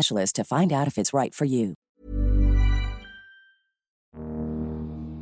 to 0.00 0.44
find 0.44 0.72
out 0.72 0.86
if 0.86 0.98
it's 0.98 1.12
right 1.12 1.34
for 1.34 1.44
you. 1.44 1.74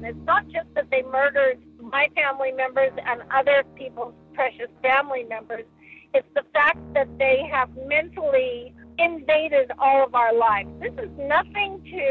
It's 0.03 0.27
not 0.27 0.45
just 0.49 0.69
that 0.75 0.91
they 0.91 1.03
murdered 1.03 1.59
my 1.81 2.09
family 2.15 2.53
members 2.53 2.93
and 3.11 3.23
other 3.31 3.65
people's 3.75 4.15
precious 4.35 4.71
family 4.83 5.25
members. 5.25 5.65
It's 6.13 6.33
the 6.35 6.45
fact 6.53 6.79
that 6.95 7.09
they 7.19 7.49
have 7.51 7.71
mentally 7.97 8.75
invaded 8.99 9.73
all 9.79 10.05
of 10.07 10.15
our 10.15 10.33
lives. 10.33 10.71
This 10.81 10.97
is 11.05 11.11
nothing 11.19 11.73
to 11.93 12.05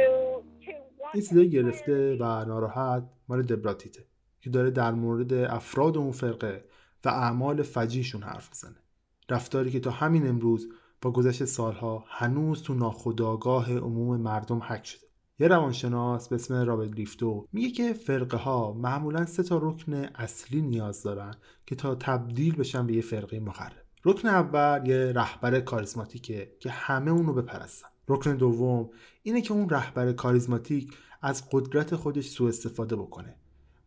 to 0.66 0.74
این 1.14 1.24
صدای 1.24 1.50
گرفته 1.50 2.18
و 2.20 2.46
ناراحت 2.46 3.04
مال 3.28 3.42
دبراتیته 3.42 4.06
که 4.42 4.50
داره 4.50 4.72
در 4.72 4.92
مورد 4.92 5.34
افراد 5.34 5.98
اون 5.98 6.12
فرقه 6.12 6.64
و 7.06 7.10
اعمال 7.10 7.62
فجیشون 7.62 8.24
حرف 8.24 8.50
میزنه 8.50 8.84
رفتاری 9.30 9.72
که 9.72 9.80
تا 9.80 9.92
همین 9.92 10.28
امروز 10.28 10.70
با 11.03 11.11
گذشت 11.11 11.45
سالها 11.45 12.05
هنوز 12.09 12.63
تو 12.63 12.75
ناخودآگاه 12.75 13.79
عموم 13.79 14.21
مردم 14.21 14.59
حک 14.59 14.87
شده. 14.87 15.07
یه 15.41 15.49
روانشناس 15.49 16.29
به 16.29 16.37
اسم 16.37 16.55
رابرت 16.55 16.91
لیفتو 16.91 17.47
میگه 17.53 17.71
که 17.71 17.93
فرقه 17.93 18.37
ها 18.37 18.73
معمولا 18.73 19.27
سه 19.27 19.43
تا 19.43 19.59
رکن 19.63 19.95
اصلی 19.95 20.63
نیاز 20.63 21.03
دارن 21.03 21.35
که 21.67 21.75
تا 21.75 21.95
تبدیل 21.95 22.57
بشن 22.57 22.87
به 22.87 22.95
یه 22.95 23.03
فرقه 23.03 23.41
مخرب. 23.41 23.85
رکن 24.05 24.29
اول 24.29 24.87
یه 24.87 25.13
رهبر 25.13 25.61
کاریزماتیکه 25.61 26.53
که 26.61 26.71
همه 26.71 27.11
اونو 27.11 27.33
بپرستن. 27.33 27.89
رکن 28.09 28.37
دوم 28.37 28.91
اینه 29.23 29.41
که 29.41 29.53
اون 29.53 29.69
رهبر 29.69 30.13
کاریزماتیک 30.13 30.95
از 31.23 31.51
قدرت 31.51 31.97
خودش 31.97 32.29
سوء 32.29 32.49
استفاده 32.49 32.97
بکنه 32.97 33.37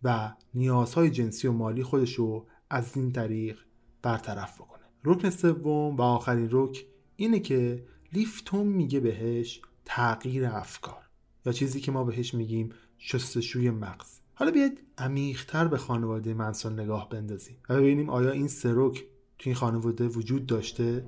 و 0.04 0.32
نیازهای 0.54 1.10
جنسی 1.10 1.48
و 1.48 1.52
مالی 1.52 1.84
خودش 1.84 2.14
رو 2.14 2.48
از 2.70 2.98
این 2.98 3.12
طریق 3.12 3.60
برطرف 4.02 4.62
بکنه. 4.62 4.82
رکن 5.06 5.30
سوم 5.30 5.96
و 5.96 6.02
آخرین 6.02 6.50
رک 6.52 6.86
اینه 7.22 7.40
که 7.40 7.84
لیفتون 8.14 8.68
میگه 8.68 9.00
بهش 9.00 9.62
تغییر 9.86 10.46
افکار. 10.46 11.04
یا 11.46 11.52
چیزی 11.52 11.82
که 11.82 11.92
ما 11.92 12.04
بهش 12.04 12.34
میگیم 12.34 12.70
شستشوی 12.98 13.70
مغز. 13.70 14.20
حالا 14.34 14.52
بیاید 14.52 14.82
عمیقتر 14.98 15.68
به 15.68 15.78
خانواده 15.78 16.34
منسون 16.34 16.80
نگاه 16.80 17.10
بندازیم 17.10 17.58
و 17.70 17.76
ببینیم 17.76 18.10
آیا 18.10 18.32
این 18.32 18.48
سرک 18.48 19.04
تو 19.40 19.50
این 19.50 19.56
خانواده 19.56 20.08
وجود 20.08 20.46
داشته؟ 20.46 21.06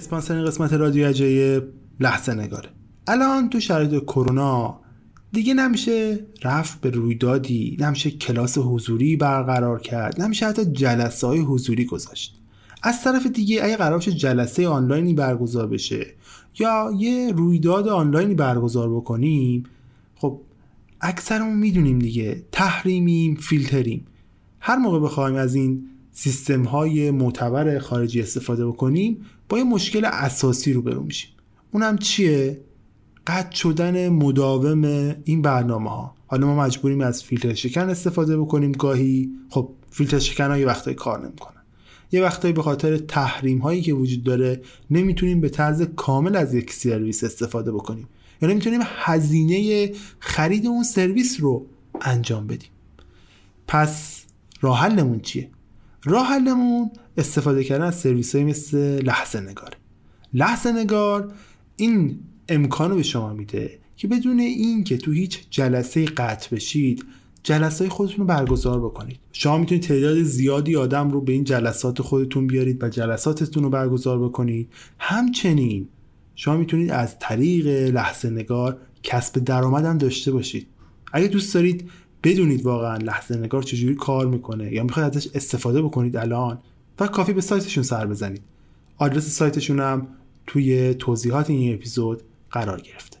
اسپانسر 0.00 0.44
قسمت 0.44 0.72
رادیو 0.72 1.06
اجایب 1.06 1.64
لحظه 2.00 2.34
نگاره. 2.34 2.68
الان 3.06 3.50
تو 3.50 3.60
شرایط 3.60 4.02
کرونا 4.04 4.80
دیگه 5.32 5.54
نمیشه 5.54 6.26
رفت 6.44 6.80
به 6.80 6.90
رویدادی 6.90 7.76
نمیشه 7.80 8.10
کلاس 8.10 8.58
حضوری 8.58 9.16
برقرار 9.16 9.80
کرد 9.80 10.22
نمیشه 10.22 10.46
حتی 10.46 10.64
جلسه 10.64 11.26
های 11.26 11.38
حضوری 11.40 11.84
گذاشت. 11.84 12.40
از 12.82 13.04
طرف 13.04 13.26
دیگه 13.26 13.64
اگه 13.64 13.76
قرار 13.76 14.00
جلسه 14.00 14.68
آنلاینی 14.68 15.14
برگزار 15.14 15.66
بشه 15.66 16.06
یا 16.58 16.92
یه 16.98 17.32
رویداد 17.32 17.88
آنلاینی 17.88 18.34
برگزار 18.34 18.90
بکنیم 18.90 19.64
خب 20.14 20.40
اکثرمون 21.00 21.56
می‌دونیم 21.56 21.98
دیگه. 21.98 22.42
تحریمیم 22.52 23.34
فیلتریم. 23.34 24.06
هر 24.60 24.76
موقع 24.76 24.98
بخوایم 25.00 25.36
از 25.36 25.54
این 25.54 25.89
سیستم 26.12 26.62
های 26.62 27.10
معتبر 27.10 27.78
خارجی 27.78 28.20
استفاده 28.20 28.66
بکنیم 28.66 29.26
با 29.48 29.58
یه 29.58 29.64
مشکل 29.64 30.04
اساسی 30.04 30.72
رو 30.72 30.82
برو 30.82 31.02
میشیم. 31.02 31.30
اونم 31.72 31.98
چیه؟ 31.98 32.60
قطع 33.26 33.56
شدن 33.56 34.08
مداوم 34.08 35.14
این 35.24 35.42
برنامه 35.42 35.90
ها 35.90 36.14
حالا 36.26 36.46
ما 36.46 36.64
مجبوریم 36.64 37.00
از 37.00 37.22
فیلتر 37.22 37.54
شکن 37.54 37.88
استفاده 37.88 38.38
بکنیم 38.38 38.72
گاهی. 38.72 39.30
خب 39.48 39.70
فیلتر 39.90 40.18
شکن 40.18 40.50
ها 40.50 40.58
یه 40.58 40.66
وقتایی 40.66 40.96
کار 40.96 41.26
نمی‌کنن. 41.26 41.62
یه 42.12 42.22
وقتایی 42.22 42.54
به 42.54 42.62
خاطر 42.62 42.96
تحریم 42.96 43.58
هایی 43.58 43.82
که 43.82 43.92
وجود 43.92 44.22
داره 44.22 44.60
نمی‌تونیم 44.90 45.40
به 45.40 45.48
طرز 45.48 45.82
کامل 45.82 46.36
از 46.36 46.54
یک 46.54 46.72
سرویس 46.72 47.24
استفاده 47.24 47.72
بکنیم. 47.72 48.08
یا 48.42 48.48
نمی‌تونیم 48.48 48.80
هزینه 48.84 49.92
خرید 50.18 50.66
اون 50.66 50.82
سرویس 50.82 51.40
رو 51.40 51.66
انجام 52.00 52.46
بدیم. 52.46 52.70
پس 53.68 54.24
راه 54.60 54.78
حلمون 54.78 55.20
چیه؟ 55.20 55.48
راه 56.04 56.26
حلمون 56.26 56.90
استفاده 57.16 57.64
کردن 57.64 57.84
از 57.84 58.00
سرویس 58.00 58.34
های 58.34 58.44
مثل 58.44 59.02
لحظه 59.02 59.40
نگار. 59.40 59.76
لحظه 60.34 60.72
نگار 60.72 61.32
این 61.76 62.18
امکانو 62.48 62.94
به 62.94 63.02
شما 63.02 63.32
میده 63.32 63.78
که 63.96 64.08
بدون 64.08 64.40
این 64.40 64.84
که 64.84 64.96
تو 64.96 65.12
هیچ 65.12 65.46
جلسه 65.50 66.04
قطع 66.04 66.56
بشید 66.56 67.04
جلسه 67.42 67.88
خودتون 67.88 68.16
رو 68.18 68.24
برگزار 68.24 68.80
بکنید. 68.80 69.18
شما 69.32 69.58
می‌تونید 69.58 69.82
تعداد 69.84 70.22
زیادی 70.22 70.76
آدم 70.76 71.10
رو 71.10 71.20
به 71.20 71.32
این 71.32 71.44
جلسات 71.44 72.02
خودتون 72.02 72.46
بیارید 72.46 72.82
و 72.82 72.88
جلساتتون 72.88 73.62
رو 73.62 73.70
برگزار 73.70 74.24
بکنید. 74.24 74.68
همچنین 74.98 75.88
شما 76.34 76.56
می‌تونید 76.56 76.90
از 76.90 77.18
طریق 77.18 77.66
لحظه 77.66 78.30
نگار 78.30 78.80
کسب 79.02 79.38
درآمد 79.38 79.84
هم 79.84 79.98
داشته 79.98 80.32
باشید. 80.32 80.66
اگه 81.12 81.28
دوست 81.28 81.54
دارید 81.54 81.90
بدونید 82.22 82.66
واقعا 82.66 82.96
لحظه 82.96 83.36
نگار 83.36 83.62
چجوری 83.62 83.94
کار 83.94 84.26
می‌کنه 84.26 84.72
یا 84.72 84.82
می‌خواید 84.82 85.16
ازش 85.16 85.28
استفاده 85.34 85.82
بکنید 85.82 86.16
الان 86.16 86.58
و 87.00 87.06
کافی 87.06 87.32
به 87.32 87.40
سایتشون 87.40 87.82
سر 87.82 88.06
بزنید. 88.06 88.42
آدرس 88.98 89.26
سایتشون 89.26 89.80
هم 89.80 90.08
توی 90.46 90.94
توضیحات 90.94 91.50
این 91.50 91.74
اپیزود 91.74 92.22
قرار 92.50 92.80
گرفته. 92.80 93.20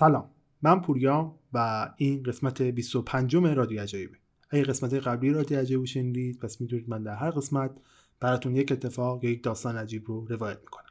سلام. 0.00 0.30
من 0.62 0.80
پوریام 0.80 1.34
و 1.52 1.90
این 1.96 2.22
قسمت 2.22 2.62
25 2.62 3.36
رادیو 3.36 3.80
عجایبه. 3.80 4.16
اگه 4.50 4.62
قسمت 4.62 4.94
قبلی 4.94 5.30
رادیو 5.30 5.58
عجایب 5.58 5.84
شنیدید 5.84 6.38
پس 6.38 6.60
می‌دونید 6.60 6.88
من 6.88 7.02
در 7.02 7.14
هر 7.14 7.30
قسمت 7.30 7.80
براتون 8.20 8.56
یک 8.56 8.72
اتفاق 8.72 9.24
یا 9.24 9.30
یک 9.30 9.42
داستان 9.42 9.76
عجیب 9.76 10.06
رو 10.06 10.26
روایت 10.28 10.58
می‌کنم. 10.60 10.90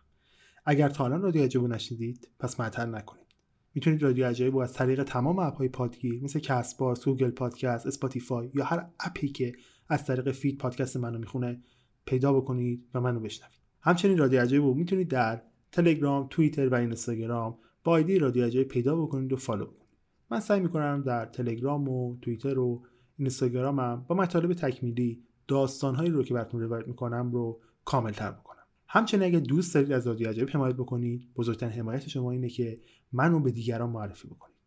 اگر 0.66 0.90
تا 0.90 1.06
الان 1.06 1.22
رادیو 1.22 1.44
عجایب 1.44 1.68
نشنیدید 1.68 2.30
پس 2.40 2.60
معطل 2.60 2.96
نکنید. 2.96 3.26
می‌تونید 3.74 4.04
رادیو 4.04 4.26
عجایب 4.26 4.54
رو 4.54 4.60
از 4.60 4.74
طریق 4.74 5.04
تمام 5.04 5.40
اپ 5.40 5.56
های 5.56 5.68
پادگیر 5.68 6.24
مثل 6.24 6.40
کست 6.40 6.78
باکس، 6.78 7.06
گوگل 7.06 7.32
پادکست، 7.32 7.88
اسپاتیفای 7.88 8.52
یا 8.54 8.66
هر 8.66 8.88
اپی 9.00 9.30
که 9.30 9.54
از 9.88 10.06
طریق 10.06 10.32
feed 10.32 10.58
پادکست 10.58 10.98
منو 10.98 11.20
می‌خونه 11.20 11.62
پیدا 12.06 12.34
بکنید 12.34 12.88
و 12.94 13.02
منو 13.02 13.20
بشنوید. 13.20 13.60
همچنین 13.82 14.18
رادیو 14.18 14.42
عجایب 14.42 14.64
رو 14.64 14.74
می‌تونید 14.74 15.08
در 15.08 15.42
تلگرام، 15.72 16.28
توییتر 16.30 16.70
و 16.70 16.76
اینستاگرام 16.76 17.58
با 17.90 17.94
آیدی 17.96 18.20
رادیو 18.20 18.46
عجایب 18.46 18.68
پیدا 18.68 18.96
بکنید 18.96 19.34
و 19.34 19.36
follow 19.36 19.66
بکنید. 19.66 19.98
من 20.32 20.40
سعی 20.40 20.60
می‌کنم 20.60 21.04
در 21.06 21.26
تلگرام 21.26 21.90
و 21.90 22.18
توییتر 22.22 22.60
و 22.60 22.84
اینستاگرامم 23.18 24.06
با 24.08 24.16
مطالب 24.16 24.54
تکمیلی 24.54 25.24
داستانهایی 25.48 26.12
رو 26.12 26.24
که 26.24 26.34
براتون 26.34 26.62
روایت 26.62 26.88
می‌کنم 26.88 27.32
رو 27.32 27.60
کاملتر 27.86 28.32
بکنم. 28.32 28.64
همچنین 28.88 29.24
اگه 29.24 29.40
دوست 29.40 29.74
دارید 29.74 29.92
از 29.92 30.08
رادیو 30.08 30.30
عجایب 30.30 30.50
حمایت 30.50 30.76
بکنید 30.76 31.34
بزرگترین 31.36 31.72
حمایت 31.72 32.08
شما 32.08 32.32
اینه 32.32 32.50
که 32.50 32.80
منو 33.12 33.40
به 33.40 33.52
دیگران 33.52 33.90
معرفی 33.90 34.28
بکنید. 34.28 34.58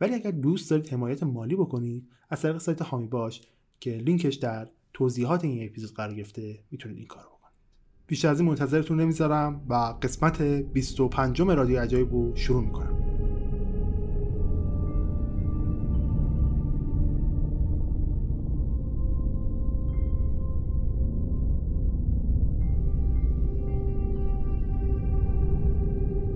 ولی 0.00 0.14
اگر 0.14 0.30
دوست 0.30 0.70
دارید 0.70 0.88
حمایت 0.88 1.22
مالی 1.22 1.56
بکنید 1.56 2.08
از 2.30 2.42
طریق 2.42 2.58
سایت 2.58 2.82
حامی 2.82 3.06
باش 3.06 3.42
که 3.80 3.90
لینکش 3.90 4.34
در 4.34 4.68
توضیحات 4.92 5.44
این 5.44 5.68
اپیزود 5.68 5.94
قرار 5.94 6.14
گرفته 6.14 6.64
می‌تونید 6.70 6.98
این 6.98 7.06
کار 7.06 7.26
بیشتر 8.06 8.28
از 8.28 8.40
این 8.40 8.48
منتظرتون 8.48 9.00
نمی‌ذارم 9.00 9.60
و 9.68 9.74
قسمت 10.02 10.42
25 10.42 11.40
رادیو 11.40 11.80
عجایب 11.80 12.12
رو 12.12 12.36
شروع 12.36 12.64
می‌کنم. 12.64 12.96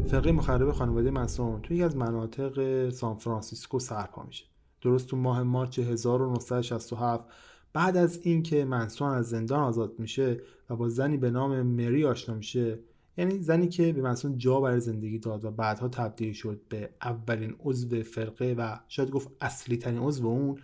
فرقه 0.06 0.32
مخرب 0.32 0.72
خانواده 0.72 1.10
منسون 1.10 1.60
توی 1.62 1.76
یکی 1.76 1.84
از 1.84 1.96
مناطق 1.96 2.88
سان 2.90 3.16
فرانسیسکو 3.16 3.78
سرپا 3.78 4.22
میشه. 4.22 4.44
درست 4.82 5.08
تو 5.08 5.16
ماه 5.16 5.42
مارچ 5.42 5.78
1967 5.78 7.24
بعد 7.72 7.96
از 7.96 8.20
اینکه 8.22 8.64
منسون 8.64 9.10
از 9.10 9.28
زندان 9.28 9.60
آزاد 9.60 9.98
میشه 9.98 10.40
و 10.70 10.76
با 10.76 10.88
زنی 10.88 11.16
به 11.16 11.30
نام 11.30 11.62
مری 11.62 12.04
آشنا 12.04 12.34
میشه 12.34 12.78
یعنی 13.16 13.38
زنی 13.38 13.68
که 13.68 13.92
به 13.92 14.02
منسون 14.02 14.38
جا 14.38 14.60
برای 14.60 14.80
زندگی 14.80 15.18
داد 15.18 15.44
و 15.44 15.50
بعدها 15.50 15.88
تبدیل 15.88 16.32
شد 16.32 16.60
به 16.68 16.90
اولین 17.02 17.56
عضو 17.60 18.02
فرقه 18.02 18.54
و 18.58 18.76
شاید 18.88 19.10
گفت 19.10 19.28
اصلی 19.40 19.76
ترین 19.76 19.98
عضو 19.98 20.26
اون 20.26 20.58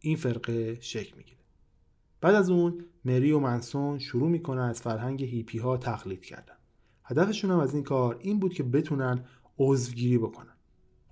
این 0.00 0.16
فرقه 0.16 0.78
شکل 0.80 1.16
می‌گیره. 1.16 1.40
بعد 2.20 2.34
از 2.34 2.50
اون 2.50 2.84
مری 3.04 3.32
و 3.32 3.38
منسون 3.38 3.98
شروع 3.98 4.28
می‌کنن 4.28 4.62
از 4.62 4.82
فرهنگ 4.82 5.22
هیپی 5.24 5.58
ها 5.58 5.76
تقلید 5.76 6.24
کردن. 6.24 6.54
هدفشون 7.04 7.50
هم 7.50 7.58
از 7.58 7.74
این 7.74 7.82
کار 7.82 8.18
این 8.20 8.38
بود 8.38 8.54
که 8.54 8.62
بتونن 8.62 9.24
عضوگیری 9.58 10.18
بکنن. 10.18 10.56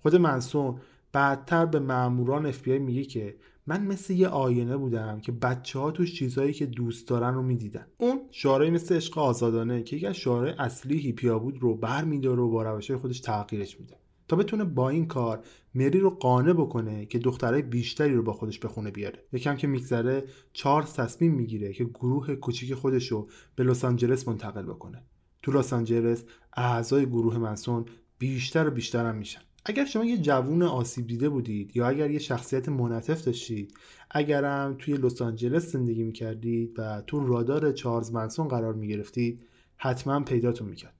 خود 0.02 0.17
منسون 0.17 0.81
بعدتر 1.12 1.67
به 1.67 1.79
ماموران 1.79 2.47
اف 2.47 2.69
میگه 2.69 3.05
که 3.05 3.37
من 3.66 3.86
مثل 3.86 4.12
یه 4.12 4.28
آینه 4.28 4.76
بودم 4.76 5.20
که 5.20 5.32
بچه 5.32 5.78
ها 5.78 5.90
توش 5.90 6.14
چیزهایی 6.14 6.52
که 6.52 6.66
دوست 6.66 7.08
دارن 7.08 7.34
رو 7.34 7.42
می‌دیدن. 7.42 7.86
اون 7.98 8.20
شعارهایی 8.30 8.70
مثل 8.70 8.96
عشق 8.96 9.18
آزادانه 9.18 9.82
که 9.82 9.96
یکی 9.96 10.06
از 10.06 10.16
شعارهای 10.16 10.52
اصلی 10.58 10.98
هیپیا 10.98 11.38
بود 11.38 11.58
رو 11.58 11.74
بر 11.74 12.04
میداره 12.04 12.40
و 12.40 12.50
با 12.50 12.62
روش 12.62 12.90
خودش 12.90 13.20
تغییرش 13.20 13.80
میده. 13.80 13.96
تا 14.28 14.36
بتونه 14.36 14.64
با 14.64 14.88
این 14.88 15.06
کار 15.06 15.44
مری 15.74 16.00
رو 16.00 16.10
قانع 16.10 16.52
بکنه 16.52 17.06
که 17.06 17.18
دخترای 17.18 17.62
بیشتری 17.62 18.14
رو 18.14 18.22
با 18.22 18.32
خودش 18.32 18.58
به 18.58 18.68
خونه 18.68 18.90
بیاره. 18.90 19.24
یکم 19.32 19.56
که 19.56 19.66
میگذره 19.66 20.24
چارلز 20.52 20.92
تصمیم 20.92 21.34
می‌گیره 21.34 21.72
که 21.72 21.84
گروه 21.84 22.34
کوچیک 22.34 22.74
خودش 22.74 23.08
رو 23.08 23.28
به 23.56 23.64
لس 23.64 23.84
آنجلس 23.84 24.28
منتقل 24.28 24.62
بکنه. 24.62 25.04
تو 25.42 25.52
لس 25.52 25.72
آنجلس 25.72 26.24
اعضای 26.52 27.06
گروه 27.06 27.38
منسون 27.38 27.84
بیشتر 28.18 28.68
و 28.68 28.70
بیشتر 28.70 29.06
هم 29.06 29.16
میشن. 29.16 29.40
اگر 29.64 29.84
شما 29.84 30.04
یه 30.04 30.18
جوون 30.18 30.62
آسیب 30.62 31.06
دیده 31.06 31.28
بودید 31.28 31.76
یا 31.76 31.88
اگر 31.88 32.10
یه 32.10 32.18
شخصیت 32.18 32.68
منعطف 32.68 33.24
داشتید 33.24 33.74
اگرم 34.10 34.76
توی 34.78 34.94
لس 34.94 35.22
آنجلس 35.22 35.72
زندگی 35.72 36.02
می‌کردید 36.02 36.74
و 36.78 37.02
تو 37.06 37.26
رادار 37.26 37.72
چارلز 37.72 38.12
منسون 38.12 38.48
قرار 38.48 38.74
می‌گرفتید 38.74 39.42
حتما 39.76 40.20
پیداتون 40.20 40.68
می‌کرد. 40.68 40.94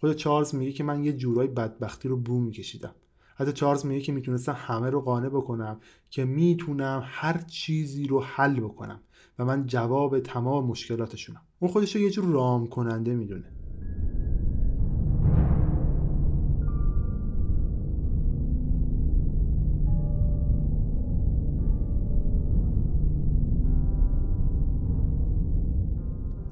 خود 0.00 0.12
چارلز 0.12 0.54
میگه 0.54 0.72
که 0.72 0.84
من 0.84 1.04
یه 1.04 1.12
جورای 1.12 1.48
بدبختی 1.48 2.08
رو 2.08 2.16
بو 2.16 2.40
میکشیدم. 2.40 2.94
حتی 3.36 3.52
چارلز 3.52 3.86
میگه 3.86 4.00
که 4.00 4.12
می‌تونستم 4.12 4.56
همه 4.58 4.90
رو 4.90 5.00
قانع 5.00 5.28
بکنم 5.28 5.80
که 6.10 6.24
می‌تونم 6.24 7.02
هر 7.04 7.38
چیزی 7.38 8.06
رو 8.06 8.20
حل 8.20 8.60
بکنم 8.60 9.00
و 9.38 9.44
من 9.44 9.66
جواب 9.66 10.20
تمام 10.20 10.66
مشکلاتشونم. 10.66 11.42
اون 11.58 11.70
خودش 11.70 11.96
رو 11.96 12.02
یه 12.02 12.10
جور 12.10 12.24
رام 12.24 12.66
کننده 12.66 13.14
می‌دونه. 13.14 13.57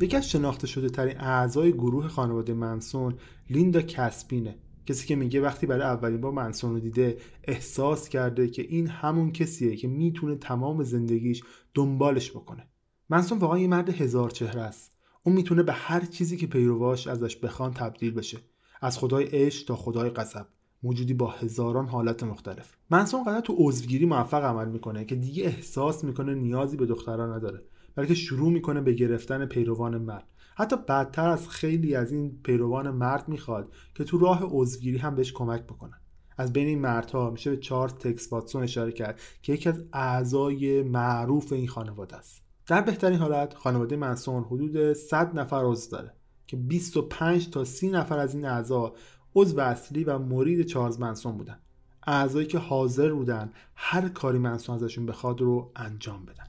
یکی 0.00 0.16
از 0.16 0.30
شناخته 0.30 0.66
شده 0.66 0.88
ترین 0.88 1.20
اعضای 1.20 1.72
گروه 1.72 2.08
خانواده 2.08 2.54
منسون 2.54 3.14
لیندا 3.50 3.82
کسپینه. 3.82 4.58
کسی 4.86 5.06
که 5.06 5.16
میگه 5.16 5.40
وقتی 5.40 5.66
برای 5.66 5.82
اولین 5.82 6.20
بار 6.20 6.32
منسون 6.32 6.72
رو 6.72 6.80
دیده 6.80 7.18
احساس 7.44 8.08
کرده 8.08 8.48
که 8.48 8.62
این 8.62 8.88
همون 8.88 9.32
کسیه 9.32 9.76
که 9.76 9.88
می‌تونه 9.88 10.36
تمام 10.36 10.82
زندگیش 10.82 11.42
دنبالش 11.74 12.30
بکنه. 12.30 12.66
منسون 13.08 13.38
واقعا 13.38 13.58
یه 13.58 13.68
مرد 13.68 13.88
هزار 13.88 14.30
چهره 14.30 14.60
است. 14.60 14.92
اون 15.22 15.34
می‌تونه 15.34 15.62
به 15.62 15.72
هر 15.72 16.04
چیزی 16.04 16.36
که 16.36 16.46
پیرواش 16.46 17.06
ازش 17.06 17.36
بخوان 17.36 17.72
تبدیل 17.72 18.10
بشه. 18.10 18.38
از 18.80 18.98
خدای 18.98 19.24
عشق 19.24 19.66
تا 19.66 19.76
خدای 19.76 20.10
قصب. 20.10 20.46
موجودی 20.82 21.14
با 21.14 21.30
هزاران 21.30 21.86
حالت 21.86 22.22
مختلف. 22.22 22.76
منسون 22.90 23.24
قدر 23.24 23.40
تو 23.40 23.54
عضوگیری 23.58 24.06
موفق 24.06 24.44
عمل 24.44 24.68
می‌کنه 24.68 25.04
که 25.04 25.14
دیگه 25.14 25.44
احساس 25.44 26.04
می‌کنه 26.04 26.34
نیازی 26.34 26.76
به 26.76 26.86
دختران 26.86 27.32
نداره. 27.32 27.62
بلکه 27.96 28.14
شروع 28.14 28.52
می‌کنه 28.52 28.80
به 28.80 28.92
گرفتن 28.92 29.46
پیروان 29.46 29.98
مرد. 29.98 30.24
حتی 30.54 30.76
بدتر 30.88 31.28
از 31.28 31.48
خیلی 31.48 31.94
از 31.94 32.12
این 32.12 32.40
پیروان 32.42 32.90
مرد 32.90 33.28
می‌خواد 33.28 33.72
که 33.94 34.04
تو 34.04 34.18
راه 34.18 34.42
عضوگیری 34.50 34.98
هم 34.98 35.14
بهش 35.14 35.32
کمک 35.32 35.62
بکنن. 35.62 36.00
از 36.38 36.52
بین 36.52 36.66
این 36.66 36.78
مردها 36.78 37.30
میشه 37.30 37.50
به 37.50 37.56
چارلز 37.56 37.94
تکس 37.94 38.32
واتسون 38.32 38.62
اشاره 38.62 38.92
کرد 38.92 39.20
که 39.42 39.52
یکی 39.52 39.68
از 39.68 39.82
اعضای 39.92 40.82
معروف 40.82 41.52
این 41.52 41.68
خانواده 41.68 42.16
است. 42.16 42.42
در 42.66 42.80
بهترین 42.80 43.18
حالت 43.18 43.54
خانواده 43.54 43.96
منسون 43.96 44.44
حدود 44.44 44.92
100 44.92 45.38
نفر 45.38 45.62
عضو 45.64 45.90
داره 45.90 46.12
که 46.46 46.56
25 46.56 47.50
تا 47.50 47.64
30 47.64 47.90
نفر 47.90 48.18
از 48.18 48.34
این 48.34 48.44
اعضا 48.44 48.94
عضو 49.34 49.60
اصلی 49.60 50.04
و 50.04 50.18
مرید 50.18 50.66
چارلز 50.66 51.00
منسون 51.00 51.36
بودن. 51.36 51.58
اعضایی 52.06 52.46
که 52.46 52.58
حاضر 52.58 53.12
بودن 53.12 53.52
هر 53.74 54.08
کاری 54.08 54.38
منسون 54.38 54.74
ازشون 54.74 55.06
بخواد 55.06 55.40
رو 55.40 55.72
انجام 55.76 56.24
بدن. 56.24 56.45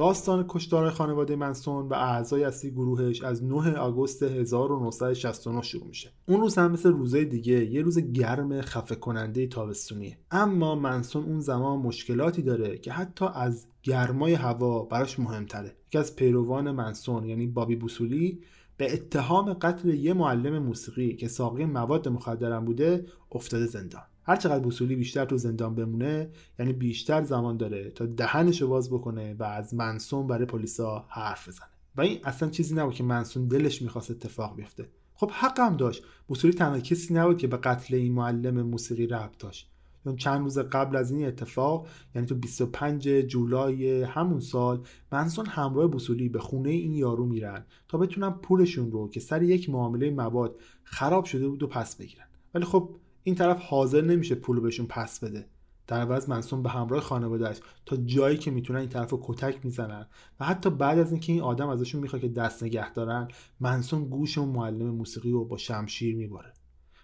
داستان 0.00 0.44
کشتار 0.48 0.90
خانواده 0.90 1.36
منسون 1.36 1.88
و 1.88 1.94
اعضای 1.94 2.44
اصلی 2.44 2.70
گروهش 2.70 3.22
از 3.22 3.44
9 3.44 3.76
آگوست 3.76 4.22
1969 4.22 5.62
شروع 5.62 5.86
میشه. 5.86 6.12
اون 6.26 6.40
روز 6.40 6.58
هم 6.58 6.72
مثل 6.72 6.92
روزهای 6.92 7.24
دیگه 7.24 7.64
یه 7.64 7.82
روز 7.82 7.98
گرم 7.98 8.60
خفه 8.60 8.94
کننده 8.94 9.46
تابستونیه. 9.46 10.18
اما 10.30 10.74
منسون 10.74 11.24
اون 11.24 11.40
زمان 11.40 11.78
مشکلاتی 11.78 12.42
داره 12.42 12.78
که 12.78 12.92
حتی 12.92 13.24
از 13.34 13.66
گرمای 13.82 14.34
هوا 14.34 14.82
براش 14.82 15.18
مهمتره. 15.18 15.76
یکی 15.88 15.98
از 15.98 16.16
پیروان 16.16 16.70
منسون 16.70 17.24
یعنی 17.24 17.46
بابی 17.46 17.76
بوسولی 17.76 18.40
به 18.76 18.92
اتهام 18.92 19.52
قتل 19.52 19.88
یه 19.88 20.14
معلم 20.14 20.58
موسیقی 20.58 21.16
که 21.16 21.28
ساقی 21.28 21.64
مواد 21.64 22.08
مخدرم 22.08 22.64
بوده 22.64 23.06
افتاده 23.32 23.66
زندان. 23.66 24.02
هر 24.30 24.36
چقدر 24.36 24.58
بوسولی 24.58 24.96
بیشتر 24.96 25.24
تو 25.24 25.36
زندان 25.36 25.74
بمونه 25.74 26.30
یعنی 26.58 26.72
بیشتر 26.72 27.22
زمان 27.22 27.56
داره 27.56 27.90
تا 27.90 28.06
دهنشو 28.06 28.68
باز 28.68 28.90
بکنه 28.90 29.34
و 29.34 29.42
از 29.42 29.74
منسون 29.74 30.26
برای 30.26 30.46
پلیسا 30.46 31.04
حرف 31.08 31.48
بزنه. 31.48 31.68
و 31.96 32.00
این 32.00 32.20
اصلا 32.24 32.48
چیزی 32.48 32.74
نبود 32.74 32.94
که 32.94 33.04
منسون 33.04 33.48
دلش 33.48 33.82
می‌خواست 33.82 34.10
اتفاق 34.10 34.56
بیفته. 34.56 34.88
خب 35.14 35.30
حق 35.30 35.60
هم 35.60 35.76
داشت. 35.76 36.02
بوسولی 36.26 36.54
تنها 36.54 36.80
کسی 36.80 37.14
نبود 37.14 37.38
که 37.38 37.46
به 37.46 37.56
قتل 37.56 37.94
این 37.94 38.12
معلم 38.12 38.62
موسیقی 38.62 39.06
ربط 39.06 39.38
داشت. 39.38 39.70
چون 40.04 40.16
چند 40.16 40.40
روز 40.40 40.58
قبل 40.58 40.96
از 40.96 41.10
این 41.10 41.26
اتفاق 41.26 41.86
یعنی 42.14 42.26
تو 42.26 42.34
25 42.34 43.08
جولای 43.08 44.02
همون 44.02 44.40
سال 44.40 44.82
منسون 45.12 45.46
همراه 45.46 45.86
بوسولی 45.86 46.28
به 46.28 46.38
خونه 46.38 46.70
این 46.70 46.94
یارو 46.94 47.26
میرن 47.26 47.64
تا 47.88 47.98
بتونن 47.98 48.30
پولشون 48.30 48.92
رو 48.92 49.08
که 49.08 49.20
سر 49.20 49.42
یک 49.42 49.70
معامله 49.70 50.10
مواد 50.10 50.56
خراب 50.84 51.24
شده 51.24 51.48
بود 51.48 51.62
و 51.62 51.66
پس 51.66 51.96
بگیرن. 51.96 52.26
ولی 52.54 52.64
خب 52.64 52.90
این 53.30 53.38
طرف 53.38 53.62
حاضر 53.62 54.00
نمیشه 54.00 54.34
پول 54.34 54.60
بهشون 54.60 54.86
پس 54.86 55.24
بده. 55.24 55.46
در 55.86 56.00
عوض 56.00 56.28
منسون 56.28 56.62
به 56.62 56.70
همراه 56.70 57.00
خانوادهش 57.00 57.60
تا 57.86 57.96
جایی 57.96 58.36
که 58.36 58.50
می‌تونن 58.50 58.78
این 58.78 58.88
طرف 58.88 59.10
رو 59.10 59.20
کتک 59.22 59.64
می‌زنن 59.64 60.06
و 60.40 60.44
حتی 60.44 60.70
بعد 60.70 60.98
از 60.98 61.12
اینکه 61.12 61.32
این 61.32 61.42
آدم 61.42 61.68
ازشون 61.68 62.00
می‌خواد 62.00 62.22
که 62.22 62.28
دست 62.28 62.62
نگه 62.62 62.92
دارن 62.92 63.28
منسون 63.60 64.04
گوش 64.04 64.38
اون 64.38 64.48
معلم 64.48 64.90
موسیقی 64.90 65.30
رو 65.30 65.44
با 65.44 65.56
شمشیر 65.56 66.16
میباره. 66.16 66.52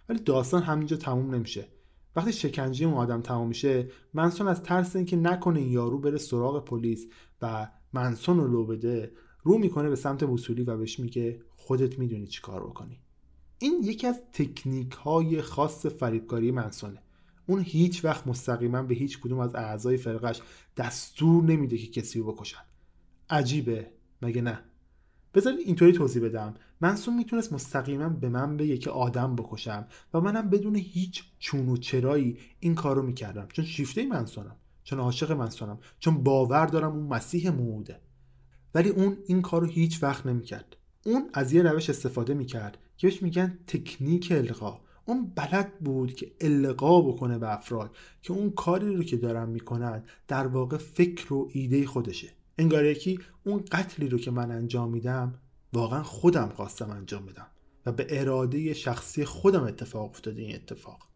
ولی 0.08 0.18
داستان 0.18 0.62
همینجا 0.62 0.96
تموم 0.96 1.34
نمیشه. 1.34 1.68
وقتی 2.16 2.32
شکنجه 2.32 2.86
اون 2.86 2.94
آدم 2.94 3.20
تمام 3.20 3.48
میشه 3.48 3.88
منسون 4.14 4.48
از 4.48 4.62
ترس 4.62 4.96
اینکه 4.96 5.16
نکنه 5.16 5.60
این 5.60 5.72
یارو 5.72 5.98
بره 5.98 6.18
سراغ 6.18 6.64
پلیس 6.64 7.06
و 7.42 7.68
منسون 7.92 8.40
رو 8.40 8.48
لو 8.48 8.66
بده 8.66 9.12
رو 9.42 9.58
می‌کنه 9.58 9.88
به 9.88 9.96
سمت 9.96 10.22
وصولی 10.22 10.62
و 10.62 10.76
بهش 10.76 11.00
میگه 11.00 11.40
خودت 11.56 11.98
می‌دونی 11.98 12.26
چی 12.26 12.42
کار 12.42 12.66
بکنی. 12.66 13.00
این 13.58 13.80
یکی 13.82 14.06
از 14.06 14.20
تکنیک 14.32 14.92
های 14.92 15.42
خاص 15.42 15.86
فریبکاری 15.86 16.50
منسونه 16.50 17.02
اون 17.46 17.60
هیچ 17.60 18.04
وقت 18.04 18.26
مستقیما 18.26 18.82
به 18.82 18.94
هیچ 18.94 19.20
کدوم 19.20 19.38
از 19.38 19.54
اعضای 19.54 19.96
فرقش 19.96 20.42
دستور 20.76 21.44
نمیده 21.44 21.78
که 21.78 22.00
کسی 22.00 22.18
رو 22.18 22.32
بکشن. 22.32 22.62
عجیبه. 23.30 23.90
مگه 24.22 24.42
نه؟ 24.42 24.58
بذارید 25.34 25.60
اینطوری 25.60 25.92
توضیح 25.92 26.24
بدم. 26.24 26.54
منسون 26.80 27.16
می‌تونست 27.16 27.52
مستقیما 27.52 28.08
به 28.08 28.28
من 28.28 28.56
بگه 28.56 28.78
که 28.78 28.90
آدم 28.90 29.36
بکشم 29.36 29.86
و 30.14 30.20
منم 30.20 30.50
بدون 30.50 30.76
هیچ 30.76 31.24
چون 31.38 31.68
و 31.68 31.76
چرایی 31.76 32.38
این 32.60 32.74
کارو 32.74 33.02
می‌کردم. 33.02 33.48
چون 33.52 33.64
شیفته 33.64 34.06
منسونم 34.06 34.56
چون 34.84 34.98
عاشق 34.98 35.32
منسونم 35.32 35.78
چون 35.98 36.22
باور 36.22 36.66
دارم 36.66 36.92
اون 36.92 37.06
مسیح 37.06 37.50
موعوده. 37.50 38.00
ولی 38.74 38.88
اون 38.88 39.16
این 39.26 39.42
کارو 39.42 39.66
هیچ 39.66 40.02
وقت 40.02 40.26
نمی‌کرد. 40.26 40.76
اون 41.06 41.30
از 41.34 41.52
یه 41.52 41.62
روش 41.62 41.90
استفاده 41.90 42.34
می‌کرد. 42.34 42.78
که 42.96 43.12
میگن 43.22 43.58
تکنیک 43.66 44.32
القا. 44.32 44.80
اون 45.04 45.32
بلد 45.34 45.78
بود 45.78 46.14
که 46.14 46.32
القا 46.40 47.00
بکنه 47.00 47.38
به 47.38 47.54
افراد 47.54 47.96
که 48.22 48.32
اون 48.32 48.50
کاری 48.50 48.96
رو 48.96 49.02
که 49.02 49.16
دارن 49.16 49.48
می‌کنن 49.48 50.02
در 50.28 50.46
واقع 50.46 50.76
فکر 50.76 51.32
و 51.32 51.48
ایده 51.52 51.86
خودشه. 51.86 52.28
انگار 52.58 52.84
یکی 52.84 53.20
اون 53.44 53.64
قتلی 53.72 54.08
رو 54.08 54.18
که 54.18 54.30
من 54.30 54.50
انجام 54.50 54.90
میدم 54.90 55.34
واقعا 55.72 56.02
خودم 56.02 56.48
خواستم 56.48 56.90
انجام 56.90 57.26
بدم 57.26 57.46
و 57.86 57.92
به 57.92 58.06
اراده 58.10 58.74
شخصی 58.74 59.24
خودم 59.24 59.64
اتفاق 59.64 60.10
افتاده 60.10 60.42
این 60.42 60.54
اتفاق. 60.54 61.15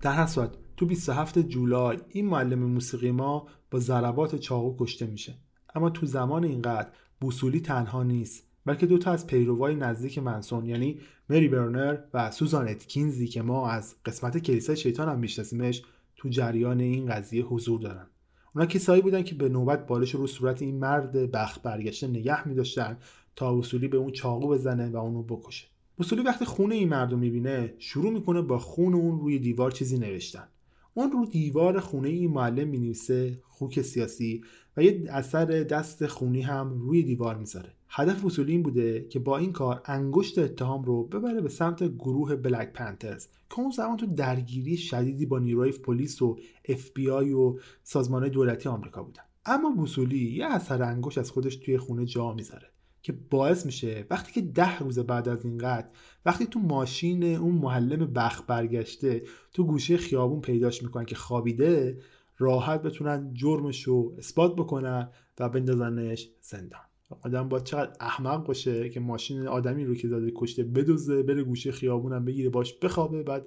در 0.00 0.12
هر 0.12 0.26
صورت 0.26 0.50
تو 0.76 0.86
27 0.86 1.38
جولای 1.38 1.98
این 2.08 2.26
معلم 2.26 2.58
موسیقی 2.58 3.10
ما 3.10 3.46
با 3.70 3.78
ضربات 3.78 4.36
چاقو 4.36 4.84
کشته 4.84 5.06
میشه. 5.06 5.34
اما 5.74 5.90
تو 5.90 6.06
زمان 6.06 6.44
این 6.44 6.62
قتل 6.62 6.90
بوسولی 7.20 7.60
تنها 7.60 8.02
نیست 8.02 8.46
بلکه 8.66 8.86
دو 8.86 8.98
تا 8.98 9.12
از 9.12 9.26
پیروای 9.26 9.74
نزدیک 9.74 10.18
منسون 10.18 10.66
یعنی 10.66 11.00
مری 11.30 11.48
برنر 11.48 11.98
و 12.14 12.30
سوزان 12.30 12.68
اتکینزی 12.68 13.26
که 13.26 13.42
ما 13.42 13.68
از 13.68 13.94
قسمت 14.04 14.38
کلیسای 14.38 14.76
شیطان 14.76 15.08
هم 15.08 15.18
میشناسیمش 15.18 15.82
تو 16.16 16.28
جریان 16.28 16.80
این 16.80 17.06
قضیه 17.06 17.44
حضور 17.44 17.80
دارن. 17.80 18.06
اونا 18.54 18.66
کسایی 18.66 19.02
بودن 19.02 19.22
که 19.22 19.34
به 19.34 19.48
نوبت 19.48 19.86
بالش 19.86 20.14
رو 20.14 20.26
صورت 20.26 20.62
این 20.62 20.78
مرد 20.78 21.30
بخت 21.30 21.62
برگشته 21.62 22.06
نگه 22.06 22.48
میداشتن 22.48 22.98
تا 23.36 23.56
وصولی 23.56 23.88
به 23.88 23.96
اون 23.96 24.12
چاقو 24.12 24.48
بزنه 24.48 24.90
و 24.90 24.96
اونو 24.96 25.22
بکشه. 25.22 25.66
اصولی 26.00 26.22
وقتی 26.22 26.44
خونه 26.44 26.74
این 26.74 26.88
مرد 26.88 27.12
رو 27.12 27.18
می‌بینه 27.18 27.74
شروع 27.78 28.10
می‌کنه 28.10 28.42
با 28.42 28.58
خون 28.58 28.94
اون 28.94 29.20
روی 29.20 29.38
دیوار 29.38 29.70
چیزی 29.70 29.98
نوشتن. 29.98 30.48
اون 30.94 31.12
رو 31.12 31.26
دیوار 31.26 31.80
خونه 31.80 32.08
این 32.08 32.30
معلم 32.30 32.68
می‌نویسه 32.68 33.38
خوک 33.42 33.82
سیاسی 33.82 34.42
و 34.76 34.82
یه 34.82 35.04
اثر 35.08 35.44
دست 35.44 36.06
خونی 36.06 36.40
هم 36.40 36.78
روی 36.78 37.02
دیوار 37.02 37.36
می‌ذاره. 37.36 37.74
هدف 37.88 38.24
اصولی 38.24 38.52
این 38.52 38.62
بوده 38.62 39.06
که 39.08 39.18
با 39.18 39.38
این 39.38 39.52
کار 39.52 39.82
انگشت 39.84 40.38
اتهام 40.38 40.84
رو 40.84 41.04
ببره 41.04 41.40
به 41.40 41.48
سمت 41.48 41.94
گروه 41.94 42.36
بلک 42.36 42.72
پنترز 42.72 43.26
که 43.50 43.60
اون 43.60 43.70
زمان 43.70 43.96
تو 43.96 44.06
درگیری 44.06 44.76
شدیدی 44.76 45.26
با 45.26 45.38
نیروی 45.38 45.72
پلیس 45.72 46.22
و 46.22 46.38
اف 46.68 46.90
بی 46.90 47.10
آی 47.10 47.32
و 47.32 47.58
سازمان 47.82 48.28
دولتی 48.28 48.68
آمریکا 48.68 49.02
بودن. 49.02 49.22
اما 49.46 49.70
بوسولی 49.70 50.30
یه 50.30 50.46
اثر 50.46 50.82
انگشت 50.82 51.18
از 51.18 51.30
خودش 51.30 51.56
توی 51.56 51.78
خونه 51.78 52.06
جا 52.06 52.34
می‌ذاره. 52.34 52.69
که 53.02 53.12
باعث 53.12 53.66
میشه. 53.66 54.06
وقتی 54.10 54.32
که 54.32 54.40
ده 54.40 54.78
روز 54.78 54.98
بعد 54.98 55.28
از 55.28 55.44
این 55.44 55.58
قتل 55.58 55.88
وقتی 56.26 56.46
تو 56.46 56.58
ماشین 56.58 57.24
اون 57.24 57.54
معلم 57.54 58.12
بخ 58.12 58.42
برگشته 58.46 59.22
تو 59.52 59.64
گوشه 59.64 59.96
خیابون 59.96 60.40
پیداش 60.40 60.82
می‌کنن 60.82 61.04
که 61.04 61.14
خوابیده 61.14 62.00
راحت 62.38 62.82
بتونن 62.82 63.34
جرمش 63.34 63.82
رو 63.82 64.14
اثبات 64.18 64.56
بکنن 64.56 65.08
و 65.40 65.48
بندازنش 65.48 66.28
زندان. 66.40 66.80
آدم 67.20 67.48
با 67.48 67.60
چقدر 67.60 67.92
احمق 68.00 68.46
باشه 68.46 68.88
که 68.88 69.00
ماشین 69.00 69.46
آدمی 69.46 69.84
رو 69.84 69.94
که 69.94 70.08
داده 70.08 70.32
کشته 70.36 70.64
بدوزه 70.64 71.22
بره 71.22 71.42
گوشه 71.42 71.72
خیابونم 71.72 72.24
بگیره 72.24 72.50
باش 72.50 72.74
بخوابه 72.74 73.22
بعد 73.22 73.46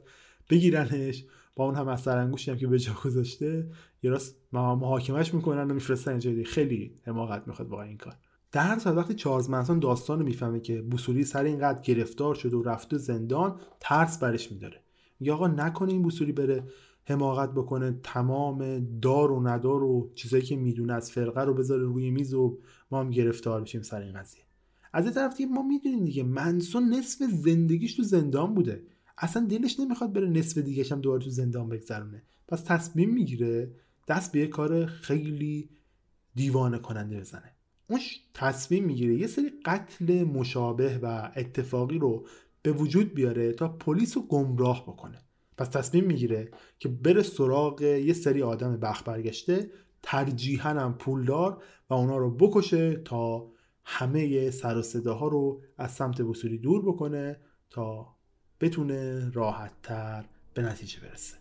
بگیرنش. 0.49 1.25
با 1.55 1.65
اون 1.65 1.75
هم 1.75 1.87
از 1.87 2.01
سرانگوشی 2.01 2.51
هم 2.51 2.57
که 2.57 2.67
به 2.67 2.79
جا 2.79 2.93
گذاشته 3.05 3.71
یه 4.03 4.11
راست 4.11 4.35
محاکمش 4.53 5.33
می‌کنن 5.33 5.71
و 5.71 5.73
میفرستن 5.73 6.19
جایی 6.19 6.43
خیلی 6.43 6.95
حماقت 7.03 7.47
می‌خواد 7.47 7.69
واقعا 7.69 7.85
این 7.85 7.97
کار. 7.97 8.15
در 8.53 8.61
هر 8.61 8.79
صورت 8.79 8.95
وقتی 8.95 9.13
چارلز 9.13 9.49
منسون 9.49 9.79
داستان 9.79 10.19
رو 10.19 10.25
می‌فهمه 10.25 10.59
که 10.59 10.81
بوسولی 10.81 11.23
سر 11.23 11.43
اینقدر 11.43 11.81
گرفتار 11.81 12.35
شده 12.35 12.57
و 12.57 12.63
رفته 12.63 12.97
زندان 12.97 13.59
ترس 13.79 14.19
برش 14.19 14.51
میداره. 14.51 14.81
میگه 15.19 15.33
آقا 15.33 15.47
نکنه 15.47 15.91
این 15.91 16.01
بوسولی 16.01 16.31
بره 16.31 16.63
حماقت 17.05 17.51
بکنه 17.51 17.99
تمام 18.03 18.87
دار 19.01 19.31
و 19.31 19.47
ندار 19.47 19.83
و 19.83 20.11
چیزایی 20.15 20.43
که 20.43 20.55
می‌دونه 20.55 20.93
از 20.93 21.11
فرقه 21.11 21.41
رو 21.41 21.53
بذاره 21.53 21.83
روی 21.83 22.11
میز 22.11 22.33
و 22.33 22.59
ما 22.91 22.99
هم 22.99 23.09
گرفتار 23.09 23.61
بشیم 23.61 23.81
سر 23.81 24.01
این 24.01 24.13
قضیه. 24.13 24.43
از 24.93 25.05
این 25.05 25.13
طرف 25.13 25.41
ما 25.51 25.61
می‌دونیم 25.61 26.05
دیگه 26.05 26.23
منسون 26.23 26.93
نصف 26.93 27.23
زندگیش 27.43 27.95
تو 27.95 28.03
زندان 28.03 28.53
بوده. 28.53 28.83
اصلا 29.17 29.45
دلش 29.45 29.79
نمی‌خواد 29.79 30.13
بره 30.13 30.29
نصف 30.29 30.57
دیگهش 30.57 30.91
هم 30.91 31.01
دوباره 31.01 31.23
تو 31.23 31.29
زندان 31.29 31.69
بگذرونه. 31.69 32.23
پس 32.47 32.61
تصمیم 32.61 33.13
می‌گیره 33.13 33.71
دست 34.07 34.31
به 34.31 34.39
یه 34.39 34.47
کار 34.47 34.85
خیلی 34.85 35.69
دیوانه 36.35 36.79
کننده 36.79 37.19
بزنه. 37.19 37.55
اون 37.87 37.99
تصمیم 38.33 38.83
می‌گیره 38.85 39.15
یه 39.15 39.27
سری 39.27 39.51
قتل 39.65 40.23
مشابه 40.23 40.97
و 40.97 41.31
اتفاقی 41.35 41.99
رو 41.99 42.27
به 42.61 42.71
وجود 42.71 43.13
بیاره 43.13 43.53
تا 43.53 43.67
پلیس 43.67 44.17
رو 44.17 44.23
گمراه 44.23 44.83
بکنه. 44.83 45.21
پس 45.57 45.67
تصمیم 45.67 46.05
می‌گیره 46.05 46.51
که 46.79 46.89
بره 46.89 47.21
سراغ 47.21 47.81
یه 47.81 48.13
سری 48.13 48.41
آدم 48.41 48.77
بخ 48.77 49.03
برگشته 49.03 49.71
ترجیحاً 50.01 50.69
هم 50.69 50.93
پولدار 50.93 51.63
و 51.89 51.93
اونا 51.93 52.17
رو 52.17 52.31
بکشه 52.31 52.95
تا 52.95 53.51
همه 53.85 54.51
سر 54.51 54.77
و 54.77 54.81
صداها 54.81 55.27
رو 55.27 55.61
از 55.77 55.91
سمت 55.91 56.19
وصولی 56.19 56.57
دور 56.57 56.81
بکنه 56.81 57.39
تا 57.69 58.15
بتونه 58.61 59.29
راحت 59.29 59.71
تر 59.83 60.25
به 60.53 60.61
نتیجه 60.61 60.99
برسه. 60.99 61.37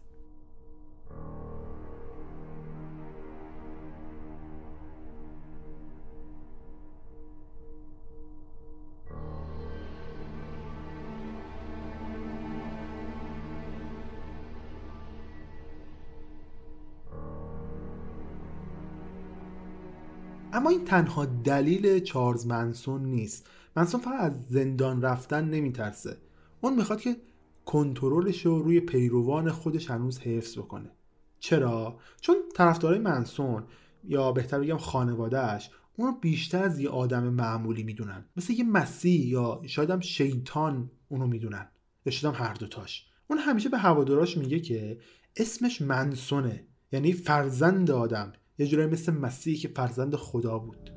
اما 20.52 20.70
این 20.70 20.84
تنها 20.84 21.24
دلیل 21.24 22.00
چارلز 22.00 22.46
منسون 22.46 23.04
نیست. 23.04 23.50
منسون 23.76 24.00
فقط 24.00 24.20
از 24.20 24.46
زندان 24.48 25.02
رفتن 25.02 25.44
نمیترسه. 25.44 26.16
اون 26.60 26.74
می‌خواد 26.76 27.00
که 27.00 27.16
کنترلش 27.64 28.46
رو 28.46 28.62
روی 28.62 28.80
پیروان 28.80 29.50
خودش 29.50 29.90
هنوز 29.90 30.18
حفظ 30.18 30.58
بکنه. 30.58 30.90
چرا؟ 31.38 31.98
چون 32.20 32.36
طرفدارای 32.54 32.98
منسون 32.98 33.64
یا 34.04 34.32
بهتر 34.32 34.60
بگم 34.60 34.76
خانوادهش 34.76 35.70
اون 35.96 36.08
رو 36.08 36.14
بیشتر 36.20 36.64
از 36.64 36.78
یه 36.78 36.88
آدم 36.88 37.22
معمولی 37.22 37.82
می‌دونن. 37.82 38.24
مثل 38.36 38.52
یه 38.52 38.64
مسیح 38.64 39.26
یا 39.26 39.62
شاید 39.66 39.90
هم 39.90 40.00
شیطان 40.00 40.90
اونو 41.08 41.26
می‌دونن. 41.26 41.68
یا 42.06 42.12
شاید 42.12 42.34
هم 42.34 42.44
هر 42.44 42.54
دوتاش. 42.54 43.06
اون 43.28 43.38
همیشه 43.38 43.68
به 43.68 43.78
هواداراش 43.78 44.36
میگه 44.36 44.60
که 44.60 44.98
اسمش 45.36 45.82
منسونه. 45.82 46.66
یعنی 46.92 47.12
فرزند 47.12 47.90
آدم. 47.90 48.32
یه 48.58 48.66
جورایی 48.66 48.90
مثل 48.90 49.12
مسیحی 49.12 49.56
که 49.56 49.68
فرزند 49.68 50.16
خدا 50.16 50.58
بود. 50.58 50.90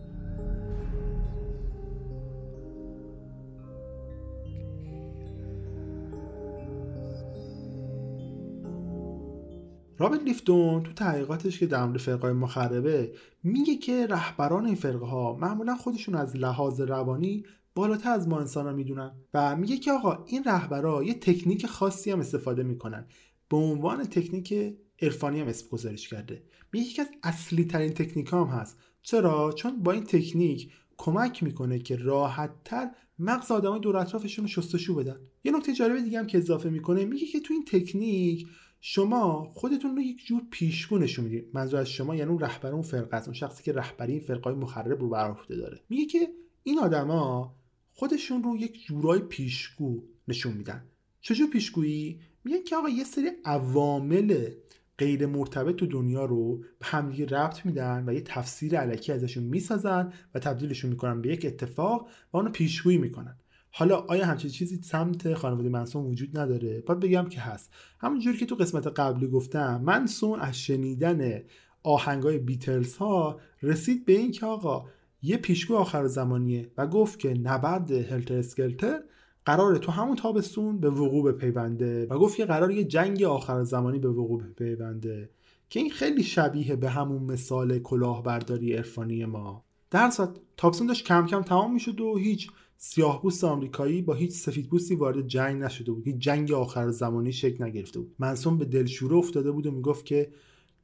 رابرت 9.98 10.24
لیفتون 10.24 10.84
تو 10.84 10.94
تحقیقاتش 10.94 11.60
که 11.60 11.68
در 11.68 11.86
مورد 11.86 11.98
فرقای 11.98 12.34
مخربه 12.34 13.14
میگه 13.44 13.76
که 13.76 14.08
رهبران 14.08 14.66
این 14.66 14.76
فرقه 14.76 15.06
ها 15.06 15.38
معمولا 15.42 15.76
خودشون 15.76 16.16
از 16.16 16.36
لحاظ 16.36 16.82
روانی 16.82 17.44
بالاتر 17.76 18.10
از 18.10 18.28
ما 18.28 18.40
انسان 18.40 18.66
ها 18.66 18.74
می‌دونن 18.74 19.12
و 19.34 19.56
میگه 19.56 19.78
که 19.78 19.92
آقا 19.92 20.26
این 20.26 20.44
رهبرا 20.44 21.04
یه 21.04 21.14
تکنیک 21.14 21.66
خاصی 21.66 22.12
هم 22.12 22.20
استفاده 22.20 22.64
می‌کنن. 22.64 23.06
به 23.50 23.58
عنوان 23.58 24.04
تکنیک 24.04 24.78
عرفانی 25.02 25.40
هم 25.40 25.48
اسم 25.48 25.68
گذارش 25.68 26.08
کرده. 26.08 26.44
میگه 26.74 26.86
یکی 26.86 27.02
از 27.02 27.08
اصلی 27.24 27.66
ترین 27.66 27.94
تکنیک 27.94 28.34
هم 28.34 28.44
هست. 28.44 28.78
چرا؟ 29.02 29.52
چون 29.52 29.84
با 29.84 29.92
این 29.92 30.04
تکنیک 30.04 30.72
کمک 30.98 31.44
می‌کنه 31.44 31.80
که 31.80 31.96
راحت 31.96 32.52
تر 32.64 32.92
مغز 33.20 33.52
آدمای 33.52 33.80
دور 33.80 33.98
اطرافشون 33.98 34.46
رو 34.46 34.50
شستشو 34.50 34.96
بدن. 34.96 35.20
یه 35.44 35.52
نکته 35.52 35.74
جالب 35.74 36.04
دیگه 36.04 36.20
هم 36.20 36.28
که 36.28 36.38
اضافه 36.38 36.70
می‌کنه 36.70 37.06
میگه 37.06 37.28
که 37.28 37.40
تو 37.40 37.54
این 37.54 37.66
تکنیک 37.66 38.48
شما 38.82 39.52
خودتون 39.54 39.96
رو 39.96 40.02
یک 40.02 40.26
جور 40.26 40.42
پیشگو 40.52 40.98
نشون 40.98 41.26
می‌دید 41.26 41.50
منظور 41.54 41.80
از 41.80 41.90
شما 41.90 42.16
یعنی 42.16 42.32
اون 42.32 42.40
رهبر 42.40 42.72
اون 42.72 42.82
فرقه 42.82 43.18
است 43.18 43.28
اون 43.28 43.34
شخصی 43.34 43.64
که 43.64 43.74
رهبری 43.74 44.12
این 44.12 44.22
فرقای 44.22 44.56
مخرب 44.56 45.00
رو 45.02 45.10
بر 45.10 45.36
داره. 45.50 45.80
میگه 45.90 46.06
که 46.06 46.30
این 46.64 46.80
آدما 46.80 47.56
خودشون 47.94 48.44
رو 48.44 48.58
یک 48.58 48.86
جورای 48.86 49.20
پیشگو 49.20 50.04
نشون 50.28 50.54
میدن. 50.54 50.86
چجور 51.22 51.50
پیشگویی؟ 51.50 52.20
میگن 52.44 52.64
که 52.64 52.76
آقا 52.76 52.90
یه 52.90 53.04
سری 53.04 53.30
عوامل 53.46 54.50
غیر 54.98 55.26
مرتبط 55.26 55.76
تو 55.76 55.86
دنیا 55.86 56.26
رو 56.26 56.58
به 56.58 56.86
همدیگه 56.86 57.26
ربط 57.26 57.66
میدن 57.66 58.04
و 58.08 58.14
یه 58.14 58.22
تفسیر 58.22 58.78
علکی 58.80 59.12
ازشون 59.12 59.44
می‌سازن 59.44 60.14
و 60.36 60.40
تبدیلشون 60.40 60.90
می‌کنن 60.90 61.22
به 61.22 61.30
یک 61.30 61.46
اتفاق 61.46 62.08
و 62.34 62.38
اونو 62.38 62.50
پیشگویی 62.50 62.98
می‌کنن. 62.98 63.38
حالا 63.72 63.98
آیا 63.98 64.26
همچین 64.26 64.52
چیزی 64.52 64.82
سمت 64.82 65.34
خانواده 65.34 65.70
منسون 65.70 66.06
وجود 66.06 66.38
نداره؟ 66.38 66.82
باید 66.82 67.00
بگم 67.00 67.30
که 67.30 67.42
هست. 67.42 67.74
همونجوری 68.00 68.38
که 68.38 68.46
تو 68.46 68.56
قسمت 68.56 68.88
قبلی 68.88 69.28
گفتم 69.28 69.82
منسون 69.82 70.40
از 70.40 70.60
شنیدن 70.60 71.42
آهنگای 71.84 72.38
بیتلز 72.38 72.96
ها 72.96 73.40
رسید 73.64 74.06
به 74.06 74.14
این 74.14 74.32
که 74.32 74.46
آقا 74.46 74.86
یه 75.22 75.38
پیشگو 75.38 75.76
آخر 75.76 76.08
زمانیه 76.08 76.72
و 76.78 76.88
گفت 76.88 77.20
که 77.20 77.34
نبرد 77.34 77.92
هلتر 77.92 78.38
اسکلتر 78.38 79.02
قراره 79.46 79.80
تو 79.80 79.92
همون 79.92 80.16
تابستون 80.16 80.80
به 80.80 80.90
وقوع 80.90 81.32
بپیونده 81.32 82.06
و 82.06 82.18
گفت 82.18 82.38
که 82.38 82.46
قرار 82.46 82.72
یه 82.72 82.84
جنگ 82.84 83.24
آخر 83.24 83.64
زمانی 83.64 84.00
به 84.00 84.10
وقوع 84.10 84.44
بپیونده 84.44 85.30
که 85.70 85.80
این 85.80 85.90
خیلی 85.90 86.24
شبیه 86.24 86.76
به 86.76 86.90
همون 86.90 87.24
مثال 87.24 87.80
کلاهبرداری 87.80 88.74
عرفانی 88.74 89.26
ما. 89.26 89.66
در 89.92 90.10
صورت 90.10 90.30
تابستون 90.58 90.88
داشت 90.88 91.06
کم 91.06 91.26
کم 91.26 91.42
تمام 91.42 91.74
می‌شد 91.74 92.02
و 92.02 92.18
هیچ 92.18 92.50
سیاه 92.78 93.22
بوست 93.22 93.44
آمریکایی 93.44 94.02
با 94.02 94.14
هیچ 94.14 94.32
سفید 94.32 94.70
بوستی 94.70 94.96
وارد 94.96 95.28
جنگ 95.28 95.62
نشده 95.64 95.92
بود. 95.92 96.08
هیچ 96.08 96.18
جنگ 96.18 96.52
آخر 96.52 96.92
زمانی 96.92 97.32
شکل 97.32 97.64
نگرفته 97.64 98.00
بود. 98.00 98.16
منسون 98.20 98.58
به 98.58 98.66
دلشوره 98.66 99.16
افتاده 99.16 99.52
بود 99.52 99.68
و 99.68 99.72
می‌گفت 99.72 100.06
که 100.06 100.32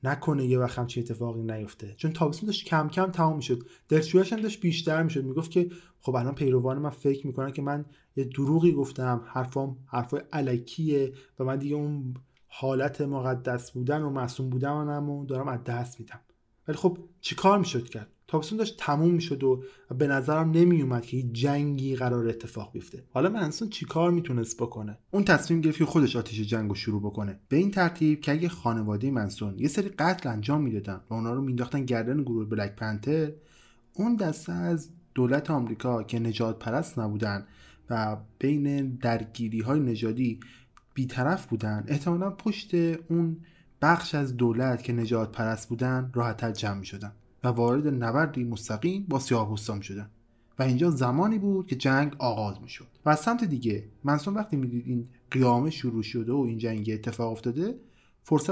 نکنه 0.03 0.45
یه 0.45 0.59
وقت 0.59 0.79
همچین 0.79 1.03
اتفاقی 1.03 1.43
نیفته. 1.43 1.93
چون 1.97 2.13
تابستون 2.13 2.47
داشت 2.47 2.65
کم 2.65 2.89
کم 2.89 3.11
تمام 3.11 3.35
می‌شد. 3.35 3.63
دلشورش 3.89 4.33
هم 4.33 4.41
داشت 4.41 4.61
بیشتر 4.61 5.03
می‌شد. 5.03 5.25
می‌گفت 5.25 5.51
که 5.51 5.69
خب 6.01 6.15
الان 6.15 6.35
پیروان 6.35 6.79
من 6.79 6.89
فکر 6.89 7.27
می‌کنن 7.27 7.51
که 7.51 7.61
من 7.61 7.85
یه 8.15 8.23
دروغی 8.23 8.71
گفتم 8.71 9.21
حرفام 9.25 9.77
حرفای 9.85 10.21
علکیه 10.33 11.13
و 11.39 11.43
من 11.43 11.57
دیگه 11.57 11.75
اون 11.75 12.13
حالت 12.47 13.01
مقدس 13.01 13.71
بودن 13.71 14.01
و 14.01 14.09
معصوم 14.09 14.49
بودن 14.49 14.71
و 14.71 15.25
دارم 15.25 15.47
از 15.47 15.63
دست 15.63 15.99
میدم. 15.99 16.19
ولی 16.67 16.77
خب 16.77 16.97
چیکار 17.21 17.59
می‌شد 17.59 17.89
کرد؟ 17.89 18.07
تابستون 18.27 18.57
داشت 18.57 18.77
تموم 18.77 19.13
می‌شد 19.13 19.43
و 19.43 19.63
به 19.97 20.07
نظرم 20.07 20.51
نمیومد 20.51 21.05
که 21.05 21.17
هیچ 21.17 21.25
جنگی 21.31 21.95
قرار 21.95 22.27
اتفاق 22.27 22.71
بیفته. 22.71 23.03
حالا 23.13 23.29
منسون 23.29 23.69
چیکار 23.69 24.11
می‌تونست 24.11 24.57
بکنه؟ 24.57 24.97
اون 25.11 25.23
تصمیم 25.23 25.61
گرفت 25.61 25.77
که 25.77 25.85
خودش 25.85 26.15
آتیش 26.15 26.41
جنگ 26.41 26.69
رو 26.69 26.75
شروع 26.75 27.01
بکنه. 27.01 27.39
به 27.49 27.57
این 27.57 27.71
ترتیب 27.71 28.21
که 28.21 28.31
اگه 28.31 28.49
خانواده 28.49 29.11
منسون 29.11 29.59
یه 29.59 29.67
سری 29.67 29.89
قتل 29.89 30.29
انجام 30.29 30.61
می‌دادن 30.61 31.01
و 31.09 31.13
اونا 31.13 31.33
رو 31.33 31.41
مینداختن 31.41 31.85
گردن 31.85 32.21
گروه 32.21 32.45
بلک 32.45 32.75
پنتر 32.75 33.31
اون 33.93 34.15
دسته 34.15 34.53
از 34.53 34.89
دولت 35.13 35.51
آمریکا 35.51 36.03
که 36.03 36.19
نجات 36.19 36.59
پرست 36.59 36.99
نبودن 36.99 37.45
و 37.89 38.17
بین 38.39 38.89
درگیری 38.89 39.59
های 39.59 39.79
نژادی 39.79 40.39
بیطرف 40.93 41.45
بودن 41.45 41.83
احتمالا 41.87 42.29
پشت 42.29 42.75
اون 43.09 43.37
بخش 43.81 44.15
از 44.15 44.37
دولت 44.37 44.83
که 44.83 44.93
نجات 44.93 45.31
پرست 45.31 45.69
بودن 45.69 46.11
راحتتر 46.13 46.51
جمع 46.51 46.83
شدن 46.83 47.11
و 47.43 47.47
وارد 47.47 47.87
نبردی 47.87 48.43
مستقیم 48.43 49.05
با 49.09 49.19
سیاه‌پوستان 49.19 49.81
شدن 49.81 50.09
و 50.59 50.63
اینجا 50.63 50.89
زمانی 50.89 51.39
بود 51.39 51.67
که 51.67 51.75
جنگ 51.75 52.15
آغاز 52.17 52.61
می 52.61 52.69
شد 52.69 52.87
و 53.05 53.09
از 53.09 53.19
سمت 53.19 53.43
دیگه 53.43 53.83
منسون 54.03 54.33
وقتی 54.33 54.57
می‌دید 54.57 54.83
این 54.87 55.07
قیامه 55.31 55.69
شروع 55.69 56.03
شده 56.03 56.31
و 56.31 56.39
این 56.39 56.57
جنگ 56.57 56.89
اتفاق 56.93 57.31
افتاده 57.31 57.75
فرصت 58.23 58.49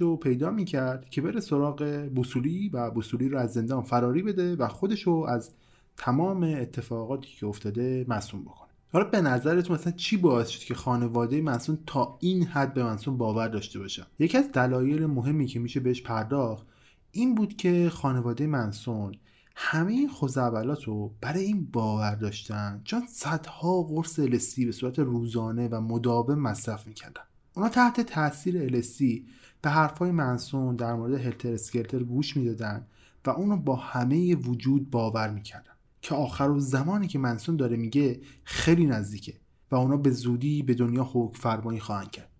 رو 0.00 0.16
پیدا 0.16 0.50
می‌کرد 0.50 1.10
که 1.10 1.22
بره 1.22 1.40
سراغ 1.40 2.08
بوسولی 2.14 2.68
و 2.68 2.90
بوسولی 2.90 3.28
رو 3.28 3.38
از 3.38 3.52
زندان 3.52 3.82
فراری 3.82 4.22
بده 4.22 4.56
و 4.56 4.68
خودش 4.68 5.02
رو 5.02 5.26
از 5.28 5.50
تمام 5.96 6.42
اتفاقاتی 6.42 7.28
که 7.28 7.46
افتاده 7.46 8.04
مسئول 8.08 8.42
بکنه. 8.42 8.68
حالا 8.92 9.04
به 9.04 9.20
نظرتون 9.20 9.76
مثلا 9.76 9.92
چی 9.92 10.16
باعث 10.16 10.48
شد 10.48 10.60
که 10.60 10.74
خانواده 10.74 11.40
منسون 11.40 11.78
تا 11.86 12.18
این 12.20 12.44
حد 12.44 12.74
به 12.74 12.84
منسون 12.84 13.16
باور 13.16 13.48
داشته 13.48 13.78
باشن؟ 13.78 14.06
یکی 14.18 14.38
از 14.38 14.52
دلایل 14.52 15.06
مهمی 15.06 15.46
که 15.46 15.60
میشه 15.60 15.80
بهش 15.80 16.02
پرداخت 16.02 16.66
این 17.10 17.34
بود 17.34 17.56
که 17.56 17.90
خانواده 17.90 18.46
منسون 18.46 19.14
همه 19.56 19.92
این 19.92 20.08
خوزعبلات 20.08 20.84
رو 20.84 21.14
برای 21.20 21.44
این 21.44 21.68
باور 21.72 22.14
داشتن 22.14 22.80
چون 22.84 23.02
صدها 23.08 23.82
قرص 23.82 24.18
السی 24.18 24.66
به 24.66 24.72
صورت 24.72 24.98
روزانه 24.98 25.68
و 25.68 25.80
مداوم 25.80 26.38
مصرف 26.38 26.86
می‌کردن. 26.86 27.22
اونا 27.54 27.68
تحت 27.68 28.00
تاثیر 28.00 28.58
السی 28.58 29.26
به 29.62 29.70
حرفای 29.70 30.10
منسون 30.10 30.76
در 30.76 30.94
مورد 30.94 31.14
هلتر 31.14 31.52
اسکلتر 31.52 32.02
گوش 32.02 32.36
می‌دادن 32.36 32.86
و 33.26 33.30
اونو 33.30 33.56
با 33.56 33.76
همه 33.76 34.34
وجود 34.34 34.90
باور 34.90 35.30
می‌کردن. 35.30 35.71
که 36.02 36.14
آخر 36.14 36.50
و 36.50 36.60
زمانی 36.60 37.08
که 37.08 37.18
منسون 37.18 37.56
داره 37.56 37.76
میگه 37.76 38.20
خیلی 38.44 38.86
نزدیکه 38.86 39.34
و 39.70 39.76
اونا 39.76 39.96
به 39.96 40.10
زودی 40.10 40.62
به 40.62 40.74
دنیا 40.74 41.10
حکم 41.12 41.38
فرمایی 41.38 41.80
خواهند 41.80 42.10
کرد 42.10 42.30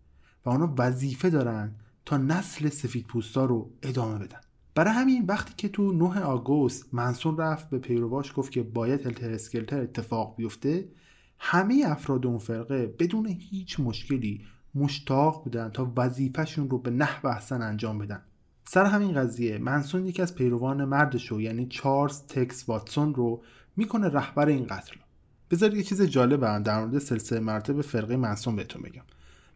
و 0.44 0.50
اونا 0.50 0.74
وظیفه 0.78 1.30
دارن 1.30 1.74
تا 2.04 2.16
نسل 2.16 2.68
سفید 2.68 3.06
پوستا 3.06 3.44
رو 3.44 3.70
ادامه 3.82 4.18
بدن. 4.18 4.40
برای 4.74 4.94
همین 4.94 5.24
وقتی 5.26 5.54
که 5.56 5.68
تو 5.68 5.92
9 5.92 6.20
آگوست 6.20 6.94
منسون 6.94 7.36
رفت 7.36 7.70
به 7.70 7.78
پیرواش 7.78 8.32
گفت 8.36 8.52
که 8.52 8.62
باید 8.62 9.06
هلتر 9.06 9.30
اسکلتر 9.30 9.80
اتفاق 9.80 10.36
بیفته 10.36 10.88
همه 11.38 11.84
افراد 11.86 12.26
اون 12.26 12.38
فرقه 12.38 12.86
بدون 12.86 13.26
هیچ 13.26 13.80
مشکلی 13.80 14.44
مشتاق 14.74 15.44
بودن 15.44 15.68
تا 15.68 15.92
وظیفهشون 15.96 16.70
رو 16.70 16.78
به 16.78 16.90
نحو 16.90 17.26
احسن 17.26 17.62
انجام 17.62 17.98
بدن. 17.98 18.22
سر 18.74 18.84
همین 18.84 19.14
قضیه 19.14 19.58
منسون 19.58 20.06
یکی 20.06 20.22
از 20.22 20.34
پیروان 20.34 20.84
مردشو 20.84 21.40
یعنی 21.40 21.66
چارلز 21.66 22.22
تکس 22.22 22.68
واتسون 22.68 23.14
رو 23.14 23.42
می‌کنه 23.76 24.08
رهبر 24.08 24.46
این 24.46 24.66
قتل. 24.66 24.96
بذارید 25.50 25.76
یه 25.76 25.82
چیز 25.82 26.02
جالب 26.02 26.62
در 26.62 26.80
مورد 26.80 26.98
سلسله 26.98 27.40
مراتب 27.40 27.80
فرقه 27.80 28.16
منسون 28.16 28.56
بهتون 28.56 28.82
بگم. 28.82 29.02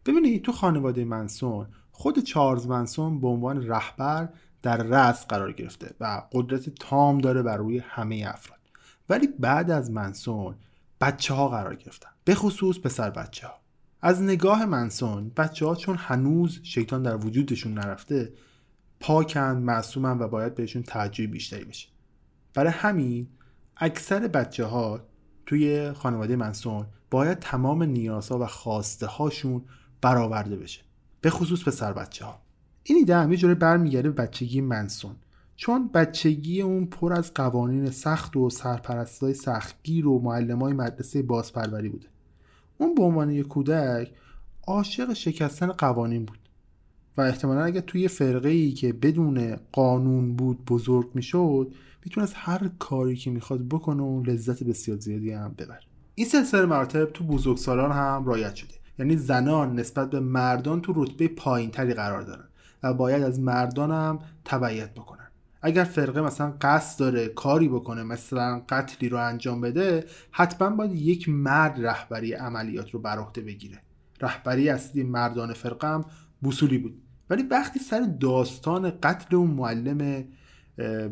ببینید 0.07 0.43
تو 0.43 0.53
خانواده 0.53 1.05
منسون 1.05 1.67
خود 1.91 2.19
چارلز 2.19 2.67
منسون 2.67 3.21
به 3.21 3.29
عنوان 3.29 3.69
رهبر 3.69 4.29
در 4.63 4.77
رأس 4.77 5.27
قرار 5.27 5.53
گرفته 5.53 5.95
و 6.01 6.23
قدرت 6.33 6.71
تام 6.71 7.19
داره 7.19 7.43
بر 7.43 7.57
روی 7.57 7.79
همه 7.79 8.25
افراد. 8.29 8.61
ولی 9.09 9.27
بعد 9.27 9.71
از 9.71 9.91
منسون 9.91 10.55
بچه 11.01 11.35
ها 11.35 11.49
قرار 11.49 11.75
گرفتن 11.75 12.11
به 12.25 12.35
خصوص 12.35 12.79
پسر 12.79 13.11
بچه 13.11 13.47
ها 13.47 13.55
از 14.03 14.23
نگاه 14.23 14.65
منسون 14.65 15.33
بچه 15.37 15.67
ها 15.67 15.75
چون 15.75 15.97
هنوز 15.99 16.61
شیطان 16.63 17.03
در 17.03 17.17
وجودشون 17.17 17.75
نرفته 17.75 18.33
پاکند 19.07 19.63
معصومن 19.63 20.19
و 20.19 20.29
باید 20.29 20.55
بهشون 20.55 20.83
توجه 20.83 21.27
بیشتری 21.27 21.65
بشه. 21.65 21.89
برای 22.55 22.73
همین 22.73 23.29
اکثر 23.77 24.29
بچه 24.29 24.65
ها 24.65 25.01
توی 25.47 25.93
خانواده 25.93 26.37
منسون 26.37 26.87
باید 27.11 27.39
تمام 27.39 27.83
نیازها 27.83 28.39
و 28.39 28.47
خواسته 28.47 29.07
هاشون 29.07 29.63
برآورده 30.01 30.57
بشه. 30.57 30.81
به 31.21 31.31
خصوص 31.31 31.65
پسر 31.65 31.93
بچه 31.93 32.25
ها 32.25 32.41
این 32.83 32.99
ایده 32.99 33.17
هم 33.17 33.33
یه 33.33 33.39
جوری 33.39 33.55
برمیگرده 33.55 34.11
به 34.11 34.23
بچگی 34.23 34.61
منسون. 34.61 35.17
چون 35.57 35.89
بچگی 35.89 36.63
اون 36.63 36.87
پر 36.87 37.13
از 37.13 37.35
قوانین 37.35 37.91
سخت 37.91 38.37
و 38.37 38.51
سرپرستای 38.51 39.35
سختگیر 39.35 40.07
و 40.07 40.19
معلمای 40.19 40.73
مدرسه 40.73 41.23
بازپروری 41.23 41.89
بوده. 41.89 42.09
اون 42.79 42.95
به 42.95 43.03
عنوان 43.03 43.31
یک 43.31 43.49
کودک 43.49 44.13
عاشق 44.67 45.13
شکستن 45.13 45.67
قوانین 45.67 46.25
بود. 46.25 46.46
و 47.17 47.21
احتمالا 47.21 47.65
اگر 47.65 47.81
توی 47.81 48.09
فرقه 48.09 48.49
ای 48.49 48.73
که 48.73 48.93
بدون 48.93 49.57
قانون 49.73 50.37
بود 50.37 50.65
بزرگ 50.65 51.11
می‌شد 51.15 51.75
می‌تونست 52.05 52.35
هر 52.37 52.71
کاری 52.79 53.17
که 53.17 53.31
می‌خواد 53.31 53.69
بکنه 53.69 54.03
و 54.03 54.23
لذت 54.23 54.65
بسیار 54.65 54.99
زیادی 54.99 55.33
هم 55.33 55.55
ببر 55.59 55.81
این 56.15 56.27
سلسله 56.27 56.67
مراتب 56.67 57.05
تو 57.05 57.25
بزرگسالان 57.25 57.93
هم 57.93 58.25
رایت 58.27 58.55
شده. 58.55 58.75
یعنی 58.99 59.17
زنان 59.17 59.75
نسبت 59.75 60.11
به 60.11 60.21
مردان 60.21 60.81
تو 60.81 60.93
رتبه 60.97 61.29
پایین 61.29 61.71
تری 61.71 61.95
قرار 61.95 62.23
دارن 62.23 62.49
و 62.83 62.95
باید 62.95 63.23
از 63.23 63.41
مردان 63.41 63.91
هم 63.91 64.19
تبعیت 64.45 64.95
بکنن. 64.95 65.31
اگر 65.63 65.85
فرقه 65.85 66.21
مثلا 66.21 66.55
قصد 66.61 67.01
داره 67.01 67.29
کاری 67.29 67.69
بکنه 67.69 68.03
مثلا 68.03 68.63
قتلی 68.69 69.09
رو 69.09 69.19
انجام 69.19 69.61
بده 69.61 70.05
حتما 70.31 70.77
باید 70.77 70.93
یک 70.93 71.29
مرد 71.29 71.87
رهبری 71.87 72.33
عملیات 72.33 72.91
رو 72.91 73.01
بر 73.01 73.19
عهده 73.19 73.41
بگیره. 73.41 73.83
رهبری 74.21 74.69
اصلی 74.69 75.03
مردان 75.03 75.53
فرقه 75.53 75.89
هم 75.89 76.05
بوسولی 76.41 76.79
بود. 76.79 77.03
ولی 77.31 77.43
وقتی 77.43 77.79
سر 77.79 78.01
داستان 78.21 78.91
قتل 78.91 79.37
اون 79.37 79.51
معلم 79.51 80.25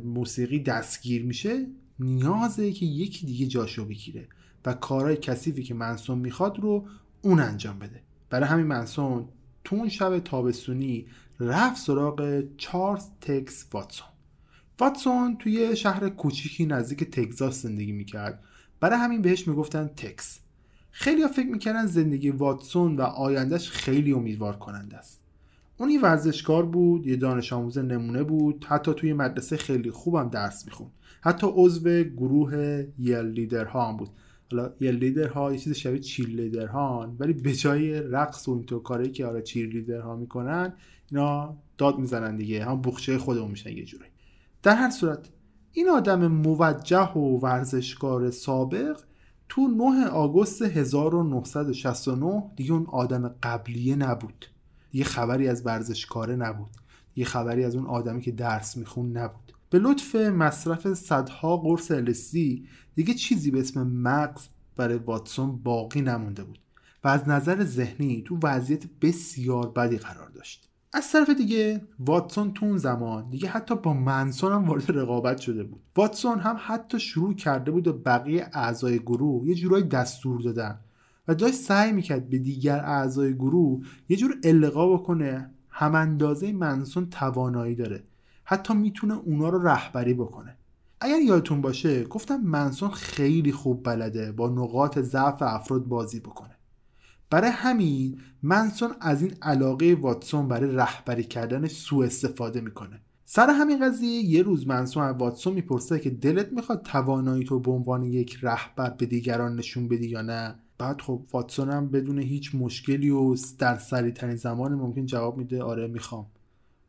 موسیقی 0.04 0.58
دستگیر 0.58 1.24
میشه 1.24 1.66
نیازه 1.98 2.72
که 2.72 2.86
یکی 2.86 3.26
دیگه 3.26 3.46
جاشو 3.46 3.84
بگیره 3.84 4.28
و 4.64 4.74
کارهای 4.74 5.16
کثیفی 5.16 5.62
که 5.62 5.74
منسون 5.74 6.18
می‌خواد 6.18 6.60
رو 6.60 6.86
اون 7.22 7.40
انجام 7.40 7.78
بده. 7.78 8.02
برای 8.30 8.48
همین 8.48 8.66
منسون 8.66 9.28
تو 9.64 9.76
اون 9.76 9.88
شب 9.88 10.18
تابستونی 10.18 11.06
رفت 11.40 11.76
سراغ 11.82 12.42
چارلز 12.56 13.06
تکس 13.20 13.66
واتسون. 13.72 14.08
واتسون 14.80 15.36
توی 15.36 15.76
شهر 15.76 16.08
کوچیکی 16.08 16.66
نزدیک 16.66 17.04
تگزاس 17.04 17.62
زندگی 17.62 17.92
می‌کرد. 17.92 18.44
برای 18.80 18.98
همین 18.98 19.22
بهش 19.22 19.48
می‌گفتن 19.48 19.86
تکس. 19.86 20.40
خیلی 20.90 21.22
ها 21.22 21.28
فکر 21.28 21.46
می‌کردن 21.46 21.86
زندگی 21.86 22.30
واتسون 22.30 22.96
و 22.96 23.02
آیندهش 23.02 23.70
خیلی 23.70 24.12
امیدوار 24.12 24.56
کننده 24.56 24.96
است. 24.96 25.23
اون 25.78 25.90
یه 25.90 26.00
ورزشکار 26.00 26.66
بود 26.66 27.06
یه 27.06 27.16
دانش 27.16 27.52
آموز 27.52 27.78
نمونه 27.78 28.22
بود 28.22 28.64
حتی 28.68 28.94
توی 28.94 29.12
مدرسه 29.12 29.56
خیلی 29.56 29.90
خوبم 29.90 30.28
درس 30.28 30.66
می‌خوند. 30.66 30.90
حتی 31.20 31.46
عضو 31.54 32.02
گروه 32.02 32.84
یل 32.98 33.26
لیدر 33.26 33.64
ها 33.64 33.88
هم 33.88 33.96
بود. 33.96 34.08
حالا 34.52 34.72
یل 34.80 34.94
لیدر 34.94 35.28
ها 35.28 35.52
یه 35.52 35.58
چیز 35.58 35.72
شبیه 35.72 35.98
چیر 35.98 36.28
لیدر 36.28 36.66
ها 36.66 37.14
ولی 37.18 37.32
به 37.32 37.52
جای 37.52 38.00
رقص 38.00 38.48
و 38.48 38.52
اینطور 38.52 38.82
کاری 38.82 39.10
که 39.10 39.26
آره 39.26 39.42
چیر 39.42 39.68
لیدر 39.68 40.00
ها 40.00 40.16
می‌کنن 40.16 40.72
اینا 41.10 41.56
داد 41.78 41.98
می‌زنن 41.98 42.36
دیگه. 42.36 42.64
هم 42.64 42.82
بخشه 42.82 43.18
خودمون 43.18 43.50
میشن 43.50 43.70
یه 43.70 43.84
جوری. 43.84 44.04
در 44.62 44.74
هر 44.74 44.90
صورت 44.90 45.28
این 45.72 45.88
آدم 45.88 46.26
موجه 46.26 47.12
و 47.12 47.38
ورزشکار 47.38 48.30
سابق 48.30 49.00
تو 49.48 49.68
9 49.68 50.06
آگوست 50.06 50.62
1969 50.62 52.42
دیگه 52.56 52.72
اون 52.72 52.86
آدم 52.86 53.34
قبلیه 53.42 53.96
نبود. 53.96 54.46
یه 54.94 55.04
خبری 55.04 55.48
از 55.48 55.66
ورزشکاره 55.66 56.36
نبود. 56.36 56.70
یه 57.16 57.24
خبری 57.24 57.64
از 57.64 57.76
اون 57.76 57.86
آدمی 57.86 58.20
که 58.20 58.32
درس 58.32 58.76
میخون 58.76 59.16
نبود. 59.16 59.52
به 59.70 59.78
لطف 59.78 60.14
مصرف 60.14 60.94
صدها 60.94 61.56
قرص 61.56 61.90
السی 61.90 62.66
دیگه 62.94 63.14
چیزی 63.14 63.50
به 63.50 63.60
اسم 63.60 63.86
مغز 63.86 64.42
برای 64.76 64.98
واتسون 64.98 65.56
باقی 65.56 66.00
نمونده 66.00 66.44
بود 66.44 66.58
و 67.04 67.08
از 67.08 67.28
نظر 67.28 67.64
ذهنی 67.64 68.22
تو 68.26 68.38
وضعیت 68.42 68.84
بسیار 69.02 69.70
بدی 69.70 69.98
قرار 69.98 70.28
داشت. 70.28 70.68
از 70.92 71.12
طرف 71.12 71.30
دیگه 71.30 71.80
واتسون 71.98 72.52
تو 72.52 72.66
اون 72.66 72.78
زمان 72.78 73.28
دیگه 73.28 73.48
حتی 73.48 73.74
با 73.74 73.94
منسون 73.94 74.52
هم 74.52 74.64
وارد 74.64 74.98
رقابت 74.98 75.38
شده 75.38 75.64
بود. 75.64 75.80
واتسون 75.96 76.38
هم 76.38 76.56
حتی 76.58 77.00
شروع 77.00 77.34
کرده 77.34 77.70
بود 77.70 77.88
و 77.88 77.92
بقیه 77.92 78.50
اعضای 78.52 78.98
گروه 78.98 79.48
یه 79.48 79.54
جورایی 79.54 79.84
دستور 79.84 80.40
دادن. 80.40 80.78
و 81.28 81.34
داشت 81.34 81.54
سعی 81.54 81.92
می‌کرد 81.92 82.28
به 82.28 82.38
دیگر 82.38 82.78
اعضای 82.78 83.34
گروه 83.34 83.84
یه 84.08 84.16
جور 84.16 84.34
القا 84.44 84.96
بکنه 84.96 85.50
هم 85.68 85.94
اندازه 85.94 86.52
منسون 86.52 87.10
توانایی 87.10 87.74
داره. 87.74 88.04
حتی 88.44 88.74
می‌تونه 88.74 89.14
اونا 89.14 89.48
رو 89.48 89.68
رهبری 89.68 90.14
بکنه. 90.14 90.56
اگر 91.00 91.18
یادتون 91.18 91.60
باشه 91.60 92.04
گفتم 92.04 92.36
منسون 92.36 92.90
خیلی 92.90 93.52
خوب 93.52 93.84
بلده 93.84 94.32
با 94.32 94.48
نقاط 94.48 94.98
ضعف 94.98 95.42
افراد 95.42 95.84
بازی 95.84 96.20
بکنه. 96.20 96.56
برای 97.30 97.50
همین 97.50 98.18
منسون 98.42 98.90
از 99.00 99.22
این 99.22 99.34
علاقه 99.42 99.94
واتسون 100.00 100.48
برای 100.48 100.70
رهبری 100.76 101.24
کردن 101.24 101.66
سوء 101.66 102.06
استفاده 102.06 102.60
می‌کنه. 102.60 103.00
سر 103.24 103.50
همین 103.50 103.84
قضیه 103.84 104.08
یه 104.08 104.42
روز 104.42 104.66
منسون 104.66 105.02
از 105.02 105.16
واتسون 105.16 105.54
می‌پرسه 105.54 105.98
که 105.98 106.10
دلت 106.10 106.52
می‌خواد 106.52 106.82
توانایی 106.82 107.44
تو 107.44 107.60
به 107.60 107.70
عنوان 107.70 108.02
یک 108.02 108.38
رهبر 108.42 108.90
به 108.90 109.06
دیگران 109.06 109.56
نشون 109.56 109.88
بدی 109.88 110.08
یا 110.08 110.22
نه؟ 110.22 110.54
بعد 110.78 111.00
خب 111.00 111.22
واتسون 111.32 111.70
هم 111.70 111.88
بدون 111.88 112.18
هیچ 112.18 112.54
مشکلی 112.54 113.10
و 113.10 113.36
در 113.58 113.78
سریع 113.78 114.12
ترین 114.12 114.36
زمان 114.36 114.74
ممکن 114.74 115.06
جواب 115.06 115.36
میده 115.36 115.62
آره 115.62 115.86
می‌خوام. 115.86 116.26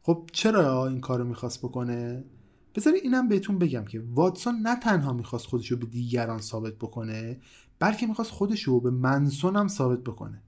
خب 0.03 0.29
چرا 0.33 0.87
این 0.87 0.99
کارو 0.99 1.23
می‌خواست 1.23 1.59
بکنه؟ 1.59 2.23
بذاری 2.75 2.97
اینم 2.99 3.27
بهتون 3.27 3.59
بگم 3.59 3.85
که 3.85 4.03
واتسون 4.13 4.55
نه 4.55 4.75
تنها 4.79 5.13
می‌خواست 5.13 5.45
خودش 5.45 5.71
رو 5.71 5.77
به 5.77 5.85
دیگران 5.85 6.41
ثابت 6.41 6.73
بکنه 6.73 7.39
بلکه 7.79 8.07
می‌خواست 8.07 8.31
خودش 8.31 8.63
رو 8.63 8.79
به 8.79 8.91
منسون 8.91 9.55
هم 9.55 9.67
ثابت 9.67 9.99
بکنه. 9.99 10.41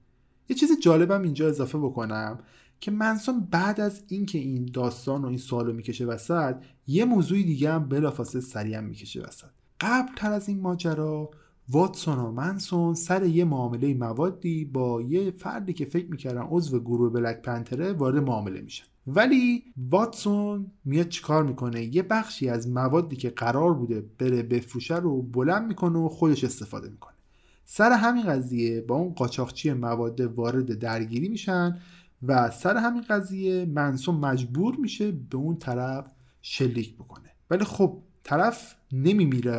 یه 0.48 0.56
چیز 0.56 0.80
جالبم 0.82 1.22
اینجا 1.22 1.48
اضافه 1.48 1.78
بکنم 1.78 2.38
که 2.80 2.90
منسون 2.90 3.40
بعد 3.40 3.80
از 3.80 4.02
اینکه 4.08 4.38
این 4.38 4.70
داستان 4.72 5.24
و 5.24 5.28
این 5.28 5.38
سوالو 5.38 5.72
می‌کشه 5.72 6.06
وسط 6.06 6.56
یه 6.86 7.04
موضوع 7.04 7.42
دیگه 7.42 7.72
هم 7.72 7.88
بلافاصله 7.88 8.40
سریع 8.40 8.80
می‌کشه 8.80 9.22
وسط. 9.22 9.48
قبل 9.80 10.14
تر 10.16 10.32
از 10.32 10.48
این 10.48 10.60
ماجرا 10.60 11.30
واتسون 11.70 12.18
و 12.18 12.30
منسون 12.32 12.94
سر 12.94 13.26
یه 13.26 13.44
معامله 13.44 13.94
موادی 13.94 14.64
با 14.64 15.02
یه 15.02 15.30
فردی 15.30 15.72
که 15.72 15.84
فکر 15.84 16.06
می‌کردن 16.10 16.42
عضو 16.50 16.80
گروه 16.80 17.12
بلک 17.12 17.42
پنتره 17.42 17.92
وارد 17.92 18.16
معامله 18.16 18.60
میشن. 18.60 18.84
ولی 19.06 19.62
واتسون 19.90 20.66
میاد 20.84 21.08
چیکار 21.08 21.44
می‌کنه؟ 21.44 21.96
یه 21.96 22.02
بخشی 22.02 22.48
از 22.48 22.68
موادی 22.68 23.16
که 23.16 23.30
قرار 23.30 23.74
بوده 23.74 24.04
بره 24.18 24.42
بفروشه 24.42 24.96
رو 24.96 25.22
بلند 25.22 25.68
می‌کنه 25.68 25.98
و 25.98 26.08
خودش 26.08 26.44
استفاده 26.44 26.88
می‌کنه. 26.88 27.14
سر 27.64 27.92
همین 27.92 28.22
قضیه 28.22 28.80
با 28.80 28.96
اون 28.96 29.14
قاچاقچی 29.14 29.72
مواد 29.72 30.20
وارد 30.20 30.78
درگیری 30.78 31.28
میشن 31.28 31.78
و 32.22 32.50
سر 32.50 32.76
همین 32.76 33.02
قضیه 33.02 33.64
منسون 33.64 34.14
مجبور 34.14 34.76
میشه 34.76 35.10
به 35.12 35.36
اون 35.36 35.56
طرف 35.56 36.12
شلیک 36.42 36.94
بکنه. 36.94 37.30
ولی 37.50 37.64
خب 37.64 37.98
طرف 38.28 38.74
نمیمیره 38.92 39.52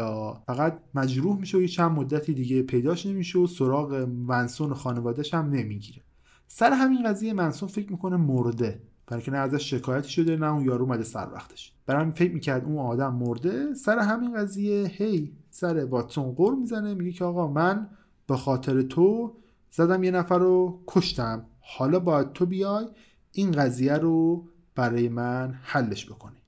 فقط 0.47 0.79
مجروح 0.95 1.39
میشه 1.39 1.57
و 1.57 1.61
یه 1.61 1.67
چند 1.67 1.91
مدتی 1.91 2.33
دیگه 2.33 2.61
پیداش 2.61 3.05
نمیشه 3.05 3.39
و 3.39 3.47
سراغ 3.47 3.93
منسون 4.27 4.71
و 4.71 4.73
خانوادهش 4.73 5.33
هم 5.33 5.49
نمی‌گیره. 5.49 6.01
سر 6.47 6.71
همین 6.71 7.03
قضیه 7.03 7.33
منسون 7.33 7.69
فکر 7.69 7.91
می‌کنه 7.91 8.17
مرده 8.17 8.81
برای 9.07 9.23
که 9.23 9.31
نه 9.31 9.37
ازش 9.37 9.69
شکایتی 9.69 10.09
شده 10.09 10.35
نه 10.37 10.53
اون 10.53 10.65
یارو 10.65 10.85
اومده 10.85 11.03
سر 11.03 11.27
وقتش. 11.33 11.73
برای 11.85 12.01
همین 12.01 12.13
فکر 12.13 12.33
می‌کرد 12.33 12.65
اون 12.65 12.77
آدم 12.77 13.13
مرده. 13.13 13.73
سر 13.73 13.99
همین 13.99 14.33
قضیه 14.33 14.87
هی 14.87 15.31
سر 15.49 15.85
واتسون 15.85 16.31
قور 16.31 16.55
می‌زنه 16.55 16.93
میگه 16.93 17.11
که 17.11 17.25
آقا 17.25 17.47
من 17.47 17.89
به 18.27 18.37
خاطر 18.37 18.81
تو 18.81 19.33
زدم 19.71 20.03
یه 20.03 20.11
نفر 20.11 20.37
رو 20.37 20.83
کشتم. 20.87 21.45
حالا 21.59 21.99
باید 21.99 22.33
تو 22.33 22.45
بیای 22.45 22.87
این 23.31 23.51
قضیه 23.51 23.93
رو 23.93 24.47
برای 24.75 25.09
من 25.09 25.59
حلش 25.63 26.05
بکنی. 26.05 26.38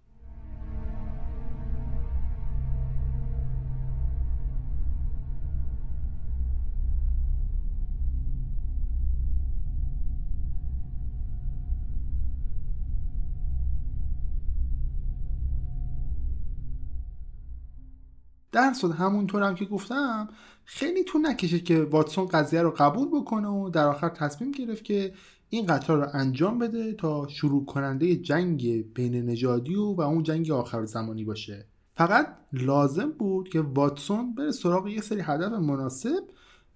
در 18.52 18.74
صورت 18.74 18.96
همونطور 18.96 19.44
هم 19.44 19.56
که 19.56 19.66
گفتم 19.66 20.30
خیلی 20.66 21.04
تو 21.04 21.20
نکشید 21.20 21.64
که 21.64 21.84
واتسون 21.84 22.26
قضیه 22.26 22.62
رو 22.62 22.72
قبول 22.72 23.08
بکنه 23.08 23.48
و 23.48 23.70
در 23.70 23.88
آخر 23.88 24.10
تصمیم 24.10 24.52
گرفت 24.52 24.84
که 24.84 25.14
این 25.50 25.66
قطار 25.66 25.98
رو 25.98 26.08
انجام 26.14 26.60
بده 26.60 26.94
تا 26.94 27.28
شروع 27.28 27.66
کننده 27.66 28.16
جنگ 28.16 28.94
بین 28.94 29.16
نژادی 29.26 29.76
و, 29.76 29.94
و 29.94 30.02
اون 30.02 30.24
جنگ 30.24 30.52
آخر 30.52 30.86
زمانی 30.86 31.24
باشه. 31.24 31.66
فقط 31.96 32.38
لازم 32.54 33.12
بود 33.12 33.50
که 33.50 33.62
واتسون 33.62 34.36
بره 34.36 34.52
سراغ 34.52 34.88
یه 34.88 35.02
سری 35.02 35.22
هدف 35.22 35.52
مناسب 35.52 36.24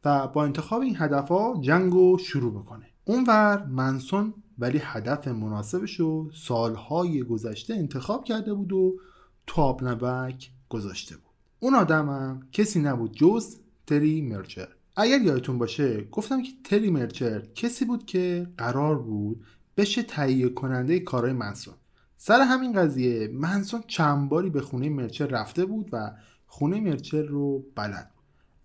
و 0.06 0.28
با 0.28 0.44
انتخاب 0.44 0.82
این 0.82 0.96
هدف 0.98 1.28
ها 1.28 1.60
جنگ 1.62 1.94
رو 1.94 2.18
شروع 2.18 2.54
بکنه. 2.54 2.86
اونور 3.06 3.66
منسون 3.66 4.34
ولی 4.60 4.82
هدف 4.84 5.28
مناسبش 5.28 6.00
رو 6.00 6.32
سالهای 6.34 7.24
گذشته 7.24 7.74
انتخاب 7.74 8.24
کرده 8.24 8.54
بود 8.54 8.74
و 8.74 9.00
تو 9.48 9.78
نبک 9.82 10.50
گذاشته 10.70 11.16
بود. 11.16 11.25
اون 11.66 11.76
آدمم 11.76 12.40
کسی 12.52 12.80
نبود 12.80 13.12
جز 13.12 13.56
تری 13.88 14.22
مرچر. 14.22 14.68
اگر 14.96 15.22
یادتون 15.22 15.58
باشه 15.58 16.04
گفتم 16.12 16.42
که 16.42 16.50
تری 16.64 16.90
مرچر 16.90 17.44
کسی 17.56 17.86
بود 17.86 18.06
که 18.06 18.48
قرار 18.58 19.00
بود 19.00 19.44
بشه 19.78 20.04
تهیه 20.04 20.50
کننده 20.50 21.00
کارهای 21.00 21.34
منسون. 21.34 21.74
سر 22.18 22.42
همین 22.42 22.74
قضیه 22.74 23.28
منسون 23.28 23.84
چند 23.88 24.30
باری 24.30 24.50
به 24.50 24.62
خونه 24.62 24.90
مرچل 24.90 25.28
رفته 25.28 25.66
بود 25.66 25.90
و 25.92 26.12
خونه 26.48 26.80
مرچل 26.80 27.28
رو 27.28 27.66
بلد 27.76 28.12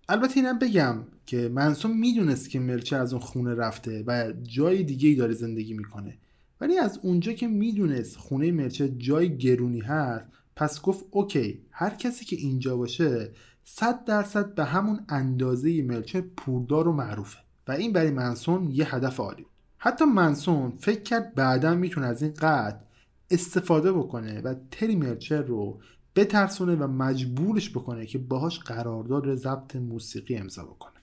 البته 0.09 0.37
اینم 0.37 0.59
بگم 0.59 0.97
که 1.25 1.49
منسون 1.49 1.97
می‌دونست 1.97 2.49
که 2.49 2.59
مرچل 2.59 2.97
از 2.97 3.13
اون 3.13 3.21
خونه 3.21 3.55
رفته 3.55 4.03
و 4.07 4.33
جای 4.43 4.83
دیگه 4.83 5.09
ای 5.09 5.15
داره 5.15 5.33
زندگی 5.33 5.73
می‌کنه. 5.73 6.17
ولی 6.61 6.77
از 6.77 6.99
اونجا 7.03 7.33
که 7.33 7.47
می‌دونست 7.47 8.17
خونه 8.17 8.51
مرچل 8.51 8.87
جای 8.87 9.37
گرونی 9.37 9.79
هست 9.79 10.27
پس 10.55 10.81
گفت 10.81 11.05
اوکی 11.11 11.61
هر 11.71 11.89
کسی 11.89 12.25
که 12.25 12.35
اینجا 12.35 12.77
باشه 12.77 13.31
صد 13.63 14.05
درصد 14.05 14.55
به 14.55 14.65
همون 14.65 14.99
اندازه 15.09 15.81
مرچل 15.81 16.21
پوردار 16.21 16.87
و 16.87 16.93
معروفه. 16.93 17.37
و 17.67 17.71
این 17.71 17.93
برای 17.93 18.11
منسون 18.11 18.69
یه 18.71 18.95
هدف 18.95 19.19
عالی 19.19 19.43
بود. 19.43 19.51
حتی 19.77 20.05
منسون 20.05 20.73
فکر 20.79 21.01
کرد 21.01 21.35
بعدا 21.35 21.75
می‌تونه 21.75 22.07
از 22.07 22.21
این 22.21 22.33
قد 22.33 22.85
استفاده 23.31 23.91
بکنه 23.93 24.41
و 24.41 24.55
تری 24.71 24.95
مرچل 24.95 25.43
رو 25.43 25.79
بترسونه 26.15 26.75
و 26.75 26.87
مجبورش 26.87 27.69
بکنه 27.69 28.05
که 28.05 28.17
باهاش 28.17 28.59
قرارداد 28.59 29.35
ضبط 29.35 29.75
موسیقی 29.75 30.35
امضا 30.35 30.63
بکنه. 30.63 31.00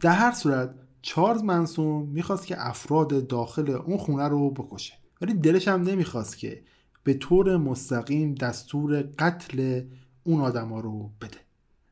در 0.00 0.12
هر 0.12 0.32
صورت 0.32 0.74
چارلز 1.02 1.42
منسون 1.42 2.06
می‌خواست 2.06 2.46
که 2.46 2.66
افراد 2.66 3.26
داخل 3.26 3.70
اون 3.70 3.96
خونه 3.96 4.28
رو 4.28 4.50
بکشه. 4.50 4.94
ولی 5.20 5.34
دلش 5.34 5.68
هم 5.68 5.82
نمی‌خواست 5.82 6.38
که 6.38 6.62
به 7.04 7.14
طور 7.14 7.56
مستقیم 7.56 8.34
دستور 8.34 9.02
قتل 9.18 9.82
اون 10.24 10.40
آدما 10.40 10.80
رو 10.80 11.10
بده. 11.20 11.38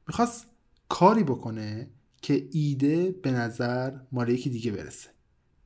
می‌خواست 0.09 0.47
کاری 0.88 1.25
بکنه 1.25 1.90
که 2.23 2.49
ایده 2.53 3.11
به 3.23 3.31
نظر 3.31 3.92
مال 4.12 4.29
یکی 4.29 4.51
دیگه 4.51 4.73
برسه. 4.73 5.09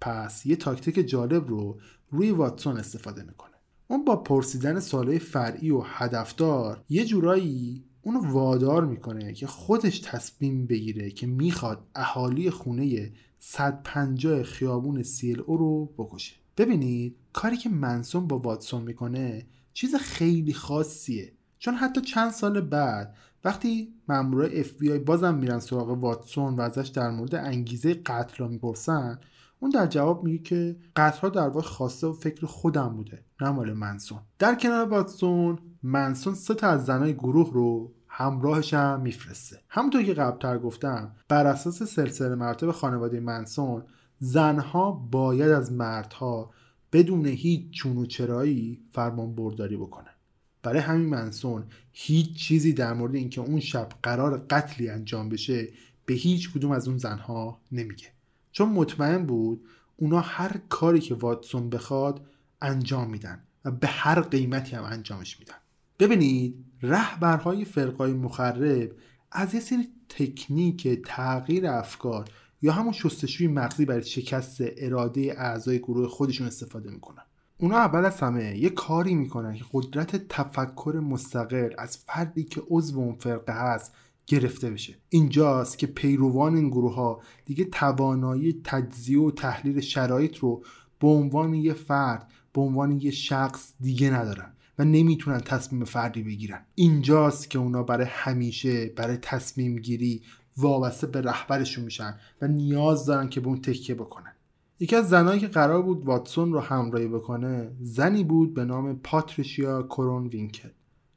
پس 0.00 0.46
یه 0.46 0.56
تاکتیک 0.56 1.08
جالب 1.08 1.48
رو 1.48 1.78
روی 2.10 2.30
واتسون 2.30 2.76
استفاده 2.76 3.22
می‌کنه. 3.22 3.50
اون 3.88 4.04
با 4.04 4.16
پرسیدن 4.16 4.80
سالهای 4.80 5.18
فرعی 5.18 5.70
و 5.70 5.80
هدفدار 5.84 6.84
یه 6.88 7.04
جورایی 7.04 7.84
اونو 8.02 8.32
وادار 8.32 8.84
می‌کنه 8.84 9.32
که 9.32 9.46
خودش 9.46 10.00
تصمیم 10.00 10.66
بگیره 10.66 11.10
که 11.10 11.26
می‌خواد 11.26 11.86
اهالی 11.94 12.50
خونه 12.50 13.12
150 13.38 14.42
خیابون 14.42 15.02
سیل 15.02 15.40
او 15.40 15.56
رو 15.56 15.86
بکشه. 15.98 16.34
ببینید 16.56 17.16
کاری 17.32 17.56
که 17.56 17.68
منسون 17.68 18.26
با 18.26 18.38
واتسون 18.38 18.82
می‌کنه 18.82 19.46
چیز 19.72 19.94
خیلی 19.94 20.52
خاصیه. 20.52 21.32
چون 21.58 21.74
حتی 21.74 22.00
چند 22.00 22.30
سال 22.30 22.60
بعد 22.60 23.16
وقتی 23.44 23.94
مامورای 24.08 24.60
اف 24.60 24.72
بی 24.72 24.92
آی 24.92 24.98
بازم 24.98 25.34
میرن 25.34 25.58
سراغ 25.58 25.88
واتسون 25.90 26.56
و 26.56 26.60
ازش 26.60 26.88
در 26.88 27.10
مورد 27.10 27.34
انگیزه 27.34 27.94
قتل 27.94 28.48
می‌پرسن 28.48 29.18
اون 29.60 29.70
در 29.70 29.86
جواب 29.86 30.24
میگه 30.24 30.38
که 30.38 30.76
قتلها 30.96 31.28
در 31.28 31.48
واقع 31.48 31.66
خواسته 31.66 32.06
و 32.06 32.12
فکر 32.12 32.46
خودم 32.46 32.88
بوده 32.88 33.24
نه 33.40 33.50
مال 33.50 33.72
منسون. 33.72 34.18
در 34.38 34.54
کنار 34.54 34.88
واتسون 34.88 35.58
منسون 35.82 36.34
سه 36.34 36.54
تا 36.54 36.68
از 36.68 36.86
زنای 36.86 37.14
گروه 37.14 37.52
رو 37.52 37.92
همراهش 38.08 38.74
هم 38.74 39.00
میفرسته. 39.00 39.60
همونطور 39.68 40.02
که 40.02 40.14
قبلتر 40.14 40.58
گفتم 40.58 41.12
بر 41.28 41.46
اساس 41.46 41.82
سلسله 41.82 42.34
مراتب 42.34 42.70
خانواده 42.70 43.20
منسون 43.20 43.82
زنها 44.18 44.92
باید 44.92 45.50
از 45.50 45.72
مردها 45.72 46.50
بدون 46.92 47.26
هیچ 47.26 47.70
چون 47.70 47.96
و 47.96 48.06
چرایی 48.06 48.80
فرمان 48.92 49.34
برداری 49.34 49.76
بکنن. 49.76 50.14
برای 50.62 50.80
همین 50.80 51.08
منسون 51.08 51.64
هیچ 51.92 52.36
چیزی 52.36 52.72
در 52.72 52.92
مورد 52.92 53.14
اینکه 53.14 53.40
اون 53.40 53.60
شب 53.60 53.88
قرار 54.02 54.46
قتلی 54.50 54.88
انجام 54.88 55.28
بشه 55.28 55.68
به 56.06 56.14
هیچ 56.14 56.52
کدوم 56.52 56.70
از 56.70 56.88
اون 56.88 56.98
زنها 56.98 57.60
نمیگه. 57.72 58.06
چون 58.52 58.68
مطمئن 58.68 59.26
بود 59.26 59.64
اونا 59.96 60.20
هر 60.20 60.60
کاری 60.68 61.00
که 61.00 61.14
واتسون 61.14 61.70
بخواد 61.70 62.26
انجام 62.60 63.10
میدن 63.10 63.42
و 63.64 63.70
به 63.70 63.86
هر 63.86 64.20
قیمتی 64.20 64.76
هم 64.76 64.84
انجامش 64.84 65.38
میدن. 65.38 65.54
ببینید 65.98 66.64
رهبرهای 66.82 67.64
فرقای 67.64 68.12
مخرب 68.12 68.92
از 69.32 69.54
یه 69.54 69.60
سری 69.60 69.88
تکنیک 70.08 71.02
تغییر 71.04 71.66
افکار 71.66 72.28
یا 72.62 72.72
همون 72.72 72.92
شستشوی 72.92 73.46
مغزی 73.46 73.84
برای 73.84 74.04
شکست 74.04 74.58
اراده 74.60 75.34
اعضای 75.38 75.78
گروه 75.78 76.08
خودشون 76.08 76.46
استفاده 76.46 76.90
می‌کنن. 76.90 77.22
اونا 77.58 77.76
اول 77.76 78.04
از 78.04 78.20
همه 78.20 78.58
یه 78.58 78.70
کاری 78.70 79.14
می‌کنن 79.14 79.54
که 79.54 79.64
قدرت 79.72 80.28
تفکر 80.28 81.00
مستقل 81.04 81.70
از 81.78 81.98
فردی 81.98 82.44
که 82.44 82.62
عضو 82.70 82.98
اون 82.98 83.14
فرقه 83.14 83.52
هست 83.52 83.94
گرفته 84.30 84.70
بشه. 84.70 84.94
اینجاست 85.08 85.78
که 85.78 85.86
پیروان 85.86 86.54
این 86.54 86.68
گروه 86.68 86.94
ها 86.94 87.22
دیگه 87.44 87.64
توانایی 87.64 88.60
تجزیه 88.64 89.20
و 89.20 89.30
تحلیل 89.30 89.80
شرایط 89.80 90.36
رو 90.38 90.64
به 91.00 91.08
عنوان 91.08 91.54
یه 91.54 91.72
فرد 91.72 92.30
به 92.52 92.60
عنوان 92.60 93.00
یه 93.00 93.10
شخص 93.10 93.72
دیگه 93.80 94.10
ندارن 94.10 94.52
و 94.78 94.84
نمی‌تونن 94.84 95.40
تصمیم 95.40 95.84
فردی 95.84 96.22
بگیرن. 96.22 96.60
اینجاست 96.74 97.50
که 97.50 97.58
اونا 97.58 97.82
برای 97.82 98.06
همیشه 98.10 98.86
برای 98.86 99.16
تصمیم 99.16 99.76
گیری 99.76 100.22
وابسته 100.56 101.06
به 101.06 101.20
رهبرشون 101.20 101.84
میشن 101.84 102.14
و 102.42 102.48
نیاز 102.48 103.06
دارن 103.06 103.28
که 103.28 103.40
به 103.40 103.48
اون 103.48 103.60
تکیه 103.60 103.94
بکنن. 103.94 104.32
یکی 104.80 104.96
از 104.96 105.08
زنایی 105.08 105.40
که 105.40 105.46
قرار 105.46 105.82
بود 105.82 106.04
واتسون 106.04 106.52
رو 106.52 106.60
همراهی 106.60 107.08
بکنه 107.08 107.70
زنی 107.80 108.24
بود 108.24 108.54
به 108.54 108.64
نام 108.64 109.00
پاتریشیا 109.04 109.82
کرون 109.82 110.26
وینکل 110.26 110.68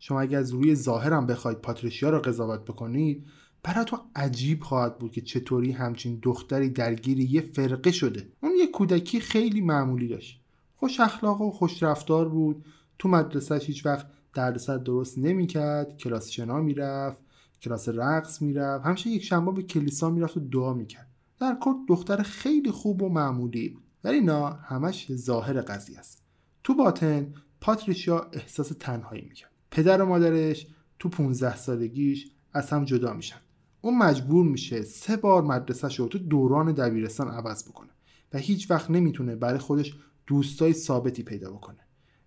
شما 0.06 0.22
اگر 0.22 0.40
از 0.40 0.52
روی 0.52 0.76
ظاهرم 0.76 1.28
بخواید 1.28 1.58
پاتریشیا 1.58 2.10
رو 2.10 2.20
قضاوت 2.20 2.66
بکنید 2.66 3.26
براتون 3.64 4.00
عجیب 4.16 4.64
خواهد 4.64 5.00
بود 5.00 5.12
که 5.12 5.22
چطوری 5.22 5.72
همچین 5.72 6.20
دختری 6.22 6.70
درگیر 6.70 7.20
یه 7.20 7.42
فرقه 7.42 7.92
شده. 7.92 8.30
اون 8.42 8.52
یه 8.60 8.68
کودکی 8.68 9.20
خیلی 9.20 9.62
معمولی 9.62 10.08
داشت. 10.08 10.42
خوش 10.76 11.00
اخلاق 11.00 11.42
و 11.42 11.52
خوش 11.52 11.84
رفتار 11.84 12.30
بود. 12.30 12.66
تو 13.00 13.10
مدرسهش 13.10 13.66
هیچ 13.66 13.86
وقت 13.86 14.08
دردسر 14.34 14.78
درست 14.78 15.18
نمی‌کرد. 15.18 15.98
کلاس 15.98 16.30
شنا 16.30 16.62
می‌رفت. 16.62 17.24
کلاس 17.62 17.90
رقص 17.90 18.42
می‌رفت. 18.42 18.86
همیشه 18.86 19.10
یک 19.10 19.24
شنبه 19.24 19.52
به 19.52 19.64
کلیسا 19.64 20.10
می‌رفت 20.10 20.38
و 20.38 20.40
دعا 20.40 20.74
می‌کرد. 20.74 21.08
در 21.40 21.58
کل 21.62 21.74
دختر 21.88 22.24
خیلی 22.24 22.72
خوب 22.72 23.02
و 23.02 23.10
معمولی 23.10 23.70
بود. 23.70 23.84
ولی 24.04 24.16
اینا 24.16 24.50
همش 24.50 25.14
ظاهر 25.14 25.62
قضیه 25.62 26.00
است. 26.00 26.22
تو 26.64 26.74
باطن 26.76 27.34
پاتریشیا 27.62 28.30
احساس 28.34 28.72
تنهایی 28.80 29.22
می‌کرد. 29.22 29.53
پدر 29.74 30.02
و 30.02 30.06
مادرش 30.06 30.68
تو 31.00 31.10
15 31.10 31.56
سالگیش 31.56 32.32
از 32.54 32.70
هم 32.70 32.86
جدا 32.86 33.14
میشن. 33.14 33.40
اون 33.82 33.98
مجبور 33.98 34.46
میشه 34.46 34.82
سه 34.82 35.18
بار 35.18 35.44
مدرسهش 35.44 36.00
رو 36.00 36.08
تو 36.08 36.18
دوران 36.18 36.72
دبیرستان 36.72 37.28
عوض 37.28 37.70
بکنه 37.70 37.90
و 38.34 38.38
هیچ 38.38 38.72
وقت 38.72 38.92
نمی‌تونه 38.92 39.36
برای 39.36 39.60
خودش 39.60 39.96
دوستای 40.28 40.74
ثابتی 40.74 41.24
پیدا 41.24 41.52
بکنه. 41.52 41.80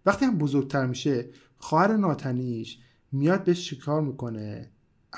وقتی 0.06 0.24
هم 0.24 0.38
بزرگتر 0.38 0.87
میشه 0.87 1.30
خواهر 1.56 1.96
ناتنیش 1.96 2.78
میاد 3.12 3.44
بهش 3.44 3.70
شکار 3.70 4.02
می‌کنه؟ 4.02 4.70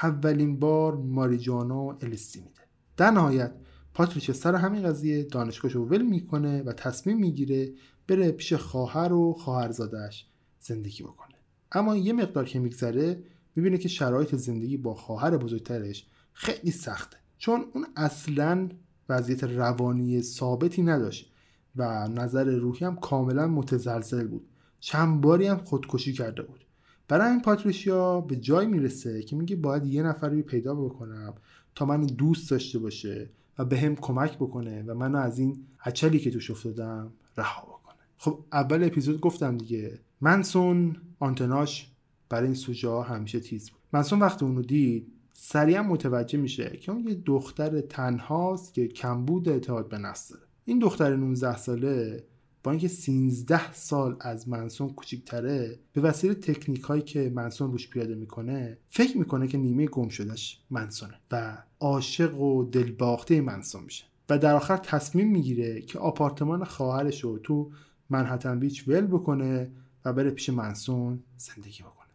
اولین 0.02 0.58
بار 0.58 0.96
ماریجوانا 0.96 1.82
و 1.84 2.04
الستی 2.04 2.40
میده. 2.40 2.60
در 2.96 3.10
نهایت 3.10 3.52
پاتریچ 3.94 4.30
سر 4.30 4.54
همین 4.54 4.82
قضیه 4.82 5.22
دانشگاهش 5.22 5.74
رو 5.74 5.84
ول 5.84 6.02
می‌کنه 6.02 6.62
و 6.62 6.72
تصمیم 6.72 7.18
می‌گیره 7.18 7.72
بره 8.06 8.32
پیش 8.32 8.52
خواهر 8.52 9.12
و 9.12 9.32
خواهرزادش 9.32 10.26
زندگی 10.60 11.02
بکنه. 11.02 11.27
اما 11.72 11.96
یه 11.96 12.12
مقدار 12.12 12.44
که 12.44 12.58
میگذره 12.58 13.22
می‌بینه 13.56 13.78
که 13.78 13.88
شرایط 13.88 14.34
زندگی 14.34 14.76
با 14.76 14.94
خواهر 14.94 15.36
بزرگترش 15.36 16.06
خیلی 16.32 16.70
سخته. 16.70 17.16
چون 17.38 17.64
اون 17.74 17.86
اصلا 17.96 18.68
وضعیت 19.08 19.44
روانی 19.44 20.22
ثابتی 20.22 20.82
نداشت 20.82 21.32
و 21.76 22.08
نظر 22.08 22.44
روحی 22.44 22.86
هم 22.86 22.96
کاملا 22.96 23.46
متزلزل 23.46 24.26
بود. 24.26 24.48
چند 24.80 25.20
باری 25.20 25.46
هم 25.46 25.58
خودکشی 25.58 26.12
کرده 26.12 26.42
بود. 26.42 26.64
برای 27.08 27.30
این 27.30 27.42
پاتریشیا 27.42 28.20
به 28.20 28.36
جای 28.36 28.66
می‌رسه 28.66 29.22
که 29.22 29.36
میگه 29.36 29.56
باید 29.56 29.86
یه 29.86 30.02
نفر 30.02 30.28
رو 30.28 30.42
پیدا 30.42 30.74
بکنم 30.74 31.34
تا 31.74 31.84
منو 31.84 32.06
دوست 32.06 32.50
داشته 32.50 32.78
باشه 32.78 33.30
و 33.58 33.64
به 33.64 33.78
هم 33.78 33.96
کمک 33.96 34.36
بکنه 34.36 34.82
و 34.82 34.94
منو 34.94 35.18
از 35.18 35.38
این 35.38 35.64
عچلی 35.84 36.18
که 36.18 36.30
توش 36.30 36.50
افتادم 36.50 37.12
رها 37.36 37.62
بکنه. 37.62 37.96
خب 38.18 38.44
اول 38.52 38.84
اپیزود 38.84 39.20
گفتم 39.20 39.58
دیگه. 39.58 40.00
منسون 40.20 40.96
آنتناش 41.18 41.90
برای 42.28 42.46
این 42.46 42.54
سوژه 42.54 42.88
ها 42.88 43.02
همیشه 43.02 43.40
تیز 43.40 43.70
بود. 43.70 43.80
منسون 43.92 44.18
وقتی 44.18 44.44
اونو 44.44 44.62
دید 44.62 45.12
سریعا 45.32 45.82
متوجه 45.82 46.38
میشه 46.38 46.78
که 46.80 46.92
اون 46.92 47.08
یه 47.08 47.14
دختر 47.14 47.80
تنهاست 47.80 48.74
که 48.74 48.88
کمبود 48.88 49.48
اعتماد 49.48 49.88
به 49.88 49.98
نفس 49.98 50.28
داره. 50.28 50.42
این 50.64 50.78
دختر 50.78 51.16
19 51.16 51.56
ساله 51.56 52.24
با 52.62 52.70
اینکه 52.70 52.88
13 52.88 53.72
سال 53.72 54.16
از 54.20 54.48
منسون 54.48 54.88
کوچیکتره 54.88 55.78
به 55.92 56.00
وسیله 56.00 56.34
تکنیک 56.34 56.82
هایی 56.82 57.02
که 57.02 57.32
منسون 57.34 57.72
روش 57.72 57.90
پیاده 57.90 58.14
می‌کنه 58.14 58.78
فکر 58.88 59.18
می‌کنه 59.18 59.48
که 59.48 59.58
نیمه 59.58 59.86
گم 59.86 60.08
شدهش 60.08 60.60
منسونه 60.70 61.14
و 61.30 61.62
عاشق 61.80 62.40
و 62.40 62.64
دلباخته 62.64 63.40
منسون 63.40 63.84
میشه. 63.84 64.04
و 64.28 64.38
در 64.38 64.54
آخر 64.54 64.76
تصمیم 64.76 65.30
می‌گیره 65.30 65.80
که 65.80 65.98
آپارتمان 65.98 66.64
خواهرش 66.64 67.24
رو 67.24 67.38
تو 67.38 67.70
منحتن 68.10 68.58
بیچ 68.58 68.88
ول 68.88 69.06
بکنه 69.06 69.70
و 70.04 70.12
بره 70.12 70.30
پیش 70.30 70.48
منسون 70.50 71.22
زندگی 71.36 71.82
بکنه. 71.82 72.08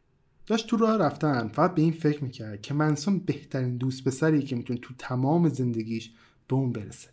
داشت 0.46 0.68
تو 0.68 0.78
راه 0.78 0.98
رفتن 0.98 1.48
فقط 1.48 1.76
به 1.76 1.82
این 1.82 1.92
فکر 1.92 2.24
می‌کرد 2.24 2.62
که 2.62 2.74
منسون 2.74 3.20
بهترین 3.20 3.78
دوست 3.78 4.04
پسری 4.04 4.42
که 4.42 4.56
می‌تونه 4.56 4.80
تو 4.80 4.94
تمام 4.98 5.50
زندگیش 5.50 6.12
به 6.48 6.56
اون 6.56 6.72
برسه. 6.72 7.10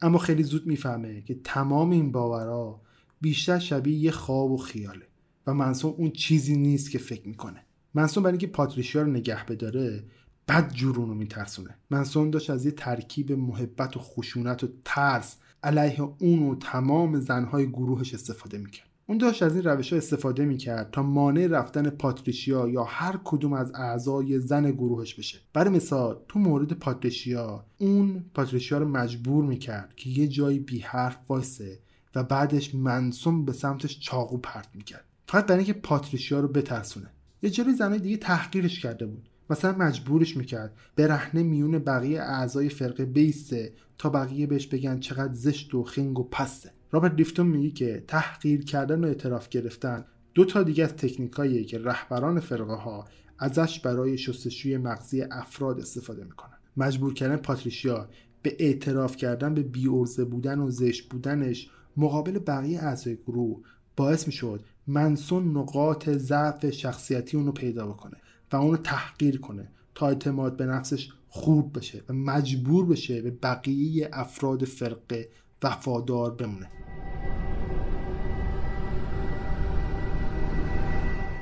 اما 0.00 0.18
خیلی 0.18 0.42
زود 0.42 0.66
می‌فهمه 0.66 1.22
که 1.22 1.34
تمام 1.44 1.90
این 1.90 2.12
باورها 2.12 2.82
بیشتر 3.20 3.58
شبیه 3.58 3.98
یه 3.98 4.10
خواب 4.10 4.50
و 4.50 4.56
خیاله 4.56 5.06
و 5.46 5.54
منسون 5.54 5.94
اون 5.98 6.10
چیزی 6.10 6.56
نیست 6.56 6.90
که 6.90 6.98
فکر 6.98 7.28
می‌کنه. 7.28 7.64
منسون 7.94 8.22
برای 8.22 8.32
اینکه 8.32 8.46
پاتریشیا 8.46 9.02
رو 9.02 9.10
نگه 9.10 9.46
بداره 9.46 10.04
بد 10.48 10.72
جور 10.72 10.98
اونو 10.98 11.14
میترسونه. 11.14 11.78
منسون 11.90 12.30
داشت 12.30 12.50
از 12.50 12.66
یه 12.66 12.70
ترکیب 12.70 13.32
محبت 13.32 13.96
و 13.96 14.00
خشونت 14.00 14.64
و 14.64 14.68
ترس 14.84 15.36
علیه 15.62 16.00
اون 16.00 16.42
و 16.42 16.54
تمام 16.54 17.20
زنهای 17.20 17.68
گروهش 17.68 18.14
استفاده 18.14 18.58
می‌کرد. 18.58 18.91
اون 19.06 19.18
داشت 19.18 19.42
از 19.42 19.54
این 19.54 19.64
روش 19.64 19.92
ها 19.92 19.96
استفاده 19.96 20.44
می‌کرد 20.44 20.90
تا 20.90 21.02
مانع 21.02 21.46
رفتن 21.46 21.90
پاتریشیا 21.90 22.68
یا 22.68 22.84
هر 22.84 23.20
کدوم 23.24 23.52
از 23.52 23.72
اعضای 23.74 24.40
زن 24.40 24.70
گروهش 24.70 25.14
بشه. 25.14 25.38
برای 25.52 25.70
مثال 25.70 26.20
تو 26.28 26.38
مورد 26.38 26.72
پاتریشیا 26.72 27.64
اون 27.78 28.24
پاتریشیا 28.34 28.78
رو 28.78 28.88
مجبور 28.88 29.44
می‌کرد 29.44 29.94
که 29.96 30.10
یه 30.10 30.28
جایی 30.28 30.58
بی 30.58 30.78
حرف 30.78 31.18
وایسه 31.28 31.78
و 32.14 32.24
بعدش 32.24 32.74
منسون 32.74 33.44
به 33.44 33.52
سمتش 33.52 34.00
چاقو 34.00 34.38
پرت 34.38 34.68
می‌کرد. 34.74 35.04
فقط 35.26 35.46
برای 35.46 35.64
اینکه 35.64 35.80
پاتریشیا 35.80 36.40
رو 36.40 36.48
بترسونه. 36.48 37.10
یه 37.42 37.50
جوری 37.50 37.72
زنای 37.72 37.98
دیگه 37.98 38.16
تحقیرش 38.16 38.80
کرده 38.80 39.06
بود. 39.06 39.28
مثلا 39.50 39.72
مجبورش 39.72 40.36
می‌کرد 40.36 40.72
رهنه 40.98 41.42
میون 41.42 41.78
بقیه 41.78 42.20
اعضای 42.20 42.68
فرقه 42.68 43.04
بیسته 43.04 43.72
تا 43.98 44.08
بقیه 44.08 44.46
بهش 44.46 44.66
بگن 44.66 45.00
چقدر 45.00 45.32
زشت 45.32 45.74
و 45.74 45.82
خنگ 45.84 46.18
و 46.18 46.22
پسته. 46.24 46.70
رابرت 46.92 47.14
لیفتون 47.14 47.46
میگه 47.46 47.70
که 47.70 48.04
تحقیر 48.08 48.64
کردن 48.64 49.04
و 49.04 49.06
اعتراف 49.06 49.48
گرفتن 49.48 50.04
دو 50.34 50.44
تا 50.44 50.62
دیگه 50.62 50.84
از 50.84 50.96
تکنیکاییه 50.96 51.64
که 51.64 51.78
رهبران 51.78 52.40
فرقه 52.40 52.74
ها 52.74 53.04
ازش 53.38 53.80
برای 53.80 54.18
شستشوی 54.18 54.76
مغزی 54.76 55.22
افراد 55.22 55.80
استفاده 55.80 56.24
می‌کنن. 56.24 56.56
مجبور 56.76 57.14
کردن 57.14 57.36
پاتریشیا 57.36 58.08
به 58.42 58.56
اعتراف 58.58 59.16
کردن 59.16 59.54
به 59.54 59.62
بیورزه 59.62 60.24
بودن 60.24 60.58
و 60.58 60.70
زشت 60.70 61.08
بودنش 61.08 61.70
مقابل 61.96 62.38
بقیه 62.38 62.78
اعضای 62.78 63.16
گروه 63.16 63.62
باعث 63.96 64.26
می‌شد 64.26 64.64
منسون 64.86 65.56
نقاط 65.56 66.08
ضعف 66.08 66.70
شخصیتی 66.70 67.36
اونو 67.36 67.52
پیدا 67.52 67.86
بکنه 67.86 68.16
و 68.52 68.56
اونو 68.56 68.76
تحقیر 68.76 69.40
کنه 69.40 69.68
تا 69.94 70.08
اعتماد 70.08 70.56
به 70.56 70.66
نفسش 70.66 71.12
خوب 71.28 71.78
بشه 71.78 72.02
و 72.08 72.12
مجبور 72.12 72.86
بشه 72.86 73.22
به 73.22 73.30
بقیه 73.30 74.10
افراد 74.12 74.64
فرقه 74.64 75.28
وفادار 75.62 76.34
بمونه. 76.34 76.70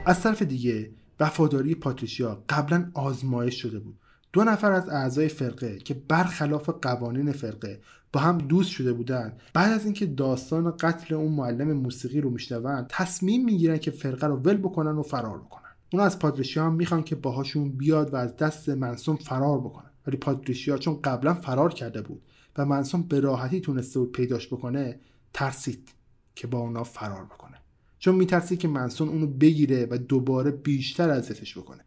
از 0.06 0.22
طرف 0.22 0.42
دیگه 0.42 0.90
وفاداری 1.20 1.74
پاتریشیا 1.74 2.44
قبلا 2.48 2.90
آزمایش 2.94 3.62
شده 3.62 3.78
بود. 3.78 3.96
دو 4.32 4.44
نفر 4.44 4.72
از 4.72 4.88
اعضای 4.88 5.28
فرقه 5.28 5.78
که 5.78 5.94
برخلاف 5.94 6.68
قوانین 6.68 7.32
فرقه 7.32 7.80
با 8.12 8.20
هم 8.20 8.38
دوست 8.38 8.70
شده 8.70 8.92
بودند 8.92 9.40
بعد 9.54 9.72
از 9.72 9.84
اینکه 9.84 10.06
داستان 10.06 10.70
قتل 10.70 11.14
اون 11.14 11.32
معلم 11.32 11.72
موسیقی 11.72 12.20
رو 12.20 12.30
میشنون 12.30 12.86
تصمیم 12.88 13.44
می‌گیرن 13.44 13.78
که 13.78 13.90
فرقه 13.90 14.26
رو 14.26 14.36
ول 14.36 14.56
بکنن 14.56 14.98
و 14.98 15.02
فرار 15.02 15.38
بکنن. 15.38 15.70
اون 15.92 16.02
از 16.02 16.18
پادریشیا 16.18 16.64
هم 16.64 16.74
می‌خوان 16.74 17.02
که 17.02 17.14
باهاشون 17.14 17.68
بیاد 17.68 18.14
و 18.14 18.16
از 18.16 18.36
دست 18.36 18.68
منسوم 18.68 19.16
فرار 19.16 19.60
بکنن. 19.60 19.90
ولی 20.06 20.16
پادریشیا 20.16 20.78
چون 20.78 21.00
قبلا 21.04 21.34
فرار 21.34 21.74
کرده 21.74 22.02
بود 22.02 22.22
و 22.56 22.64
منسوم 22.64 23.02
به 23.02 23.20
راحتی 23.20 23.60
تونسته 23.60 23.98
بود 23.98 24.12
پیداش 24.12 24.46
بکنه 24.46 25.00
ترسید 25.32 25.88
که 26.34 26.46
با 26.46 26.58
اونا 26.58 26.84
فرار 26.84 27.24
بکنه. 27.24 27.56
چون 27.98 28.14
میترسید 28.14 28.58
که 28.58 28.68
منسون 28.68 29.08
اونو 29.08 29.26
بگیره 29.26 29.86
و 29.90 29.98
دوباره 29.98 30.50
بیشتر 30.50 31.10
اذیتش 31.10 31.58
بکنه. 31.58 31.84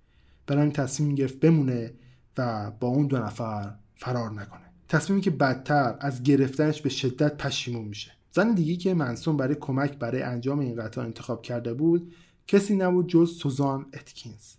برای 0.48 0.72
تصمیم 0.72 1.16
گرفت 1.16 1.40
بمونه 1.40 1.94
و 2.38 2.72
با 2.72 2.88
اون 2.88 3.08
دو 3.08 3.18
نفر 3.18 3.76
فرار 3.96 4.32
نکنه. 4.32 4.62
تصمیمی 4.88 5.22
که 5.22 5.32
بدتر 5.32 5.98
از 6.00 6.24
گرفتنش 6.24 6.82
به 6.82 6.90
شدت 6.90 7.38
پشیمون 7.38 7.86
میشه. 7.86 8.12
زن 8.32 8.54
دیگه 8.54 8.76
که 8.76 8.94
منسون 8.94 9.38
برای 9.38 9.56
کمک 9.56 9.98
برای 9.98 10.22
انجام 10.22 10.60
این 10.60 10.76
قطار 10.76 11.06
انتخاب 11.06 11.42
کرده 11.42 11.74
بود 11.74 12.14
کسی 12.48 12.76
نبود 12.76 13.08
جز 13.08 13.32
سوزان 13.32 13.86
اتکینز. 13.94 14.54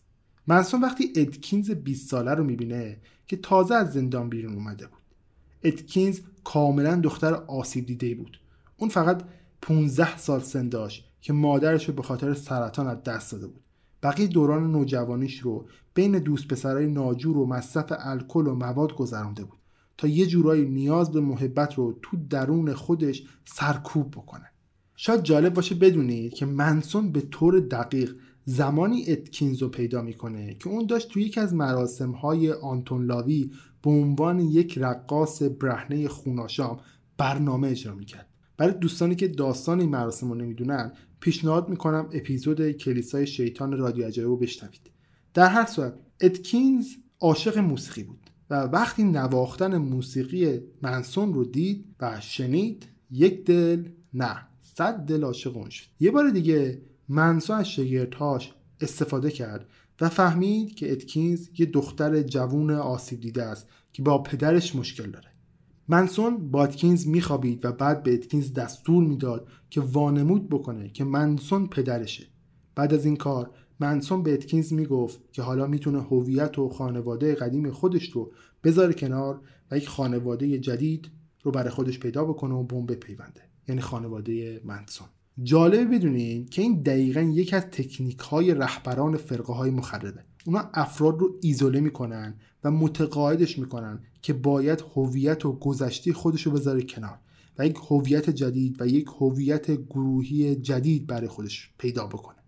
منسون 0.46 0.80
وقتی 0.80 1.12
اتکینز 1.16 1.70
20 1.70 2.10
ساله 2.10 2.34
رو 2.34 2.44
می‌بینه 2.44 3.00
که 3.26 3.36
تازه 3.36 3.74
از 3.74 3.92
زندان 3.92 4.28
بیرون 4.28 4.54
اومده 4.54 4.86
بود. 4.86 5.03
اتکینز 5.64 6.20
کاملا 6.44 6.96
دختر 6.96 7.34
آسیب 7.34 7.86
دیده 7.86 8.14
بود. 8.14 8.40
اون 8.76 8.90
فقط 8.90 9.22
15 9.62 10.18
سال 10.18 10.40
سن 10.40 10.68
داشت 10.68 11.10
که 11.20 11.32
مادرش 11.32 11.88
رو 11.88 11.94
به 11.94 12.02
خاطر 12.02 12.34
سرطان 12.34 12.86
از 12.86 13.02
دست 13.02 13.32
داده 13.32 13.46
بود. 13.46 13.60
بقیه 14.02 14.26
دوران 14.26 14.72
نوجوانیش 14.72 15.38
رو 15.38 15.66
بین 15.94 16.18
دوست 16.18 16.48
پسرای 16.48 16.86
ناجور 16.86 17.38
و 17.38 17.46
مصرف 17.46 17.92
الکل 17.98 18.46
و 18.46 18.54
مواد 18.54 18.94
گذرانده 18.94 19.44
بود 19.44 19.58
تا 19.98 20.08
یه 20.08 20.26
جورایی 20.26 20.64
نیاز 20.64 21.12
به 21.12 21.20
محبت 21.20 21.74
رو 21.74 21.98
تو 22.02 22.16
درون 22.30 22.74
خودش 22.74 23.26
سرکوب 23.44 24.10
بکنه. 24.10 24.50
شاید 24.96 25.22
جالب 25.22 25.54
باشه 25.54 25.74
بدونید 25.74 26.34
که 26.34 26.46
منسون 26.46 27.12
به 27.12 27.20
طور 27.20 27.60
دقیق 27.60 28.16
زمانی 28.44 29.04
اتکینز 29.08 29.62
رو 29.62 29.68
پیدا 29.68 30.02
می‌کنه 30.02 30.54
که 30.54 30.68
اون 30.68 30.86
داشت 30.86 31.08
توی 31.08 31.22
یکی 31.22 31.40
از 31.40 31.54
مراسم 31.54 32.10
های 32.10 32.52
آنتون 32.52 33.06
لاوی 33.06 33.50
به 33.84 33.90
عنوان 33.90 34.40
یک 34.40 34.78
رقاص 34.78 35.42
برهنه 35.42 36.08
خوناشام 36.08 36.80
برنامه 37.16 37.68
اجرا 37.68 37.94
می‌کرد. 37.94 38.28
برای 38.56 38.74
دوستانی 38.74 39.14
که 39.14 39.28
داستان 39.28 39.80
این 39.80 39.90
مراسم 39.90 40.28
رو 40.28 40.34
نمی‌دونن 40.34 40.92
پیشنهاد 41.20 41.68
می‌کنم 41.68 42.08
اپیزود 42.12 42.70
کلیسای 42.72 43.26
شیطان 43.26 43.78
رادیو 43.78 44.06
عجایب 44.06 44.28
رو 44.28 44.36
بشنوید. 44.36 44.90
در 45.34 45.48
هر 45.48 45.66
صورت 45.66 45.94
اتکینز 46.20 46.86
عاشق 47.20 47.58
موسیقی 47.58 48.02
بود 48.02 48.30
و 48.50 48.54
وقتی 48.54 49.04
نواختن 49.04 49.76
موسیقی 49.76 50.60
منسون 50.82 51.34
رو 51.34 51.44
دید 51.44 51.84
و 52.00 52.20
شنید 52.20 52.86
یک 53.10 53.44
دل 53.44 53.88
نه 54.14 54.36
صد 54.60 54.94
دل 54.94 55.24
عاشق 55.24 55.56
اون 55.56 55.70
شد. 55.70 55.86
یه 56.00 56.10
بار 56.10 56.30
دیگه 56.30 56.82
منسون 57.08 57.56
از 57.56 57.68
شگردهاش 57.68 58.52
استفاده 58.80 59.30
کرد 59.30 59.66
و 60.00 60.08
فهمید 60.08 60.74
که 60.74 60.92
اتکینز 60.92 61.48
یه 61.58 61.66
دختر 61.66 62.22
جوون 62.22 62.70
آسیب 62.70 63.20
دیده 63.20 63.42
است 63.42 63.68
که 63.92 64.02
با 64.02 64.22
پدرش 64.22 64.76
مشکل 64.76 65.10
داره. 65.10 65.28
منسون 65.88 66.50
با 66.50 66.64
اتکینز 66.64 67.06
میخوابید 67.06 67.64
و 67.64 67.72
بعد 67.72 68.02
به 68.02 68.14
اتکینز 68.14 68.52
دستور 68.52 69.04
می‌داد 69.04 69.48
که 69.70 69.80
وانمود 69.80 70.48
بکنه 70.48 70.88
که 70.88 71.04
منسون 71.04 71.66
پدرشه. 71.66 72.24
بعد 72.74 72.94
از 72.94 73.04
این 73.04 73.16
کار 73.16 73.50
منسون 73.80 74.22
به 74.22 74.32
اتکینز 74.32 74.72
می‌گفت 74.72 75.20
که 75.32 75.42
حالا 75.42 75.66
می‌تونه 75.66 76.02
هویت 76.02 76.58
و 76.58 76.68
خانواده 76.68 77.34
قدیم 77.34 77.70
خودش 77.70 78.10
رو 78.10 78.32
بذاره 78.64 78.94
کنار 78.94 79.40
و 79.70 79.76
یک 79.76 79.88
خانواده 79.88 80.58
جدید 80.58 81.10
رو 81.42 81.50
برای 81.50 81.70
خودش 81.70 82.00
پیدا 82.00 82.24
بکنه 82.24 82.54
و 82.54 82.62
بمب 82.62 82.92
بپیونده 82.92 83.40
یعنی 83.68 83.80
خانواده 83.80 84.60
منسون. 84.64 85.08
جالبه 85.42 85.84
بدونین 85.84 86.46
که 86.46 86.62
این 86.62 86.82
دقیقا 86.82 87.20
یکی 87.20 87.56
از 87.56 87.62
تکنیک 87.62 88.18
های 88.18 88.54
رهبران 88.54 89.16
فرقه 89.16 89.52
های 89.52 89.70
مخربه. 89.70 90.24
اونا 90.46 90.70
افراد 90.74 91.18
رو 91.18 91.34
ایزوله 91.40 91.80
می‌کنن 91.80 92.34
و 92.64 92.70
متقاعدش 92.70 93.58
می‌کنن 93.58 94.02
که 94.22 94.32
باید 94.32 94.84
هویت 94.94 95.46
و 95.46 95.52
گذشته 95.52 96.12
خودش 96.12 96.42
رو 96.42 96.52
بذاره 96.52 96.82
کنار 96.82 97.18
و 97.58 97.66
یک 97.66 97.76
هویت 97.90 98.30
جدید 98.30 98.76
و 98.80 98.86
یک 98.86 99.06
هویت 99.20 99.70
گروهی 99.70 100.56
جدید 100.56 101.06
برای 101.06 101.28
خودش 101.28 101.70
پیدا 101.78 102.06
بکنه. 102.06 102.43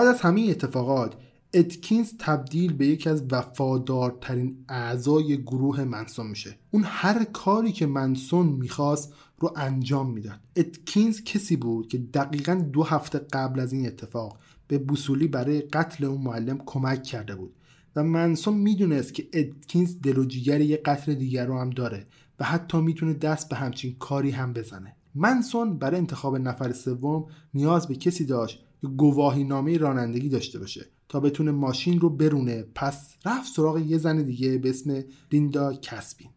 بعد 0.00 0.08
از 0.08 0.20
همین 0.20 0.50
اتفاقات 0.50 1.14
اتکینز 1.54 2.12
تبدیل 2.18 2.72
به 2.72 2.86
یکی 2.86 3.08
از 3.08 3.24
وفادارترین 3.30 4.64
اعضای 4.68 5.42
گروه 5.42 5.84
منسون 5.84 6.26
میشه. 6.26 6.56
اون 6.70 6.82
هر 6.86 7.24
کاری 7.24 7.72
که 7.72 7.86
منسون 7.86 8.46
می‌خواست 8.46 9.14
رو 9.38 9.52
انجام 9.56 10.10
می‌داد. 10.10 10.40
اتکینز 10.56 11.24
کسی 11.24 11.56
بود 11.56 11.88
که 11.88 11.98
دقیقا 11.98 12.54
دو 12.54 12.82
هفته 12.82 13.18
قبل 13.18 13.60
از 13.60 13.72
این 13.72 13.86
اتفاق 13.86 14.38
به 14.68 14.78
بوسولی 14.78 15.28
برای 15.28 15.60
قتل 15.60 16.04
اون 16.04 16.20
معلم 16.20 16.58
کمک 16.66 17.02
کرده 17.02 17.34
بود. 17.34 17.54
و 17.96 18.04
منسون 18.04 18.54
می‌دونست 18.54 19.14
که 19.14 19.28
اتکینز 19.32 20.00
دل 20.02 20.18
و 20.18 20.24
جیگر 20.24 20.60
یه 20.60 20.76
قتل 20.76 21.14
دیگر 21.14 21.46
رو 21.46 21.58
هم 21.58 21.70
داره 21.70 22.06
و 22.38 22.44
حتی 22.44 22.80
می‌تونه 22.80 23.14
دست 23.14 23.48
به 23.48 23.56
همچین 23.56 23.96
کاری 23.98 24.30
هم 24.30 24.52
بزنه. 24.52 24.96
منسون 25.14 25.78
برای 25.78 25.98
انتخاب 25.98 26.36
نفر 26.36 26.72
سوم 26.72 27.26
نیاز 27.54 27.88
به 27.88 27.94
کسی 27.94 28.24
داشت 28.24 28.66
گواهی 28.82 29.44
نامه 29.44 29.78
رانندگی 29.78 30.28
داشته 30.28 30.58
باشه 30.58 30.86
تا 31.08 31.20
بتونه 31.20 31.50
ماشین 31.50 32.00
رو 32.00 32.10
برونه. 32.10 32.64
پس 32.74 33.14
رفت 33.24 33.52
سراغ 33.52 33.78
یه 33.78 33.98
زن 33.98 34.22
دیگه 34.22 34.58
به 34.58 34.70
اسم 34.70 35.04
لیندا 35.32 35.72
کسبین. 35.72 36.28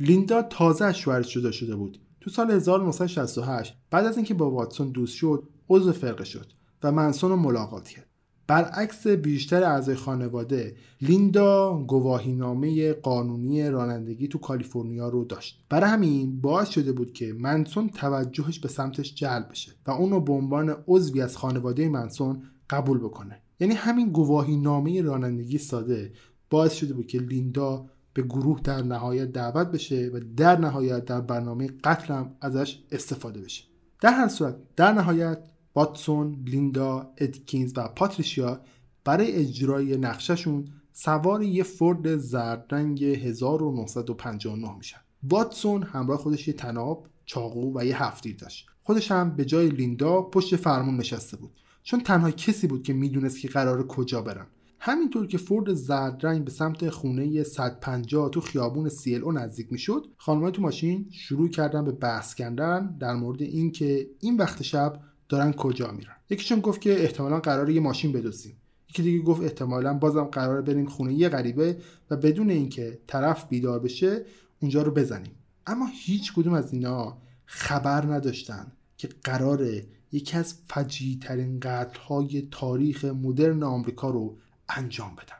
لیندا 0.00 0.42
تازه 0.42 0.84
از 0.84 0.98
شوهرش 0.98 1.32
جدا 1.32 1.50
شده 1.50 1.76
بود 1.76 1.98
تو 2.20 2.30
سال 2.30 2.50
1968 2.50 3.76
بعد 3.90 4.06
از 4.06 4.16
اینکه 4.16 4.34
با 4.34 4.50
واتسون 4.50 4.90
دوست 4.90 5.14
شد 5.14 5.48
عضو 5.68 5.92
فرقه 5.92 6.24
شد 6.24 6.46
و 6.82 6.92
منسون 6.92 7.30
رو 7.30 7.36
ملاقات 7.36 7.88
کرد. 7.88 8.07
برعکس 8.48 9.06
بیشتر 9.06 9.64
اعضای 9.64 9.94
خانواده 9.94 10.76
لیندا 11.00 11.84
گواهینامه 11.88 12.92
قانونی 12.92 13.70
رانندگی 13.70 14.28
تو 14.28 14.38
کالیفرنیا 14.38 15.08
رو 15.08 15.24
داشت. 15.24 15.64
برای 15.68 15.90
همین 15.90 16.40
باعث 16.40 16.68
شده 16.68 16.92
بود 16.92 17.12
که 17.12 17.32
منسون 17.32 17.88
توجهش 17.88 18.58
به 18.58 18.68
سمتش 18.68 19.14
جلب 19.14 19.48
بشه 19.48 19.72
و 19.86 19.90
اون 19.90 20.10
رو 20.10 20.20
به 20.20 20.32
عنوان 20.32 20.76
عضوی 20.86 21.22
از 21.22 21.36
خانواده 21.36 21.88
منسون 21.88 22.42
قبول 22.70 22.98
بکنه. 22.98 23.42
یعنی 23.60 23.74
همین 23.74 24.08
گواهی 24.08 24.56
نامه 24.56 25.02
رانندگی 25.02 25.58
ساده 25.58 26.12
باعث 26.50 26.74
شده 26.74 26.94
بود 26.94 27.06
که 27.06 27.18
لیندا 27.18 27.86
به 28.14 28.22
گروه 28.22 28.60
در 28.64 28.82
نهایت 28.82 29.32
دعوت 29.32 29.66
بشه 29.66 30.10
و 30.14 30.20
در 30.36 30.58
نهایت 30.58 31.04
در 31.04 31.20
برنامه 31.20 31.66
قتل 31.84 32.14
هم 32.14 32.34
ازش 32.40 32.82
استفاده 32.92 33.40
بشه. 33.40 33.64
در 34.00 34.12
هر 34.12 34.28
صورت 34.28 34.56
در 34.76 34.92
نهایت 34.92 35.38
واتسون، 35.78 36.44
لیندا، 36.46 37.12
ادکینز 37.18 37.72
و 37.76 37.88
پاتریشیا 37.88 38.60
برای 39.04 39.32
اجرای 39.32 39.96
نقششون 39.96 40.64
سوار 40.92 41.42
یه 41.42 41.62
فورد 41.62 42.16
زرد 42.16 42.66
رنگ 42.70 43.04
1959 43.04 44.76
میشن. 44.76 44.98
واتسون 45.22 45.82
همراه 45.82 46.18
خودش 46.18 46.48
یه 46.48 46.54
تناب، 46.54 47.06
چاقو 47.24 47.78
و 47.78 47.84
یه 47.84 48.02
هفتیر 48.02 48.36
داشت. 48.36 48.66
خودش 48.82 49.12
هم 49.12 49.36
به 49.36 49.44
جای 49.44 49.68
لیندا 49.68 50.22
پشت 50.22 50.56
فرمون 50.56 50.96
نشسته 50.96 51.36
بود. 51.36 51.50
چون 51.82 52.00
تنها 52.00 52.30
کسی 52.30 52.66
بود 52.66 52.82
که 52.82 52.92
می‌دونست 52.92 53.40
که 53.40 53.48
قرار 53.48 53.86
کجا 53.86 54.22
برن. 54.22 54.46
همینطور 54.80 55.26
که 55.26 55.38
فورد 55.38 55.74
زرد 55.74 56.26
رنگ 56.26 56.44
به 56.44 56.50
سمت 56.50 56.90
خونه 56.90 57.42
150 57.42 58.30
تو 58.30 58.40
خیابون 58.40 58.88
سی 58.88 59.16
او 59.16 59.32
نزدیک 59.32 59.72
می‌شد 59.72 60.06
خانمای 60.16 60.52
تو 60.52 60.62
ماشین 60.62 61.06
شروع 61.10 61.48
کردن 61.48 61.84
به 61.84 61.92
بحث 61.92 62.34
کردن 62.34 62.96
در 63.00 63.14
مورد 63.14 63.42
اینکه 63.42 64.06
این 64.20 64.36
وقت 64.36 64.62
شب 64.62 65.00
دارن 65.28 65.52
کجا 65.52 65.90
میرن. 65.90 66.16
یکیشون 66.30 66.60
گفت 66.60 66.80
که 66.80 67.02
احتمالا 67.02 67.40
قرار 67.40 67.70
یه 67.70 67.80
ماشین 67.80 68.12
بدوزیم. 68.12 68.56
یکی 68.90 69.02
دیگه 69.02 69.24
گفت 69.24 69.42
احتمالا 69.42 69.94
بازم 69.94 70.24
قرار 70.24 70.62
بریم 70.62 70.86
خونه 70.86 71.12
یه 71.12 71.28
غریبه 71.28 71.76
و 72.10 72.16
بدون 72.16 72.50
اینکه 72.50 72.98
طرف 73.06 73.48
بیدار 73.48 73.78
بشه 73.78 74.24
اونجا 74.60 74.82
رو 74.82 74.92
بزنیم. 74.92 75.34
اما 75.66 75.88
هیچ 75.92 76.32
کدوم 76.32 76.52
از 76.52 76.72
اینا 76.72 77.18
خبر 77.44 78.06
نداشتن 78.06 78.72
که 78.96 79.08
قراره 79.24 79.86
یکی 80.12 80.36
از 80.36 80.54
فجیع 80.68 81.18
ترین 81.20 81.60
قتل 81.60 81.98
های 81.98 82.48
تاریخ 82.50 83.04
مدرن 83.04 83.62
آمریکا 83.62 84.10
رو 84.10 84.36
انجام 84.68 85.14
بدن. 85.14 85.37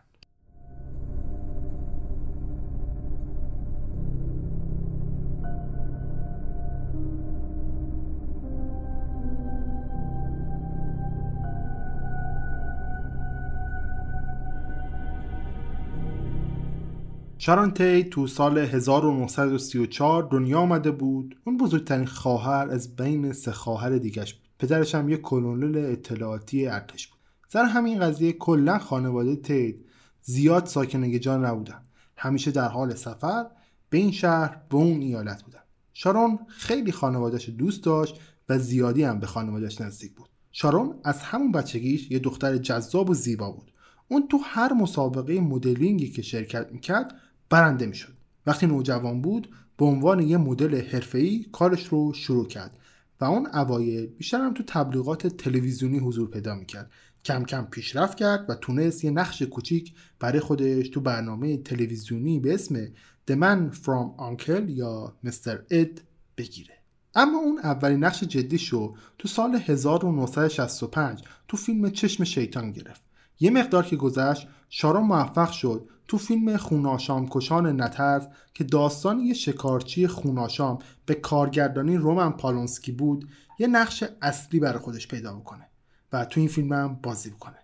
شارون 17.49 17.71
تی 17.71 18.05
تو 18.05 18.27
سال 18.27 18.59
1934 18.59 20.29
دنیا 20.31 20.59
آمده 20.59 20.91
بود. 20.91 21.39
اون 21.45 21.57
بزرگترین 21.57 22.07
خواهر 22.07 22.69
از 22.71 22.97
بین 22.97 23.33
سه 23.33 23.53
خواهر 23.53 23.91
دیگش 23.99 24.35
بود. 24.35 24.49
پدرش 24.59 24.95
هم 24.95 25.09
یک 25.09 25.21
کلونل 25.21 25.93
اطلاعاتی 25.93 26.67
ارتش 26.67 27.07
بود. 27.07 27.19
سر 27.49 27.65
همین 27.65 28.01
قضیه 28.01 28.33
کلا 28.33 28.79
خانواده 28.79 29.37
تید 29.37 29.87
زیاد 30.23 30.67
ساکن 30.67 31.21
جان 31.21 31.45
نبودن. 31.45 31.83
همیشه 32.17 32.51
در 32.51 32.69
حال 32.69 32.95
سفر 32.95 33.47
به 33.91 33.99
این 33.99 34.13
شهر 34.13 34.61
به 34.71 34.77
اون 34.77 35.01
ایالت 35.01 35.43
بودن. 35.43 35.63
شارون 35.93 36.39
خیلی 36.49 36.93
خانوادهش 36.93 37.49
دوست 37.49 37.85
داشت 37.85 38.21
و 38.49 38.59
زیادی 38.59 39.03
هم 39.03 39.21
به 39.21 39.27
خانوادهش 39.27 39.81
نزدیک 39.81 40.15
بود. 40.15 40.29
شارون 40.53 40.95
از 41.05 41.23
همون 41.23 41.53
بچگیش 41.53 42.11
یه 42.11 42.19
دختر 42.19 42.57
جذاب 42.57 43.11
و 43.11 43.15
زیبا 43.15 43.51
بود. 43.51 43.73
اون 44.09 44.29
تو 44.29 44.39
هر 44.45 44.73
مسابقه 44.73 45.41
مدلینگی 45.41 46.11
که 46.11 46.23
شرکت 46.23 46.73
می‌کرد 46.73 47.15
برنده 47.51 47.87
می‌شد. 47.87 48.13
وقتی 48.47 48.67
نوجوان 48.67 49.23
بود 49.23 49.49
به 49.77 49.85
عنوان 49.85 50.21
یه 50.21 50.37
مدل 50.37 50.81
حرفه‌ای 50.81 51.47
کارش 51.53 51.87
رو 51.87 52.13
شروع 52.13 52.47
کرد 52.47 52.79
و 53.21 53.25
اون 53.25 53.47
اوایل 53.47 54.07
بیشتر 54.07 54.41
هم 54.41 54.55
تو 54.55 54.63
تبلیغات 54.67 55.27
تلویزیونی 55.27 55.99
حضور 55.99 56.31
پیدا 56.31 56.55
می‌کرد. 56.55 56.91
کم 57.25 57.45
کم 57.45 57.65
پیشرفت 57.71 58.17
کرد 58.17 58.51
و 58.51 58.55
تونست 58.55 59.05
یه 59.05 59.11
نقش 59.11 59.43
کوچیک 59.43 59.95
برای 60.21 60.41
خودش 60.41 60.89
تو 60.89 61.01
برنامه 61.01 61.57
تلویزیونی 61.57 62.41
به 62.41 62.55
اسم 62.55 62.87
The 63.31 63.35
Man 63.35 63.75
From 63.75 64.21
Uncle 64.21 64.63
یا 64.69 65.15
Mr. 65.27 65.73
Ed 65.73 66.01
بگیره. 66.37 66.75
اما 67.15 67.39
اون 67.39 67.59
اولین 67.59 68.05
نقش 68.05 68.25
جدیشو 68.25 68.95
تو 69.19 69.29
سال 69.29 69.55
1965 69.55 71.23
تو 71.49 71.57
فیلم 71.57 71.91
چشم 71.91 72.25
شیطان 72.25 72.73
گرفت. 72.73 73.03
یه 73.41 73.51
مقدار 73.51 73.85
که 73.85 73.97
گذشت 73.97 74.49
شارون 74.69 75.07
موفق 75.07 75.51
شد 75.51 75.89
تو 76.09 76.19
فیلم 76.19 76.57
خوناشام 76.57 77.29
کشان 77.31 77.81
نترز 77.81 78.27
که 78.55 78.65
داستان 78.65 79.21
یه 79.21 79.35
شکارچی 79.35 80.07
خوناشام 80.07 80.79
به 81.07 81.15
کارگردانی 81.15 81.97
رومن 81.97 82.31
پالونسکی 82.31 82.93
بود 82.93 83.29
یه 83.59 83.67
نقش 83.67 84.05
اصلی 84.23 84.61
برای 84.61 84.79
خودش 84.79 85.09
پیدا 85.09 85.35
بکنه 85.35 85.67
و 86.13 86.25
تو 86.25 86.41
این 86.41 86.49
فیلم 86.49 86.73
هم 86.73 86.99
بازی 87.03 87.31
بکنه. 87.31 87.57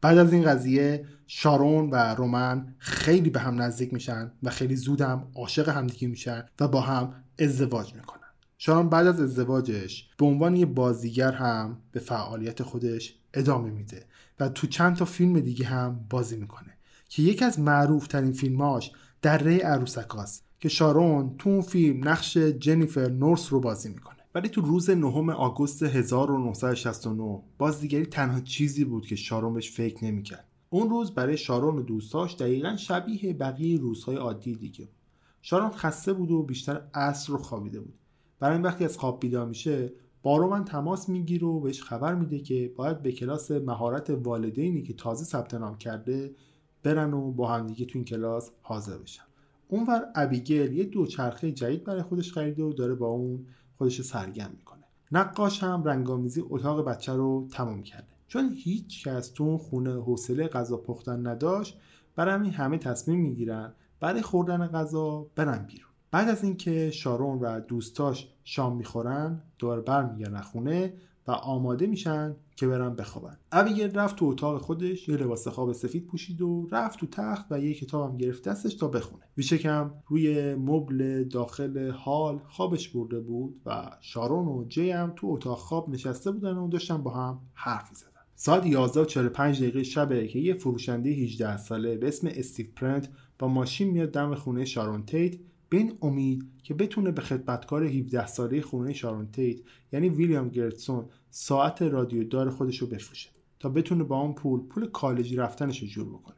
بعد 0.00 0.18
از 0.18 0.32
این 0.32 0.44
قضیه 0.44 1.06
شارون 1.26 1.90
و 1.90 2.14
رومن 2.14 2.74
خیلی 2.78 3.30
به 3.30 3.40
هم 3.40 3.62
نزدیک 3.62 3.92
میشن 3.92 4.32
و 4.42 4.50
خیلی 4.50 4.76
زود 4.76 5.00
هم 5.00 5.28
عاشق 5.34 5.68
همدیگه 5.68 6.08
میشن 6.08 6.44
و 6.60 6.68
با 6.68 6.80
هم 6.80 7.14
ازدواج 7.38 7.94
می‌کنن. 7.94 8.20
شارون 8.58 8.88
بعد 8.88 9.06
از 9.06 9.20
ازدواجش 9.20 10.10
به 10.18 10.26
عنوان 10.26 10.56
یه 10.56 10.66
بازیگر 10.66 11.32
هم 11.32 11.78
به 11.92 12.00
فعالیت 12.00 12.62
خودش 12.62 13.14
ادامه 13.34 13.70
میده 13.70 14.04
و 14.40 14.48
تو 14.48 14.66
چند 14.66 14.96
تا 14.96 15.04
فیلم 15.04 15.40
دیگه 15.40 15.66
هم 15.66 16.06
بازی 16.10 16.36
می‌کنه. 16.36 16.69
که 17.10 17.22
یکی 17.22 17.44
از 17.44 17.60
معروف 17.60 18.06
ترین 18.06 18.32
فیلماش 18.32 18.92
دره 19.22 19.58
عروسکاست 19.58 20.44
که 20.60 20.68
شارون 20.68 21.34
تو 21.38 21.50
اون 21.50 21.60
فیلم 21.60 22.08
نقش 22.08 22.36
جنیفر 22.36 23.08
نورس 23.08 23.52
رو 23.52 23.60
بازی 23.60 23.88
می‌کنه. 23.88 24.16
ولی 24.34 24.48
تو 24.48 24.60
روز 24.60 24.90
نهم 24.90 25.30
آگوست 25.30 25.82
1969 25.82 27.42
بازیگری 27.58 28.06
تنها 28.06 28.40
چیزی 28.40 28.84
بود 28.84 29.06
که 29.06 29.16
شارون 29.16 29.54
بهش 29.54 29.70
فکر 29.70 30.04
نمی‌کرد. 30.04 30.44
اون 30.70 30.90
روز 30.90 31.14
برای 31.14 31.36
شارون 31.36 31.78
و 31.78 31.82
دوستاش 31.82 32.34
دقیقا 32.34 32.76
شبیه 32.76 33.32
بقیه 33.32 33.78
روزهای 33.78 34.16
عادی 34.16 34.54
دیگه 34.54 34.84
بود. 34.84 34.94
شارون 35.42 35.70
خسته 35.70 36.12
بود 36.12 36.30
و 36.30 36.42
بیشتر 36.42 36.80
عصر 36.94 37.32
رو 37.32 37.38
خوابیده 37.38 37.80
بود. 37.80 37.94
برای 38.40 38.56
این 38.56 38.66
وقتی 38.66 38.84
از 38.84 38.98
خواب 38.98 39.20
بیدار 39.20 39.46
میشه 39.46 39.92
با 40.22 40.36
رومن 40.36 40.64
تماس 40.64 41.08
می‌گیره 41.08 41.46
و 41.46 41.60
بهش 41.60 41.82
خبر 41.82 42.14
میده 42.14 42.38
که 42.38 42.72
باید 42.76 43.02
به 43.02 43.12
کلاس 43.12 43.50
مهارت 43.50 44.10
والدینی 44.10 44.82
که 44.82 44.92
تازه 44.92 45.24
ثبت 45.24 45.54
نام 45.54 45.78
کرده 45.78 46.34
برن 46.82 47.14
و 47.14 47.32
با 47.32 47.48
همدیگه 47.48 47.84
تو 47.84 47.92
این 47.94 48.04
کلاس 48.04 48.50
حاضر 48.62 48.98
بشن. 48.98 49.22
اونور 49.68 50.06
ابیگل 50.14 50.72
یه 50.72 50.84
دوچرخه 50.84 51.52
جدید 51.52 51.84
برای 51.84 52.02
خودش 52.02 52.32
خریده 52.32 52.62
و 52.62 52.72
داره 52.72 52.94
با 52.94 53.06
اون 53.06 53.46
خودش 53.78 54.02
سرگرم 54.02 54.50
می‌کنه. 54.56 54.84
نقاش 55.12 55.62
هم 55.62 55.84
رنگامیزی 55.84 56.44
اتاق 56.50 56.84
بچه 56.84 57.12
رو 57.12 57.48
تمام 57.50 57.82
کرده. 57.82 58.06
چون 58.28 58.52
هیچ 58.56 59.08
کس 59.08 59.28
تو 59.28 59.44
اون 59.44 59.58
خونه 59.58 59.92
حوصله 59.92 60.48
غذا 60.48 60.76
پختن 60.76 61.26
نداشت 61.26 61.78
برای 62.16 62.34
همین 62.34 62.52
همه 62.52 62.78
تصمیم 62.78 63.20
می‌گیرن 63.20 63.72
برای 64.00 64.22
خوردن 64.22 64.66
غذا 64.66 65.26
برن 65.36 65.66
بیرون. 65.66 65.90
بعد 66.10 66.28
از 66.28 66.44
اینکه 66.44 66.90
شارون 66.90 67.38
و 67.38 67.60
دوستاش 67.60 68.28
شام 68.44 68.76
می‌خورن 68.76 69.42
دور 69.58 69.80
برمیگردن 69.80 70.40
خونه 70.40 70.92
و 71.26 71.30
آماده 71.30 71.86
میشن 71.86 72.36
که 72.56 72.66
برن 72.66 72.94
بخوابن. 72.94 73.38
ابیگل 73.52 73.94
رفت 73.94 74.16
تو 74.16 74.26
اتاق 74.26 74.60
خودش 74.60 75.08
یه 75.08 75.16
لباس 75.16 75.48
خواب 75.48 75.72
سفید 75.72 76.06
پوشید 76.06 76.42
و 76.42 76.68
رفت 76.72 76.98
تو 76.98 77.06
تخت 77.06 77.46
و 77.50 77.60
یه 77.60 77.74
کتابم 77.74 78.16
گرفت 78.16 78.48
دستش 78.48 78.74
تا 78.74 78.88
بخونه. 78.88 79.22
ویچکم 79.36 79.94
روی 80.08 80.54
مبل 80.54 81.24
داخل 81.24 81.90
حال 81.90 82.40
خوابش 82.48 82.88
برده 82.88 83.20
بود 83.20 83.60
و 83.66 83.90
شارون 84.00 84.48
و 84.48 84.64
جی 84.68 84.90
هم 84.90 85.12
تو 85.16 85.26
اتاق 85.26 85.58
خواب 85.58 85.90
نشسته 85.90 86.30
بودن 86.30 86.56
و 86.56 86.68
داشتن 86.68 87.02
با 87.02 87.10
هم 87.10 87.40
حرف 87.54 87.88
زدن 87.92 88.10
ساعت 88.42 88.66
11 88.66 89.00
و 89.00 89.04
45 89.04 89.60
دقیقه 89.62 89.82
شبه 89.82 90.28
که 90.28 90.38
یه 90.38 90.54
فروشنده 90.54 91.10
18 91.10 91.56
ساله 91.56 91.96
به 91.96 92.08
اسم 92.08 92.28
استیو 92.30 92.66
پرنت 92.76 93.08
با 93.38 93.48
ماشین 93.48 93.90
میاد 93.90 94.10
دم 94.10 94.34
خونه 94.34 94.64
شارون 94.64 95.06
تیت 95.06 95.36
به 95.70 95.76
این 95.76 95.98
امید 96.02 96.44
که 96.62 96.74
بتونه 96.74 97.10
به 97.10 97.22
خدمتکار 97.22 97.84
17 97.84 98.26
ساله 98.26 98.60
خونه 98.60 98.92
شارون 98.92 99.30
تیت 99.30 99.58
یعنی 99.92 100.08
ویلیام 100.08 100.48
گرتسون 100.48 101.04
ساعت 101.30 101.82
رادیو 101.82 102.24
دار 102.24 102.50
خودش 102.50 102.78
رو 102.78 102.86
بفروشه 102.86 103.30
تا 103.60 103.68
بتونه 103.68 104.04
با 104.04 104.20
اون 104.20 104.32
پول 104.32 104.60
پول 104.60 104.86
کالجی 104.86 105.36
رفتنش 105.36 105.82
رو 105.82 105.88
جور 105.88 106.08
بکنه. 106.08 106.36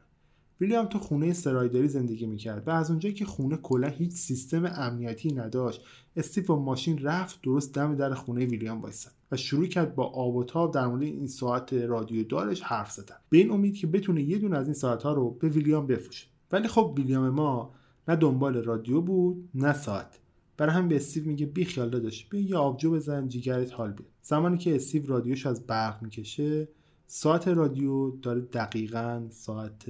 ویلیام 0.61 0.85
تو 0.85 0.99
خونه 0.99 1.33
سرایداری 1.33 1.87
زندگی 1.87 2.25
می‌کرد 2.25 2.67
و 2.67 2.71
از 2.71 2.89
اونجایی 2.89 3.15
که 3.15 3.25
خونه 3.25 3.57
کلا 3.57 3.87
هیچ 3.87 4.11
سیستم 4.11 4.65
امنیتی 4.65 5.33
نداشت 5.33 5.81
استیو 6.15 6.45
با 6.45 6.59
ماشین 6.59 6.97
رفت 7.03 7.41
درست 7.41 7.73
دم 7.73 7.95
در 7.95 8.13
خونه 8.13 8.45
ویلیام 8.45 8.81
وایساد 8.81 9.13
و 9.31 9.37
شروع 9.37 9.65
کرد 9.65 9.95
با 9.95 10.03
آب 10.03 10.35
و 10.35 10.43
تاب 10.43 10.73
در 10.73 10.87
مورد 10.87 11.01
این 11.01 11.27
ساعت 11.27 11.73
رادیو 11.73 12.23
دارش 12.23 12.61
حرف 12.61 12.91
زدن. 12.91 13.15
به 13.29 13.37
این 13.37 13.51
امید 13.51 13.75
که 13.75 13.87
بتونه 13.87 14.23
یه 14.23 14.37
دونه 14.37 14.57
از 14.57 14.65
این 14.65 14.73
ساعت 14.73 15.03
ها 15.03 15.13
رو 15.13 15.31
به 15.31 15.49
ویلیام 15.49 15.87
بفروشه. 15.87 16.27
ولی 16.51 16.67
خب 16.67 16.93
ویلیام 16.97 17.29
ما 17.29 17.73
نه 18.07 18.15
دنبال 18.15 18.63
رادیو 18.63 19.01
بود 19.01 19.49
نه 19.55 19.73
ساعت. 19.73 20.19
برای 20.57 20.75
هم 20.75 20.87
به 20.87 20.95
استیو 20.95 21.25
میگه 21.25 21.45
بی 21.45 21.65
خیال 21.65 21.89
داداش 21.89 22.25
بیا 22.29 22.41
یه 22.41 22.57
آبجو 22.57 22.91
بزن 22.91 23.27
جیگرت 23.27 23.73
حال 23.73 23.91
بیاد. 23.91 24.09
زمانی 24.21 24.57
که 24.57 24.75
استیو 24.75 25.07
رادیوش 25.07 25.45
از 25.45 25.67
برق 25.67 26.01
می‌کشه 26.01 26.67
ساعت 27.07 27.47
رادیو 27.47 28.11
داره 28.11 28.41
دقیقا 28.41 29.27
ساعت 29.29 29.85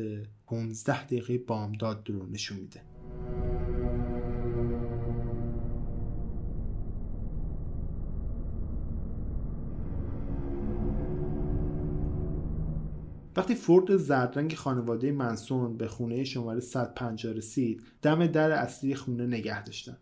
15 0.48 1.04
دقیقه 1.06 1.38
بامداد 1.38 2.10
رو 2.10 2.26
نشون 2.26 2.58
میده. 2.58 2.82
وقتی 13.36 13.56
فورد 13.56 13.98
زردرنگ 13.98 14.56
خانواده 14.56 15.12
منسون 15.12 15.78
به 15.78 15.88
خونه 15.88 16.24
شماره 16.24 16.60
150 16.60 17.34
رسید 17.34 17.82
دم 18.02 18.28
در 18.28 18.52
اصلی 18.52 18.96
خونه 18.96 19.28
نگه 19.28 19.64
داشتن. 19.64 19.98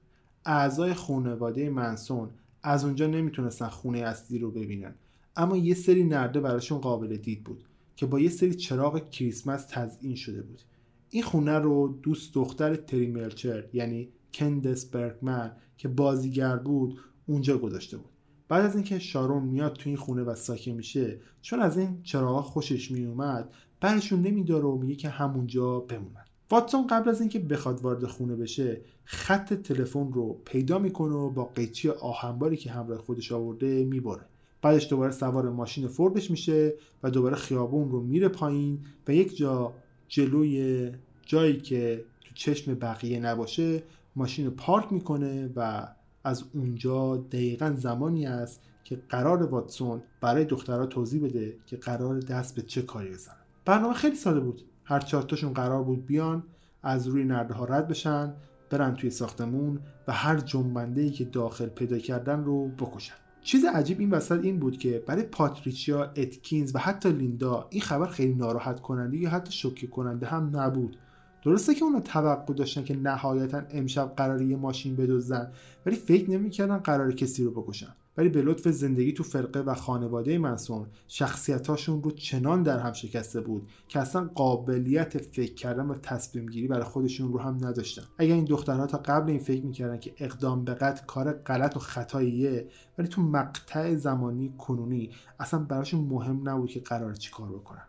اعضای 0.45 0.93
خانواده 0.93 1.69
منسون 1.69 2.29
از 2.63 2.85
اونجا 2.85 3.07
نمی‌تونستن 3.07 3.67
خونه 3.67 3.99
اصلی 3.99 4.39
رو 4.39 4.51
ببینن. 4.51 4.95
اما 5.35 5.57
یه 5.57 5.73
سری 5.73 6.03
نرده 6.03 6.39
براشون 6.39 6.77
قابل 6.77 7.17
دید 7.17 7.43
بود 7.43 7.63
که 7.95 8.05
با 8.05 8.19
یه 8.19 8.29
سری 8.29 8.53
چراغ 8.53 9.09
کریسمس 9.09 9.65
تزئین 9.69 10.15
شده 10.15 10.41
بود. 10.41 10.61
این 11.09 11.23
خونه 11.23 11.59
رو 11.59 11.99
دوست 12.03 12.33
دختر 12.33 12.75
تری 12.75 13.07
مرچر 13.07 13.63
یعنی 13.73 14.09
کندس 14.33 14.85
برگمن 14.85 15.51
که 15.77 15.87
بازیگر 15.87 16.55
بود 16.55 16.99
اونجا 17.27 17.57
گذاشته 17.57 17.97
بود. 17.97 18.10
بعد 18.51 18.65
از 18.65 18.75
اینکه 18.75 18.99
شارون 18.99 19.43
میاد 19.43 19.73
تو 19.73 19.89
این 19.89 19.97
خونه 19.97 20.23
و 20.23 20.35
ساکن 20.35 20.71
میشه 20.71 21.19
چون 21.41 21.59
از 21.59 21.77
این 21.77 21.99
چراغ 22.03 22.43
خوشش 22.45 22.91
میومد 22.91 23.49
برشون 23.81 24.21
نمیداره 24.21 24.63
و 24.63 24.77
میگه 24.77 24.95
که 24.95 25.09
همونجا 25.09 25.79
بمونن. 25.79 26.25
واتسون 26.49 26.87
قبل 26.87 27.09
از 27.09 27.19
اینکه 27.19 27.39
بخواد 27.39 27.81
وارد 27.81 28.05
خونه 28.05 28.35
بشه 28.35 28.81
خط 29.03 29.53
تلفن 29.53 30.11
رو 30.11 30.41
پیدا 30.45 30.79
می‌کنه 30.79 31.13
و 31.13 31.29
با 31.29 31.45
قیچی 31.45 31.89
آهنباری 31.89 32.57
که 32.57 32.71
همراه 32.71 32.97
خودش 32.97 33.31
آورده 33.31 33.83
می‌بره. 33.83 34.25
بعدش 34.61 34.89
دوباره 34.89 35.11
سوار 35.11 35.49
ماشین 35.49 35.87
فوردش 35.87 36.31
میشه 36.31 36.73
و 37.03 37.11
دوباره 37.11 37.35
خیابون 37.35 37.91
رو 37.91 38.01
میره 38.01 38.27
پایین 38.27 38.79
و 39.07 39.13
یک 39.13 39.37
جا 39.37 39.73
جلوی 40.07 40.91
جایی 41.25 41.57
که 41.57 42.05
تو 42.21 42.33
چشم 42.33 42.73
بقیه 42.73 43.19
نباشه 43.19 43.83
ماشین 44.15 44.45
رو 44.45 44.51
پارک 44.51 44.93
می‌کنه 44.93 45.49
و 45.55 45.87
از 46.23 46.43
اونجا 46.53 47.17
دقیقا 47.17 47.73
زمانی 47.77 48.25
است 48.25 48.61
که 48.83 49.01
قرار 49.09 49.43
واتسون 49.43 50.01
برای 50.21 50.45
دخترها 50.45 50.85
توضیح 50.85 51.23
بده 51.23 51.55
که 51.65 51.77
قرار 51.77 52.19
دست 52.19 52.55
به 52.55 52.61
چه 52.61 52.81
کاری 52.81 53.11
بزنن. 53.11 53.35
برنامه 53.65 53.93
خیلی 53.93 54.15
ساده 54.15 54.39
بود. 54.39 54.61
هر 54.83 54.99
چهار 54.99 55.23
تاشون 55.23 55.53
قرار 55.53 55.83
بود 55.83 56.05
بیان 56.05 56.43
از 56.83 57.07
روی 57.07 57.23
نرده 57.23 57.53
ها 57.53 57.65
رد 57.65 57.87
بشن 57.87 58.33
برن 58.69 58.93
توی 58.93 59.09
ساختمون 59.09 59.79
و 60.07 60.11
هر 60.11 60.37
جنبنده 60.37 61.09
که 61.09 61.25
داخل 61.25 61.65
پیدا 61.65 61.97
کردن 61.97 62.43
رو 62.43 62.67
بکشن. 62.67 63.15
چیز 63.41 63.65
عجیب 63.65 63.99
این 63.99 64.09
وسط 64.09 64.39
این 64.43 64.59
بود 64.59 64.77
که 64.77 65.03
برای 65.07 65.23
پاتریچیا 65.23 66.03
اتکینز 66.03 66.75
و 66.75 66.79
حتی 66.79 67.11
لیندا 67.11 67.67
این 67.69 67.81
خبر 67.81 68.07
خیلی 68.07 68.33
ناراحت 68.33 68.79
کننده 68.79 69.17
یا 69.17 69.29
حتی 69.29 69.51
شوکه 69.51 69.87
کننده 69.87 70.25
هم 70.25 70.57
نبود. 70.57 70.97
درسته 71.43 71.75
که 71.75 71.85
اونا 71.85 71.99
توقع 71.99 72.53
داشتن 72.53 72.83
که 72.83 72.95
نهایتا 72.95 73.61
امشب 73.69 74.13
قرار 74.15 74.41
یه 74.41 74.57
ماشین 74.57 74.95
بدزدن 74.95 75.51
ولی 75.85 75.95
فکر 75.95 76.29
نمی‌کردن 76.29 76.77
قرار 76.77 77.11
کسی 77.11 77.43
رو 77.43 77.51
بکشن. 77.51 77.95
ولی 78.17 78.29
به 78.29 78.41
لطف 78.41 78.67
زندگی 78.67 79.11
تو 79.11 79.23
فرقه 79.23 79.59
و 79.59 79.73
خانواده 79.73 80.37
منسون 80.37 80.87
شخصیتاشون 81.07 82.03
رو 82.03 82.11
چنان 82.11 82.63
در 82.63 82.79
هم 82.79 82.93
شکسته 82.93 83.41
بود 83.41 83.69
که 83.87 83.99
اصلا 83.99 84.29
قابلیت 84.35 85.17
فکر 85.17 85.53
کردن 85.53 85.85
و 85.85 85.95
تصمیم 85.95 86.45
گیری 86.45 86.67
برای 86.67 86.83
خودشون 86.83 87.33
رو 87.33 87.39
هم 87.39 87.55
نداشتن. 87.55 88.01
اگر 88.17 88.33
این 88.33 88.45
دخترها 88.45 88.87
تا 88.87 88.97
قبل 88.97 89.29
این 89.29 89.39
فکر 89.39 89.65
می‌کردن 89.65 89.99
که 89.99 90.13
اقدام 90.17 90.63
به 90.65 90.73
قتل 90.73 91.05
کار 91.05 91.31
غلط 91.31 91.77
و 91.77 91.79
خطاییه 91.79 92.67
ولی 92.97 93.07
تو 93.07 93.21
مقطع 93.21 93.95
زمانی 93.95 94.53
کنونی 94.57 95.09
اصلا 95.39 95.59
براشون 95.59 95.99
مهم 95.99 96.49
نبود 96.49 96.69
که 96.69 96.79
قرار 96.79 97.13
چی 97.13 97.31
کار 97.31 97.49
بکنن. 97.49 97.85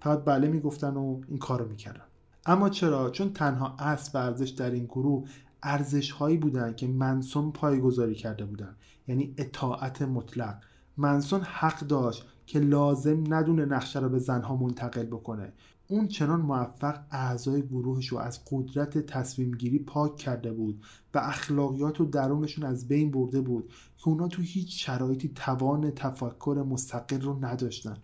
فقط 0.00 0.24
بله 0.24 0.48
می‌گفتن 0.48 0.96
و 0.96 1.20
این 1.28 1.38
کار 1.38 1.62
رو 1.62 1.68
می‌کردن. 1.68 2.04
اما 2.48 2.68
چرا؟ 2.68 3.10
چون 3.10 3.32
تنها 3.32 3.76
اصل 3.78 4.18
و 4.18 4.22
ارزش 4.22 4.48
در 4.48 4.70
این 4.70 4.84
گروه 4.84 5.28
ارزش 5.62 6.10
هایی 6.10 6.36
بودن 6.36 6.74
که 6.74 6.86
منسون 6.86 7.52
پایگذاری 7.52 8.14
کرده 8.14 8.44
بودن 8.44 8.76
یعنی 9.08 9.34
اطاعت 9.38 10.02
مطلق. 10.02 10.58
منسون 10.96 11.40
حق 11.40 11.80
داشت 11.80 12.26
که 12.46 12.58
لازم 12.58 13.34
ندونه 13.34 13.64
نقشه 13.64 14.00
رو 14.00 14.08
به 14.08 14.18
زنها 14.18 14.56
منتقل 14.56 15.06
بکنه. 15.06 15.52
اون 15.88 16.08
چنان 16.08 16.40
موفق 16.40 16.98
اعضای 17.10 17.62
گروهش 17.62 18.06
رو 18.06 18.18
از 18.18 18.40
قدرت 18.50 18.98
تصمیم 18.98 19.50
گیری 19.50 19.78
پاک 19.78 20.16
کرده 20.16 20.52
بود 20.52 20.84
و 21.14 21.18
اخلاقیات 21.18 22.00
و 22.00 22.04
درونشون 22.04 22.64
از 22.64 22.88
بین 22.88 23.10
برده 23.10 23.40
بود 23.40 23.72
که 23.98 24.08
اونا 24.08 24.28
تو 24.28 24.42
هیچ 24.42 24.86
شرایطی 24.86 25.32
توان 25.34 25.90
تفکر 25.90 26.64
مستقل 26.68 27.20
رو 27.20 27.44
نداشتن. 27.44 27.96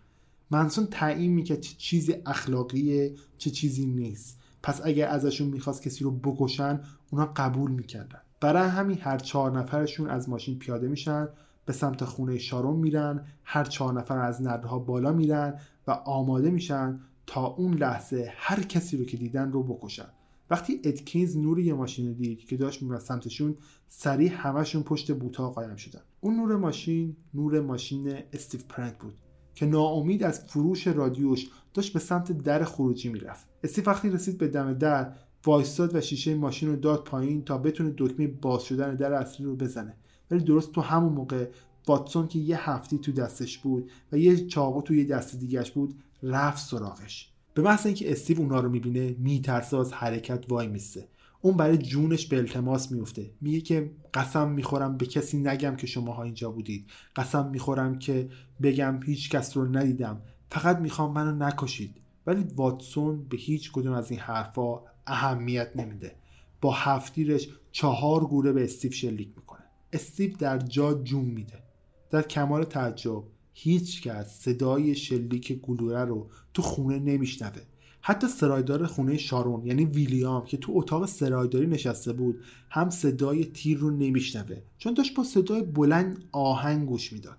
منسون 0.52 0.86
تعیین 0.86 1.32
می‌کرد 1.32 1.60
چه 1.60 1.74
چیزی 1.78 2.14
اخلاقیه 2.26 3.14
چه 3.38 3.50
چیزی 3.50 3.86
نیست. 3.86 4.38
پس 4.62 4.80
اگر 4.84 5.08
ازشون 5.08 5.48
می‌خواست 5.48 5.82
کسی 5.82 6.04
رو 6.04 6.10
بکشن 6.10 6.80
اونا 7.10 7.26
قبول 7.36 7.70
می‌کردن. 7.70 8.18
برای 8.40 8.68
همین 8.68 8.98
هر 9.00 9.18
چهار 9.18 9.58
نفرشون 9.58 10.10
از 10.10 10.28
ماشین 10.28 10.58
پیاده 10.58 10.88
میشن 10.88 11.28
به 11.66 11.72
سمت 11.72 12.04
خونه 12.04 12.38
شارون 12.38 12.76
میرن 12.76 13.26
هر 13.44 13.64
چهار 13.64 13.92
نفر 13.92 14.18
از 14.18 14.42
نردها 14.42 14.78
بالا 14.78 15.12
میرن 15.12 15.58
و 15.86 15.90
آماده 15.90 16.50
میشن 16.50 17.00
تا 17.26 17.46
اون 17.46 17.74
لحظه 17.74 18.32
هر 18.36 18.62
کسی 18.62 18.96
رو 18.96 19.04
که 19.04 19.16
دیدن 19.16 19.52
رو 19.52 19.62
بکشن. 19.62 20.08
وقتی 20.50 20.80
ادکینز 20.84 21.36
نور 21.36 21.60
یه 21.60 21.74
ماشین 21.74 22.12
دید 22.12 22.44
که 22.44 22.56
داشت 22.56 22.82
می‌رفت 22.82 23.06
سمتشون 23.06 23.56
سریع 23.88 24.32
همشون 24.32 24.82
پشت 24.82 25.12
بوتا 25.12 25.50
قایم 25.50 25.76
شدن. 25.76 26.00
اون 26.20 26.36
نور 26.36 26.56
ماشین 26.56 27.16
نور 27.34 27.60
ماشین 27.60 28.14
استیو 28.32 28.60
پرنت 28.68 28.98
بود. 28.98 29.14
که 29.54 29.66
ناامید 29.66 30.22
از 30.22 30.40
فروش 30.40 30.86
رادیوش 30.86 31.46
داشت 31.74 31.92
به 31.92 31.98
سمت 31.98 32.32
در 32.32 32.64
خروجی 32.64 33.08
می‌رفت. 33.08 33.46
استیو 33.64 33.84
وقتی 33.86 34.10
رسید 34.10 34.38
به 34.38 34.48
دم 34.48 34.72
در 34.72 35.12
وایستاد 35.46 35.94
و 35.94 36.00
شیشه 36.00 36.34
ماشین 36.34 36.68
رو 36.68 36.76
داد 36.76 37.04
پایین 37.04 37.44
تا 37.44 37.58
بتونه 37.58 37.94
دکمه 37.98 38.26
باز 38.26 38.62
شدن 38.62 38.94
در 38.94 39.12
اصلی 39.12 39.46
رو 39.46 39.56
بزنه. 39.56 39.96
ولی 40.30 40.44
درست 40.44 40.72
تو 40.72 40.80
همون 40.80 41.12
موقع 41.12 41.48
واتسون 41.86 42.28
که 42.28 42.38
یه 42.38 42.70
هفتی 42.70 42.98
تو 42.98 43.12
دستش 43.12 43.58
بود 43.58 43.90
و 44.12 44.18
یه 44.18 44.46
چاقو 44.46 44.82
تو 44.82 44.94
یه 44.94 45.04
دست 45.04 45.36
دیگهش 45.36 45.70
بود 45.70 45.94
رفت 46.22 46.66
سراغش. 46.66 47.32
به 47.54 47.62
محض 47.62 47.86
اینکه 47.86 48.12
استیو 48.12 48.40
اونا 48.40 48.60
رو 48.60 48.68
می‌بینه 48.68 49.16
میترسه 49.18 49.76
از 49.76 49.92
حرکت 49.92 50.44
وای 50.48 50.66
میسته 50.66 51.08
اون 51.44 51.56
برای 51.56 51.78
جونش 51.78 52.26
به 52.26 52.38
التماس 52.38 52.92
میفته 52.92 53.30
میگه 53.40 53.60
که 53.60 53.90
قسم 54.14 54.50
می‌خورم 54.50 54.96
به 54.96 55.06
کسی 55.06 55.38
نگم 55.38 55.76
که 55.76 55.86
شماها 55.86 56.22
اینجا 56.22 56.50
بودید. 56.50 56.90
قسم 57.16 57.50
می‌خورم 57.50 57.98
که 57.98 58.28
بگم 58.62 59.00
هیچ 59.02 59.30
کس 59.30 59.56
رو 59.56 59.76
ندیدم. 59.76 60.22
فقط 60.50 60.78
می‌خوام 60.78 61.12
منو 61.12 61.46
نکشید. 61.46 61.94
ولی 62.26 62.44
واتسون 62.56 63.24
به 63.28 63.36
هیچ 63.36 63.72
کدوم 63.72 63.92
از 63.92 64.10
این 64.10 64.20
حرفا 64.20 64.80
اهمیت 65.06 65.76
نمیده. 65.76 66.16
با 66.60 66.72
هفتیرش 66.72 67.48
چهار 67.72 68.26
گوره 68.26 68.52
به 68.52 68.64
استیو 68.64 68.92
شلیک 68.92 69.28
می‌کنه. 69.36 69.62
استیو 69.92 70.36
در 70.36 70.58
جا 70.58 70.94
جون 70.94 71.24
میده. 71.24 71.62
در 72.10 72.22
کمال 72.22 72.64
تعجب 72.64 73.22
هیچ 73.54 74.02
کس 74.02 74.40
صدای 74.40 74.94
شلیک 74.94 75.60
گلوله 75.60 76.04
رو 76.04 76.30
تو 76.54 76.62
خونه 76.62 76.98
نمیشنوه. 76.98 77.62
حتی 78.04 78.28
سرایدار 78.28 78.86
خونه 78.86 79.16
شارون 79.16 79.66
یعنی 79.66 79.84
ویلیام 79.84 80.44
که 80.44 80.56
تو 80.56 80.72
اتاق 80.74 81.06
سرایداری 81.06 81.66
نشسته 81.66 82.12
بود 82.12 82.40
هم 82.70 82.90
صدای 82.90 83.44
تیر 83.44 83.78
رو 83.78 83.90
نمیشنوه. 83.90 84.56
چون 84.78 84.94
داشت 84.94 85.14
با 85.14 85.24
صدای 85.24 85.62
بلند 85.62 86.24
آهنگ 86.32 86.88
گوش 86.88 87.12
می‌داد. 87.12 87.36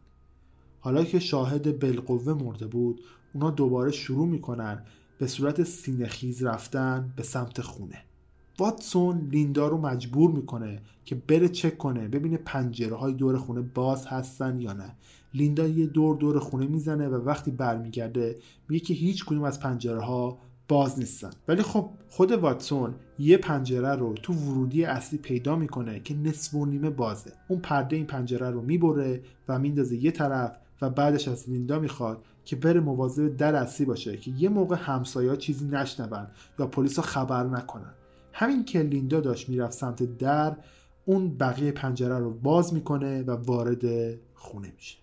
حالا 0.79 1.03
که 1.03 1.19
شاهد 1.19 1.79
بالقوه 1.79 2.33
مرده 2.33 2.67
بود 2.67 3.01
اونا 3.33 3.51
دوباره 3.51 3.91
شروع 3.91 4.27
می‌کنن 4.27 4.83
به 5.17 5.27
صورت 5.27 5.63
سینهخیز 5.63 6.43
رفتن 6.43 7.13
به 7.15 7.23
سمت 7.23 7.61
خونه. 7.61 7.97
واتسون 8.59 9.29
لیندا 9.31 9.67
رو 9.67 9.77
مجبور 9.77 10.31
می‌کنه 10.31 10.81
که 11.05 11.15
بره 11.15 11.49
چک 11.49 11.77
کنه 11.77 12.07
ببینه 12.07 12.37
پنجره 12.37 12.95
های 12.95 13.13
دور 13.13 13.37
خونه 13.37 13.61
باز 13.61 14.05
هستن 14.07 14.59
یا 14.61 14.73
نه. 14.73 14.95
لیندا 15.33 15.67
یه 15.67 15.85
دور 15.85 16.15
دور 16.15 16.39
خونه 16.39 16.67
می‌زنه 16.67 17.07
و 17.07 17.15
وقتی 17.15 17.51
برمیگرده 17.51 18.37
میگه 18.69 18.85
که 18.85 18.93
هیچ 18.93 19.25
کدوم 19.25 19.43
از 19.43 19.59
پنجره 19.59 20.01
ها 20.01 20.37
باز 20.67 20.99
نیستن. 20.99 21.29
ولی 21.47 21.61
خب 21.61 21.89
خود 22.09 22.31
واتسون 22.31 22.95
یه 23.19 23.37
پنجره 23.37 23.95
رو 23.95 24.13
تو 24.13 24.33
ورودی 24.33 24.85
اصلی 24.85 25.19
پیدا 25.19 25.55
می‌کنه 25.55 25.99
که 25.99 26.15
نصف 26.15 26.53
و 26.53 26.65
نیمه 26.65 26.89
بازه. 26.89 27.31
اون 27.47 27.59
پرده 27.59 27.95
این 27.95 28.05
پنجره 28.05 28.49
رو 28.49 28.61
می‌بره 28.61 29.21
و 29.47 29.59
میندازه 29.59 29.95
یه 29.95 30.11
طرف 30.11 30.57
و 30.81 30.89
بعدش 30.89 31.27
از 31.27 31.49
لیندا 31.49 31.79
می‌خواد 31.79 32.25
که 32.45 32.55
بره 32.55 32.79
مواظب 32.79 33.37
در 33.37 33.55
اصلی 33.55 33.85
باشه 33.85 34.17
که 34.17 34.31
یه 34.31 34.49
موقع 34.49 34.75
همسایه 34.75 35.37
چیزی 35.37 35.67
نشنون 35.67 36.27
یا 36.59 36.67
پلیس 36.67 36.99
خبر 36.99 37.43
نکنن. 37.43 37.93
همین 38.33 38.65
که 38.65 38.79
لیندا 38.79 39.19
داشت 39.19 39.49
می‌رفت 39.49 39.77
سمت 39.77 40.17
در 40.17 40.55
اون 41.05 41.37
بقیه 41.37 41.71
پنجره 41.71 42.19
رو 42.19 42.33
باز 42.33 42.73
می‌کنه 42.73 43.23
و 43.23 43.31
وارد 43.31 43.83
خونه 44.33 44.73
میشه. 44.75 45.02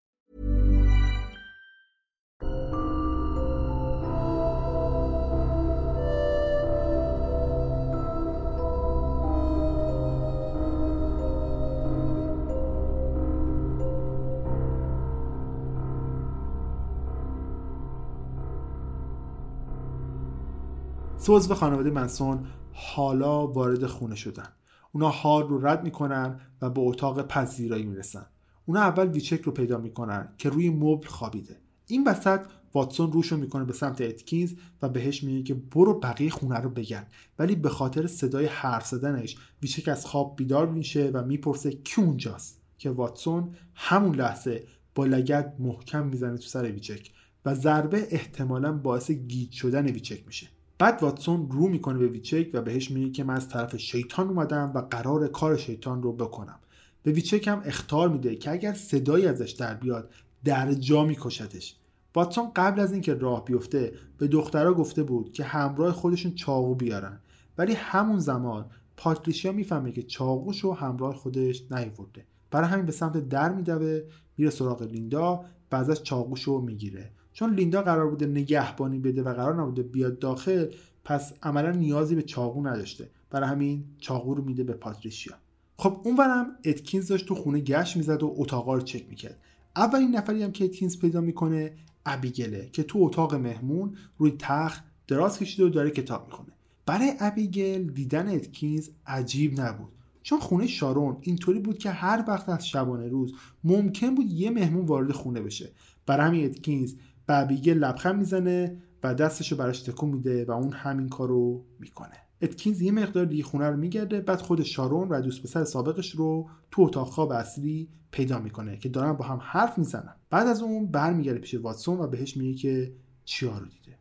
سوز 21.21 21.51
و 21.51 21.55
خانواده 21.55 21.89
منسون 21.89 22.45
حالا 22.73 23.47
وارد 23.47 23.85
خونه 23.85 24.15
شدن. 24.15 24.47
اونا 24.91 25.09
حال 25.09 25.47
رو 25.47 25.67
رد 25.67 25.83
می‌کنن 25.83 26.39
و 26.61 26.69
به 26.69 26.81
اتاق 26.81 27.27
پذیرایی 27.27 27.85
می‌رسن. 27.85 28.25
اونا 28.65 28.79
اول 28.79 29.07
ویچک 29.07 29.41
رو 29.41 29.51
پیدا 29.51 29.77
می‌کنن 29.77 30.29
که 30.37 30.49
روی 30.49 30.69
مبل 30.69 31.07
خوابیده. 31.07 31.57
این 31.87 32.07
وسط 32.07 32.41
واتسون 32.73 33.11
روشو 33.11 33.37
می‌کنه 33.37 33.65
به 33.65 33.73
سمت 33.73 34.01
اتکینز 34.01 34.53
و 34.81 34.89
بهش 34.89 35.23
میگه 35.23 35.43
که 35.43 35.53
برو 35.53 35.99
بقیه 35.99 36.29
خونه 36.29 36.59
رو 36.59 36.69
بگن 36.69 37.07
ولی 37.39 37.55
به 37.55 37.69
خاطر 37.69 38.07
صدای 38.07 38.45
حرف 38.45 38.87
زدنش 38.87 39.37
ویچک 39.61 39.87
از 39.87 40.05
خواب 40.05 40.35
بیدار 40.35 40.67
میشه 40.67 41.11
و 41.13 41.25
می‌پرسه 41.25 41.71
کی 41.71 42.01
اونجاست؟ 42.01 42.61
که 42.77 42.89
واتسون 42.89 43.55
همون 43.75 44.15
لحظه 44.15 44.63
با 44.95 45.05
لگت 45.05 45.53
محکم 45.59 46.07
می‌زنه 46.07 46.37
تو 46.37 46.47
سر 46.47 46.63
ویچک 46.63 47.11
و 47.45 47.55
ضربه 47.55 48.07
احتمالا 48.09 48.71
باعث 48.71 49.11
گیج 49.11 49.51
شدن 49.51 49.85
ویچک 49.85 50.27
میشه. 50.27 50.47
بعد 50.81 51.03
واتسون 51.03 51.49
رو 51.51 51.67
می‌کنه 51.67 51.99
به 51.99 52.07
ویچک 52.07 52.49
و 52.53 52.61
بهش 52.61 52.91
میگه 52.91 53.11
که 53.11 53.23
من 53.23 53.35
از 53.35 53.49
طرف 53.49 53.77
شیطان 53.77 54.27
اومدم 54.27 54.71
و 54.75 54.81
قرار 54.81 55.27
کار 55.27 55.57
شیطان 55.57 56.03
رو 56.03 56.13
بکنم. 56.13 56.59
به 57.03 57.11
ویچک 57.11 57.47
هم 57.47 57.61
اختار 57.65 58.09
میده 58.09 58.35
که 58.35 58.51
اگر 58.51 58.73
صدایی 58.73 59.27
ازش 59.27 59.51
در 59.51 59.73
بیاد 59.73 60.09
در 60.43 60.73
جا 60.73 61.05
میکشتش 61.05 61.75
واتسون 62.15 62.51
قبل 62.55 62.79
از 62.79 62.91
اینکه 62.91 63.13
راه 63.13 63.45
بیفته 63.45 63.93
به 64.17 64.27
دخترها 64.27 64.73
گفته 64.73 65.03
بود 65.03 65.31
که 65.31 65.43
همراه 65.43 65.91
خودشون 65.91 66.33
چاقو 66.33 66.75
بیارن. 66.75 67.19
ولی 67.57 67.73
همون 67.73 68.19
زمان 68.19 68.65
پاتریشیا 68.97 69.51
می‌فهمه 69.51 69.91
که 69.91 70.03
چاقوش 70.03 70.59
رو 70.59 70.73
همراه 70.73 71.15
خودش 71.15 71.63
نیورده 71.71 72.25
برای 72.51 72.67
همین 72.67 72.85
به 72.85 72.91
سمت 72.91 73.29
در 73.29 73.53
میدوه 73.53 74.01
میره 74.37 74.49
سراغ 74.51 74.81
لیندا 74.81 75.45
و 75.71 75.75
ازش 75.75 76.01
چاقوش 76.01 76.43
رو 76.43 76.61
می‌گیره. 76.61 77.11
چون 77.33 77.53
لیندا 77.53 77.81
قرار 77.81 78.09
بوده 78.09 78.25
نگهبانی 78.25 78.99
بده 78.99 79.23
و 79.23 79.33
قرار 79.33 79.61
نبوده 79.61 79.83
بیاد 79.83 80.19
داخل 80.19 80.65
پس 81.03 81.33
عملا 81.43 81.71
نیازی 81.71 82.15
به 82.15 82.21
چاقو 82.21 82.67
نداشته. 82.67 83.09
برای 83.29 83.49
همین 83.49 83.83
چاقو 83.97 84.33
رو 84.33 84.43
میده 84.43 84.63
به 84.63 84.73
پاتریشیا 84.73 85.33
خب 85.77 86.01
اونورم 86.03 86.47
اتکینز 86.65 87.07
داشت 87.07 87.25
تو 87.25 87.35
خونه 87.35 87.59
گشت 87.59 87.97
می‌زد 87.97 88.23
و 88.23 88.35
اتاقا 88.37 88.75
رو 88.75 88.81
چک 88.81 89.09
می‌کرد. 89.09 89.37
اولین 89.75 90.15
نفری 90.15 90.43
هم 90.43 90.51
که 90.51 90.65
اتکینز 90.65 90.99
پیدا 90.99 91.21
می‌کنه 91.21 91.73
ابیگله 92.05 92.69
که 92.73 92.83
تو 92.83 92.99
اتاق 93.01 93.35
مهمون 93.35 93.95
روی 94.17 94.35
تخت 94.39 94.83
دراز 95.07 95.39
کشیده 95.39 95.65
و 95.65 95.69
داره 95.69 95.89
کتاب 95.89 96.25
می‌خونه. 96.25 96.49
برای 96.85 97.11
ابیگل 97.19 97.83
دیدن 97.83 98.29
اتکینز 98.29 98.89
عجیب 99.07 99.61
نبود. 99.61 99.89
چون 100.23 100.39
خونه 100.39 100.67
شارون 100.67 101.17
اینطوری 101.21 101.59
بود 101.59 101.77
که 101.77 101.89
هر 101.89 102.23
وقت 102.27 102.49
از 102.49 102.67
شبانه 102.67 103.07
روز 103.07 103.33
ممکن 103.63 104.15
بود 104.15 104.31
یه 104.31 104.49
مهمون 104.49 104.85
وارد 104.85 105.11
خونه 105.11 105.41
بشه. 105.41 105.69
برای 106.05 106.27
همین 106.27 106.45
اتکینز 106.45 106.95
ابیگل 107.31 107.77
لبخند 107.77 108.15
می‌زنه 108.15 108.77
و 109.03 109.15
دستشو 109.15 109.55
براش 109.55 109.81
تکون 109.81 110.09
میده 110.09 110.45
و 110.45 110.51
اون 110.51 110.73
همین 110.73 111.09
کارو 111.09 111.63
می‌کنه. 111.79 112.17
اتکینز 112.41 112.81
یه 112.81 112.91
مقدار 112.91 113.25
دیگه 113.25 113.43
خونه 113.43 113.69
رو 113.69 113.77
میگرده 113.77 114.21
بعد 114.21 114.41
خود 114.41 114.63
شارون 114.63 115.09
و 115.09 115.21
دوست 115.21 115.43
پسر 115.43 115.63
سابقش 115.63 116.11
رو 116.11 116.49
تو 116.71 116.81
اتاق 116.81 117.07
خواب 117.07 117.31
اصلی 117.31 117.89
پیدا 118.11 118.39
می‌کنه 118.39 118.77
که 118.77 118.89
دارن 118.89 119.13
با 119.13 119.25
هم 119.25 119.39
حرف 119.41 119.77
می‌زنن. 119.77 120.15
بعد 120.29 120.47
از 120.47 120.61
اون 120.61 120.87
برمیگرده 120.87 121.39
پیش 121.39 121.55
واتسون 121.55 121.99
و 121.99 122.07
بهش 122.07 122.37
میگه 122.37 122.57
که 122.57 122.93
چیا 123.25 123.57
رو 123.57 123.65
دیده. 123.65 123.97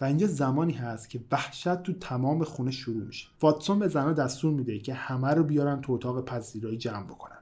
و 0.00 0.04
اینجا 0.04 0.26
زمانی 0.26 0.72
هست 0.72 1.10
که 1.10 1.20
وحشت 1.32 1.82
تو 1.82 1.92
تمام 1.92 2.44
خونه 2.44 2.70
شروع 2.70 3.04
میشه. 3.04 3.28
واتسون 3.40 3.78
به 3.78 3.88
زنها 3.88 4.12
دستور 4.12 4.52
میده 4.52 4.78
که 4.78 4.94
همه 4.94 5.28
رو 5.28 5.44
بیارن 5.44 5.80
تو 5.80 5.92
اتاق 5.92 6.24
پذیرایی 6.24 6.78
جمع 6.78 7.04
بکنن. 7.04 7.41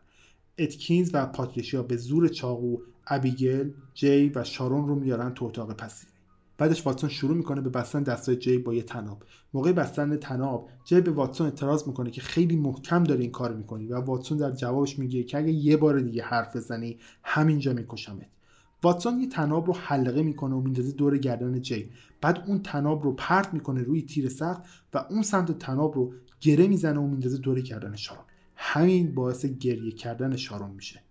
اتکینز 0.60 1.10
و 1.12 1.26
پاتریشیا 1.26 1.82
به 1.82 1.96
زور 1.96 2.28
چاقو 2.28 2.78
ابیگل 3.06 3.70
جی 3.94 4.28
و 4.28 4.44
شارون 4.44 4.88
رو 4.88 4.94
میارن 4.94 5.34
تو 5.34 5.44
اتاق 5.44 5.76
پذیرایی 5.76 6.20
بعدش 6.58 6.86
واتسون 6.86 7.10
شروع 7.10 7.36
می‌کنه 7.36 7.60
به 7.60 7.70
بستن 7.70 8.02
دستای 8.02 8.36
جی 8.36 8.58
با 8.58 8.74
یه 8.74 8.82
طناب. 8.82 9.22
موقع 9.54 9.72
بستن 9.72 10.16
طناب 10.16 10.68
جی 10.84 11.00
به 11.00 11.10
واتسون 11.10 11.46
اعتراض 11.46 11.88
می‌کنه 11.88 12.10
که 12.10 12.20
خیلی 12.20 12.56
محکم 12.56 13.04
داری 13.04 13.22
این 13.22 13.30
کار 13.30 13.54
می‌کنی 13.54 13.86
و 13.86 13.96
واتسون 14.00 14.38
در 14.38 14.50
جوابش 14.50 14.98
میگه 14.98 15.22
که 15.22 15.38
اگه 15.38 15.50
یه 15.50 15.76
بار 15.76 16.00
دیگه 16.00 16.22
حرف 16.22 16.56
بزنی 16.56 16.98
همینجا 17.22 17.72
میکشمت. 17.72 18.26
واتسون 18.82 19.20
یه 19.20 19.28
طناب 19.28 19.66
رو 19.66 19.74
حلقه 19.74 20.22
می‌کنه 20.22 20.54
و 20.54 20.60
میندازه 20.60 20.92
دور 20.92 21.18
گردن 21.18 21.60
جی. 21.60 21.90
بعد 22.20 22.44
اون 22.46 22.62
طناب 22.62 23.04
رو 23.04 23.12
پرت 23.12 23.54
می‌کنه 23.54 23.82
روی 23.82 24.02
تیر 24.02 24.28
سقف 24.28 24.82
و 24.94 25.06
اون 25.10 25.22
سمت 25.22 25.58
طناب 25.58 25.96
رو 25.96 26.12
گره 26.40 26.66
می‌زنه 26.66 27.00
و 27.00 27.06
میندازه 27.06 27.38
دور 27.38 27.60
گردن 27.60 27.96
شارون. 27.96 28.24
همین 28.62 29.14
باعث 29.14 29.46
گریه 29.46 29.92
کردن 29.92 30.36
شارون 30.36 30.70
میشه. 30.70 31.02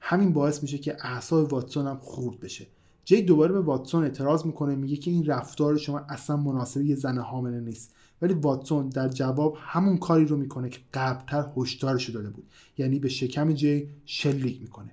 همین 0.00 0.32
باعث 0.32 0.62
میشه 0.62 0.78
که 0.78 0.96
اعصاب 1.00 1.52
واتسون 1.52 1.86
هم 1.86 1.98
خورد 1.98 2.40
بشه. 2.40 2.66
جی 3.04 3.22
دوباره 3.22 3.52
به 3.52 3.60
واتسون 3.60 4.02
اعتراض 4.02 4.46
می‌کنه 4.46 4.74
میگه 4.74 4.96
که 4.96 5.10
این 5.10 5.26
رفتار 5.26 5.76
شما 5.76 5.98
اصلا 5.98 6.36
مناسب 6.36 6.82
یه 6.82 6.94
زن 6.94 7.18
حامله 7.18 7.60
نیست. 7.60 7.94
ولی 8.22 8.34
واتسون 8.34 8.88
در 8.88 9.08
جواب 9.08 9.56
همون 9.60 9.98
کاری 9.98 10.24
رو 10.24 10.36
می‌کنه 10.36 10.68
که 10.68 10.78
قبلتر 10.94 11.46
هشدارش 11.56 12.10
داده 12.10 12.30
بود. 12.30 12.46
یعنی 12.78 12.98
به 12.98 13.08
شکم 13.08 13.52
جی 13.52 13.88
شلیک 14.04 14.60
می‌کنه. 14.60 14.90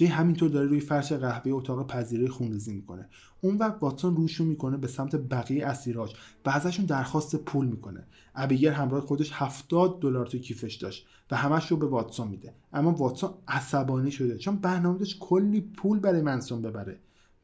جی 0.00 0.06
همینطور 0.06 0.50
داره 0.50 0.66
روی 0.66 0.80
فرش 0.80 1.12
قهوه 1.12 1.52
اتاق 1.52 1.86
پذیرای 1.86 2.28
خونریزی 2.28 2.72
می‌کنه. 2.72 3.08
اون 3.40 3.56
وقت 3.56 3.76
واتسون 3.80 4.16
روشون 4.16 4.46
می‌کنه 4.46 4.76
به 4.76 4.86
سمت 4.86 5.16
بقیه 5.16 5.66
اسیراش 5.66 6.12
و 6.46 6.50
ازشون 6.50 6.84
درخواست 6.86 7.36
پول 7.36 7.66
می‌کنه. 7.66 8.06
ابیگر 8.34 8.72
همراه 8.72 9.00
خودش 9.00 9.30
70 9.32 10.00
دلار 10.00 10.26
تو 10.26 10.38
کیفش 10.38 10.74
داشت 10.74 11.06
و 11.30 11.36
همش 11.36 11.70
رو 11.70 11.76
به 11.76 11.86
واتسون 11.86 12.28
میده. 12.28 12.54
اما 12.72 12.90
واتسون 12.92 13.30
عصبانی 13.48 14.10
شده 14.10 14.38
چون 14.38 14.56
برنامه 14.56 14.98
داشت 14.98 15.18
کلی 15.18 15.60
پول 15.60 15.98
برای 15.98 16.22
منسون 16.22 16.62
ببره. 16.62 17.00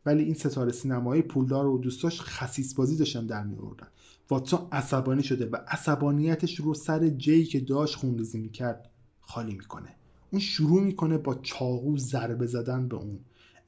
ولی 0.06 0.22
این 0.22 0.34
ستاره 0.34 0.72
سینمایی 0.72 1.22
پولدار 1.22 1.66
و 1.66 1.78
دوستاش 1.78 2.20
خسیس 2.20 2.74
بازی 2.74 2.96
داشتن 2.96 3.26
در 3.26 3.44
میوردن 3.44 3.86
واتسون 4.30 4.60
عصبانی 4.72 5.22
شده 5.22 5.46
و 5.46 5.56
عصبانیتش 5.68 6.56
رو 6.56 6.74
سر 6.74 7.08
جی 7.08 7.44
که 7.44 7.60
داشت 7.60 7.94
خونریزی 7.94 8.38
می‌کرد 8.38 8.90
خالی 9.20 9.54
می‌کنه. 9.54 9.88
اون 10.30 10.40
شروع 10.40 10.82
می‌کنه 10.82 11.18
با 11.18 11.34
چاقو 11.34 11.96
ضربه 11.96 12.46
زدن 12.46 12.88
به 12.88 12.96
اون. 12.96 13.18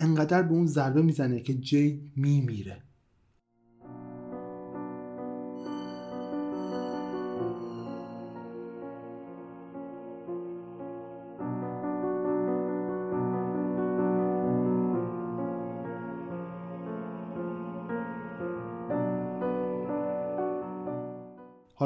انقدر 0.00 0.42
به 0.42 0.52
اون 0.52 0.66
ضربه 0.66 1.02
می‌زنه 1.02 1.40
که 1.40 1.54
جی 1.54 2.11
میمیره. 2.16 2.82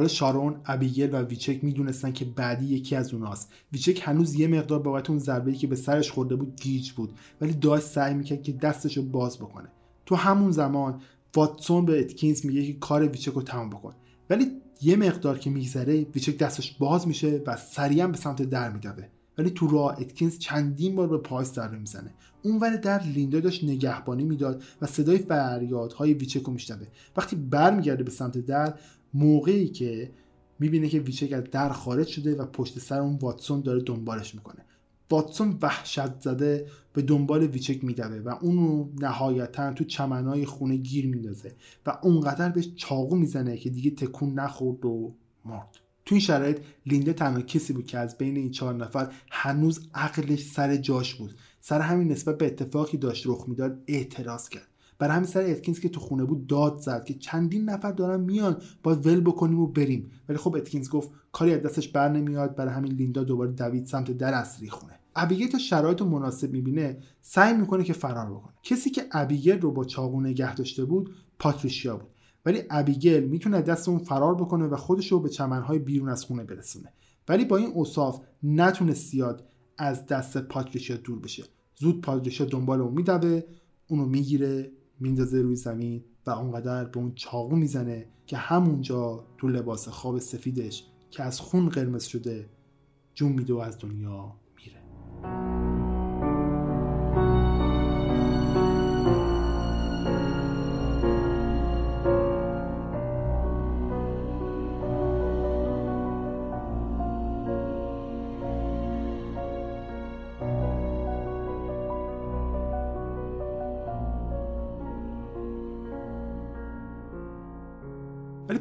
حالا 0.03 0.15
شارون، 0.15 0.57
ابیگل 0.67 1.09
و 1.13 1.17
ویچک 1.17 1.65
می‌دونستن 1.65 2.13
که 2.13 2.25
بعدی 2.25 2.67
یکی 2.67 2.97
از 2.97 3.15
اوناست. 3.15 3.53
ویچک 3.73 4.01
هنوز 4.05 4.35
یه 4.35 4.49
مقدار 4.49 4.79
بابت 4.79 5.11
اون 5.11 5.19
ضربه‌ای 5.19 5.57
که 5.57 5.67
به 5.67 5.77
سرش 5.77 6.11
خورده 6.11 6.37
بود 6.37 6.61
گیج 6.61 6.93
بود 6.93 7.13
ولی 7.41 7.53
داشت 7.53 7.85
سعی 7.85 8.15
می‌کرد 8.15 8.43
که 8.43 8.53
دستش 8.53 8.97
رو 8.97 9.03
باز 9.03 9.39
بکنه. 9.39 9.69
تو 10.07 10.15
همون 10.17 10.51
زمان 10.51 11.01
واتسون 11.35 11.85
به 11.85 12.01
اتکینز 12.01 12.47
میگه 12.47 12.67
که 12.67 12.79
کار 12.79 13.09
ویچک 13.09 13.33
رو 13.33 13.43
تمام 13.43 13.71
بکن. 13.71 13.95
ولی 14.31 14.47
یه 14.81 14.97
مقدار 14.97 15.39
که 15.39 15.51
میگذره 15.51 16.07
ویچک 16.15 16.39
دستش 16.39 16.77
باز 16.79 17.09
میشه 17.09 17.43
و 17.47 17.57
سریعا 17.57 18.07
به 18.09 18.17
سمت 18.17 18.43
در 18.43 18.71
میدوه. 18.71 19.05
ولی 19.39 19.51
تو 19.51 19.67
راه 19.67 20.01
اتکینز 20.01 20.39
چندین 20.39 20.97
بار 20.97 21.09
به 21.09 21.19
پاش 21.19 21.53
ضربه 21.55 21.79
می‌زنه 21.79 22.15
اونور 22.43 22.77
در 22.77 23.03
لیندا 23.03 23.41
داشت 23.41 23.65
نگهبانی 23.65 24.25
می‌داد 24.25 24.63
و 24.83 24.87
صدای 24.87 25.19
فریادهای 25.19 26.15
ویچک 26.15 26.43
رو 26.43 26.53
میشنوه 26.53 26.87
وقتی 27.17 27.37
برمیگرده 27.37 28.05
به 28.05 28.11
سمت 28.11 28.39
در 28.39 28.75
موقعی 29.15 29.69
که 29.69 30.11
می‌بینه 30.59 30.89
که 30.89 31.01
ویچک 31.01 31.33
از 31.33 31.45
در 31.45 31.69
خارج 31.69 32.07
شده 32.07 32.35
و 32.35 32.47
پشت 32.47 32.79
سر 32.79 33.01
اون 33.01 33.17
واتسون 33.17 33.61
داره 33.61 33.83
دنبالش 33.83 34.35
می‌کنه. 34.35 34.65
واتسون 35.11 35.59
وحشت 35.63 36.21
زده 36.21 36.67
به 36.93 37.03
دنبال 37.03 37.43
ویچک 37.43 37.85
میدوه 37.85 38.17
و 38.17 38.29
اونو 38.41 38.89
نهایتا 39.01 39.73
تو 39.73 39.85
چمنهای 39.85 40.47
خونه 40.47 40.77
گیر 40.77 41.07
میندازه 41.07 41.55
و 41.87 41.99
اونقدر 42.03 42.49
بهش 42.49 42.69
چاقو 42.77 43.17
می‌زنه 43.17 43.57
که 43.57 43.71
دیگه 43.71 43.91
تکون 43.91 44.35
نخورد 44.35 44.85
و 44.85 45.15
مرد. 45.45 45.79
تو 46.05 46.15
این 46.15 46.21
شرایط 46.21 46.59
لیندا 46.87 47.13
تنها 47.13 47.41
کسی 47.41 47.73
بود 47.73 47.87
که 47.87 47.99
از 47.99 48.19
بین 48.19 48.37
این 48.37 48.51
چهار 48.51 48.75
نفر 48.75 49.13
هنوز 49.31 49.89
عقلش 49.95 50.43
سر 50.45 50.77
جاش 50.77 51.15
بود. 51.15 51.35
سر 51.61 51.81
همین 51.81 52.09
نسبت 52.09 52.39
به 52.39 52.47
اتفاقی 52.47 52.99
داشت 52.99 53.27
رخ 53.27 53.45
می‌داد 53.49 53.83
اعتراض 53.87 54.49
کرد. 54.49 54.69
برای 55.03 55.15
همین 55.17 55.29
سر 55.29 55.41
اتکینز 55.41 55.81
که 55.81 55.89
تو 55.89 56.01
خونه 56.01 56.25
بود 56.25 56.47
داد 56.47 56.79
زد 56.79 57.05
که 57.05 57.15
چندین 57.15 57.71
نفر 57.71 57.93
دارن 57.93 58.21
میان 58.21 58.57
باید 58.83 59.07
ول 59.07 59.21
بکنیم 59.21 59.61
و 59.61 59.67
بریم. 59.67 60.11
ولی 60.29 60.39
خب 60.39 60.55
اتکینز 60.57 60.91
گفت 60.91 61.11
کاری 61.33 61.55
از 61.55 61.63
دستش 61.63 61.89
بر 61.89 62.09
نمیاد 62.09 62.57
برای 62.57 62.75
همین 62.75 62.93
لیندا 62.93 63.25
دوباره 63.25 63.53
دوید 63.53 63.87
سمت 63.87 64.11
در 64.11 64.35
اصلی 64.35 64.71
خونه. 64.71 64.93
ابیگل 65.17 65.47
تا 65.47 65.59
شرایط 65.59 66.03
مناسب 66.03 66.53
می‌بینه 66.53 66.99
سعی 67.21 67.55
می‌کنه 67.55 67.85
که 67.85 67.93
فرار 67.93 68.31
بکنه. 68.31 68.53
کسی 68.63 68.91
که 68.91 69.03
ابیگل 69.13 69.61
رو 69.61 69.73
با 69.73 69.85
چاقو 69.85 70.21
نگه 70.21 70.55
داشته 70.55 70.85
بود 70.85 71.15
پاتریشیا 71.39 71.97
بود. 71.97 72.09
ولی 72.47 72.63
ابیگل 72.71 73.25
می‌تونه 73.25 73.63
دست 73.63 73.89
اون 73.89 73.99
فرار 73.99 74.35
بکنه 74.35 74.67
و 74.67 74.77
خودش 74.77 75.13
رو 75.13 75.21
به 75.21 75.29
چمنهای 75.29 75.79
بیرون 75.79 76.09
از 76.09 76.25
خونه 76.25 76.45
برسونه. 76.45 76.93
ولی 77.29 77.45
با 77.45 77.57
این 77.57 77.73
اوصاف 77.75 78.21
نتونه 78.43 78.93
زیاد 78.93 79.45
از 79.79 80.07
دست 80.07 80.39
پاتریشیا 80.39 80.97
دور 80.97 81.19
بشه. 81.19 81.45
زود 81.75 82.01
پاتریشیا 82.01 82.47
دنبال 82.47 82.81
اون 82.81 82.95
میدوه 82.95 83.43
اونو 83.89 84.07
می‌گیره 84.07 84.71
میندازه 85.03 85.43
روی 85.43 85.57
زمین 85.57 86.05
و 86.27 86.31
اونقدر 86.31 86.85
به 86.85 86.99
اون 86.99 87.13
چاقو 87.15 87.57
می‌زنه 87.57 88.07
که 88.27 88.37
همونجا 88.37 89.25
تو 89.39 89.49
لباس 89.49 89.89
خواب 89.89 90.19
سفیدش 90.19 90.87
که 91.11 91.23
از 91.23 91.41
خون 91.41 91.69
قرمز 91.69 92.05
شده 92.05 92.49
جون 93.15 93.33
میده 93.33 93.55
و 93.55 93.59
از 93.59 93.79
دنیا 93.79 94.35
میره. 94.57 94.83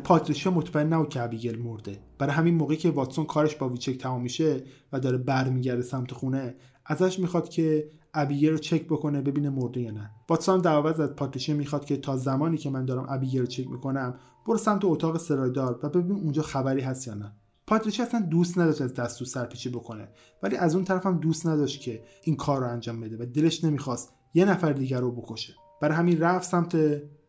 پاتریشیا 0.04 0.52
مطمئن 0.52 0.94
نبود 0.94 1.10
که 1.10 1.22
ابیگل 1.22 1.60
مرده. 1.60 2.00
برای 2.18 2.34
همین 2.34 2.56
موقعی 2.56 2.78
که 2.78 2.90
واتسون 2.92 3.26
کارش 3.26 3.56
با 3.56 3.70
ویچک 3.70 3.98
تمام 3.98 4.22
میشه 4.22 4.64
و 4.94 5.00
داره 5.00 5.18
برمیگرده 5.18 5.82
سمت 5.82 6.12
خونه 6.12 6.56
ازش 6.86 7.20
می‌خواد 7.20 7.50
که 7.50 7.90
ابیگل 8.14 8.52
رو 8.52 8.58
چک 8.58 8.86
بکنه 8.86 9.22
ببینه 9.22 9.50
مرده 9.50 9.82
یا 9.82 9.92
نه. 9.92 10.12
واتسون 10.30 10.62
در 10.62 10.76
عوض 10.76 11.00
از 11.00 11.10
پاتریشیا 11.10 11.56
می‌خواد 11.56 11.86
که 11.86 11.98
تا 11.98 12.18
زمانی 12.18 12.58
که 12.58 12.70
من 12.70 12.86
دارم 12.86 13.06
ابیگل 13.10 13.40
رو 13.40 13.46
چک 13.46 13.68
می‌کنم 13.72 14.16
برو 14.48 14.58
سمت 14.58 14.86
اتاق 14.86 15.18
سرایدار 15.18 15.80
و 15.84 15.90
ببین 15.90 16.12
اونجا 16.12 16.42
خبری 16.42 16.82
هست 16.82 17.08
یا 17.08 17.14
نه. 17.14 17.36
پاتریشیا 17.68 18.06
اصلا 18.06 18.20
دوست 18.20 18.58
نداشت 18.58 18.82
از 18.82 18.94
دستور 18.94 19.28
سرپیچی 19.28 19.70
بکنه 19.70 20.10
ولی 20.44 20.56
از 20.56 20.76
اون 20.76 20.84
طرف 20.84 21.06
هم 21.06 21.20
دوست 21.20 21.48
نداشت 21.48 21.82
که 21.82 22.04
این 22.24 22.36
کار 22.36 22.62
رو 22.62 22.68
انجام 22.68 23.00
بده 23.00 23.18
و 23.20 23.26
دلش 23.26 23.64
نمی‌خواست 23.64 24.14
یه 24.34 24.46
نفر 24.46 24.74
دیگر 24.74 25.00
رو 25.00 25.12
بکشه. 25.12 25.54
برای 25.82 25.96
همین 25.98 26.20
رفت 26.20 26.50
سمت 26.50 26.76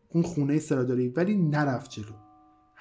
اون 0.09 0.23
خونه 0.23 0.59
سراداری 0.59 1.09
ولی 1.09 1.35
نرفت 1.35 1.91
جلو. 1.91 2.22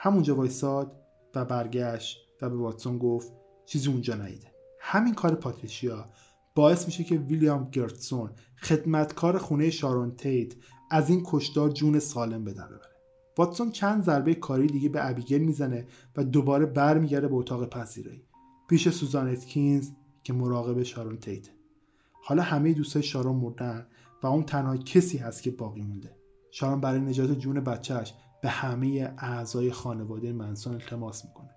همونجا 0.05 0.36
وایساد 0.36 0.92
و 1.34 1.44
برگشت 1.44 2.18
و 2.42 2.50
به 2.50 2.57
واتسون 2.57 2.98
گفت 2.98 3.32
چیزی 3.66 3.90
اونجا 3.90 4.14
نیده. 4.14 4.53
همین 4.80 5.14
کار 5.14 5.34
پاتریشیا 5.34 6.07
باعث 6.55 6.86
میشه 6.86 7.05
که 7.05 7.16
ویلیام 7.16 7.68
گرتسون 7.70 8.30
خدمتکار 8.57 9.38
خونه 9.38 9.70
شارون 9.70 10.16
تیت 10.16 10.53
از 10.90 11.11
این 11.11 11.22
کشدار 11.26 11.70
جون 11.70 11.98
سالم 11.98 12.44
به 12.44 12.53
در 12.53 12.66
ببره. 12.66 12.90
واتسون 13.38 13.70
چند 13.70 14.03
ضربه 14.05 14.34
کاری 14.34 14.66
دیگه 14.66 14.88
به 14.88 15.09
ابیگل 15.11 15.38
می‌زنه 15.38 15.86
و 16.16 16.24
دوباره 16.24 16.66
برمیگرده 16.66 17.28
به 17.28 17.34
اتاق 17.34 17.68
پذیرایی. 17.68 18.24
پیش 18.68 18.88
سوزان 18.88 19.28
اتکینز 19.28 19.90
که 20.24 20.32
مراقب 20.32 20.82
شارون 20.82 21.16
تیت. 21.16 21.48
حالا 22.22 22.42
همه 22.42 22.72
دوستای 22.72 23.03
شارون 23.03 23.36
مردن 23.36 23.86
و 24.22 24.26
اون 24.26 24.42
تنها 24.42 24.76
کسی 24.76 25.18
هست 25.18 25.42
که 25.42 25.50
باقی 25.50 25.82
مونده. 25.82 26.16
شارون 26.50 26.80
برای 26.80 27.00
نجات 27.00 27.38
جون 27.38 27.61
بچهش 27.61 28.14
به 28.43 28.49
همه 28.49 29.14
اعضای 29.18 29.72
خانواده 29.72 30.32
منسون 30.32 30.74
التماس 30.74 31.24
می‌کنه. 31.24 31.51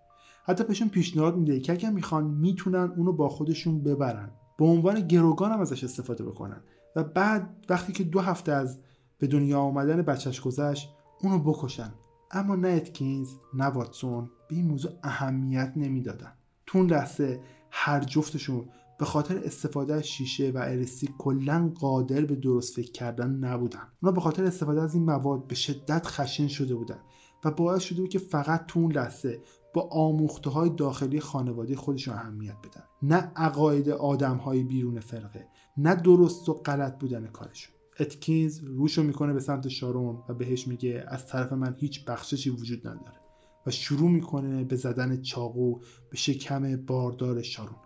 حتی 0.46 0.64
بهشون 0.64 0.90
پیشنهاد 0.90 1.36
میده 1.36 1.60
که 1.60 1.74
اگر 1.74 1.90
می‌خوان 1.90 2.24
می‌تونن 2.24 2.94
اونو 2.98 3.12
با 3.12 3.30
خودشون 3.30 3.84
ببرن. 3.84 4.32
به 4.58 4.66
عنوان 4.66 5.00
گروگان 5.00 5.52
هم 5.52 5.60
ازش 5.60 5.84
استفاده 5.84 6.24
بکنن. 6.24 6.62
و 6.96 7.04
بعد 7.04 7.66
وقتی 7.70 7.94
که 7.94 8.04
دو 8.04 8.20
هفته 8.20 8.52
از 8.52 8.80
به 9.20 9.28
دنیا 9.28 9.60
آمدن 9.60 10.02
بچهش 10.02 10.42
گذشت 10.42 10.90
اونو 11.22 11.40
بکشن. 11.40 11.94
اما 12.32 12.56
نه 12.56 12.68
اتکینز 12.68 13.30
نه 13.54 13.66
واتسون 13.66 14.30
به 14.50 14.56
این 14.56 14.68
موضوع 14.68 14.92
اهمیت 15.04 15.74
نمی‌دادن. 15.76 16.32
تو 16.66 16.78
اون 16.78 16.90
لحظه 16.90 17.40
هر 17.72 18.00
جفتشون 18.00 18.70
به 19.00 19.06
خاطر 19.06 19.38
استفاده 19.38 19.93
از 19.93 20.04
شیشه 20.08 20.52
و 20.52 20.58
ارسی 20.58 21.10
کلا 21.18 21.72
قادر 21.76 22.26
به 22.26 22.36
درست 22.36 22.76
فکر 22.76 22.91
کردن 22.91 23.30
نبودن. 23.30 23.88
اونا 24.02 24.12
به 24.12 24.22
خاطر 24.22 24.43
استفاده 24.43 24.82
از 24.82 24.93
این 24.93 25.04
مواد 25.04 25.48
به 25.48 25.56
شدت 25.56 26.06
خشن 26.06 26.48
شده 26.48 26.76
بودن 26.76 27.00
و 27.46 27.52
باعث 27.52 27.82
شده 27.82 28.02
بود 28.02 28.10
که 28.10 28.20
فقط 28.20 28.66
تو 28.66 28.80
اون 28.80 28.91
لحظه 28.91 29.41
با 29.74 29.89
آموخته 29.91 30.50
های 30.50 30.70
داخلی 30.70 31.20
خانواده 31.20 31.76
خودشون 31.76 32.14
اهمیت 32.14 32.56
بدن. 32.64 32.84
نه 33.02 33.32
عقاید 33.36 33.89
آدم 33.89 34.38
های 34.38 34.64
بیرون 34.64 35.00
فرقه 35.00 35.48
نه 35.78 35.96
درست 35.96 36.50
و 36.50 36.54
غلط 36.54 37.00
بودن 37.00 37.28
کارشون. 37.28 37.76
اتکینز 38.00 38.60
روشو 38.64 39.04
می‌کنه 39.04 39.34
به 39.34 39.39
سمت 39.39 39.68
شارون 39.68 40.24
و 40.30 40.34
بهش 40.34 40.68
میگه 40.68 41.06
از 41.08 41.28
طرف 41.28 41.54
من 41.54 41.76
هیچ 41.80 42.06
بخششی 42.06 42.50
وجود 42.50 42.88
نداره 42.88 43.20
و 43.66 43.72
شروع 43.72 44.10
می‌کنه 44.10 44.64
به 44.64 44.76
زدن 44.76 45.22
چاقو 45.22 45.80
به 46.10 46.18
شکم 46.18 46.76
باردار 46.76 47.41
شارون. 47.41 47.85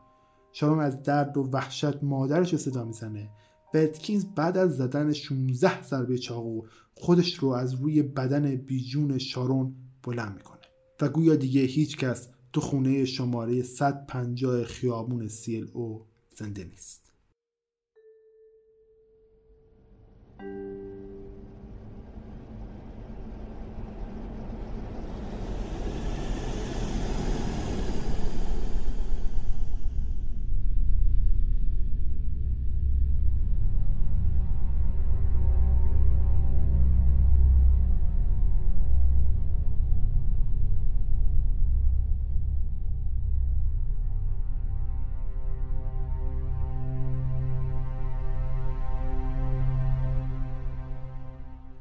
شارون 0.52 0.80
از 0.80 1.04
درد 1.04 1.38
و 1.38 1.50
وحشت 1.54 2.04
مادرش 2.04 2.52
رو 2.52 2.58
صدا 2.58 2.86
می‌زنه. 2.86 3.30
بتکینز 3.74 4.26
بعد 4.26 4.58
از 4.58 4.78
زدن 4.78 5.14
16 5.14 5.84
ضربه 5.84 6.18
چاقو 6.18 6.62
خودش 6.96 7.36
رو 7.36 7.50
از 7.50 7.74
روی 7.74 8.02
بدن 8.04 8.56
بیجون 8.56 9.18
شارون 9.18 9.76
بلند 10.04 10.36
می‌کنه. 10.36 10.60
و 11.02 11.10
گویا 11.10 11.36
دیگه 11.36 11.62
هیچکس 11.62 12.28
تو 12.54 12.62
خونه 12.62 13.06
شماره 13.06 13.62
150 13.62 14.64
خیابون 14.64 15.28
سیل 15.28 15.70
او 15.74 16.06
زنده 16.36 16.64
نیست. 16.64 17.14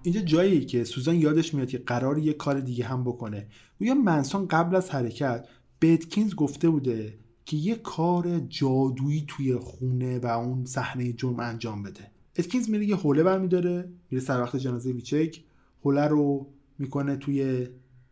اینجا 0.09 0.21
جایی 0.21 0.65
که 0.65 0.85
سوزان 0.85 1.17
یادش 1.17 1.55
میاد 1.55 1.69
که 1.69 1.79
قرار 1.79 2.19
یه 2.19 2.33
کار 2.33 2.61
دیگه 2.61 2.85
هم 2.85 3.05
بکنه. 3.05 3.47
گویا 3.79 3.95
منسون 3.95 4.49
قبل 4.49 4.77
از 4.77 4.91
حرکت 4.91 5.49
بتکینز 5.81 6.35
گفته 6.35 6.71
بوده 6.71 7.19
که 7.45 7.57
یه 7.57 7.75
کار 7.75 8.41
جادویی 8.41 9.25
توی 9.29 9.57
خونه 9.57 10.19
و 10.19 10.27
اون 10.27 10.65
صحنه 10.65 11.13
جرم 11.13 11.41
انجام 11.41 11.83
بده. 11.83 12.11
اتکینز 12.39 12.71
میره 12.71 12.87
یه 12.87 12.97
حوله 12.97 13.23
برمیداره 13.23 13.89
میره 14.11 14.25
سر 14.25 14.43
وقت 14.43 14.57
جنازه 14.57 14.91
ویچک. 14.91 15.41
حوله 15.81 16.07
رو 16.07 16.47
می‌کنه 16.79 17.17
توی 17.17 17.69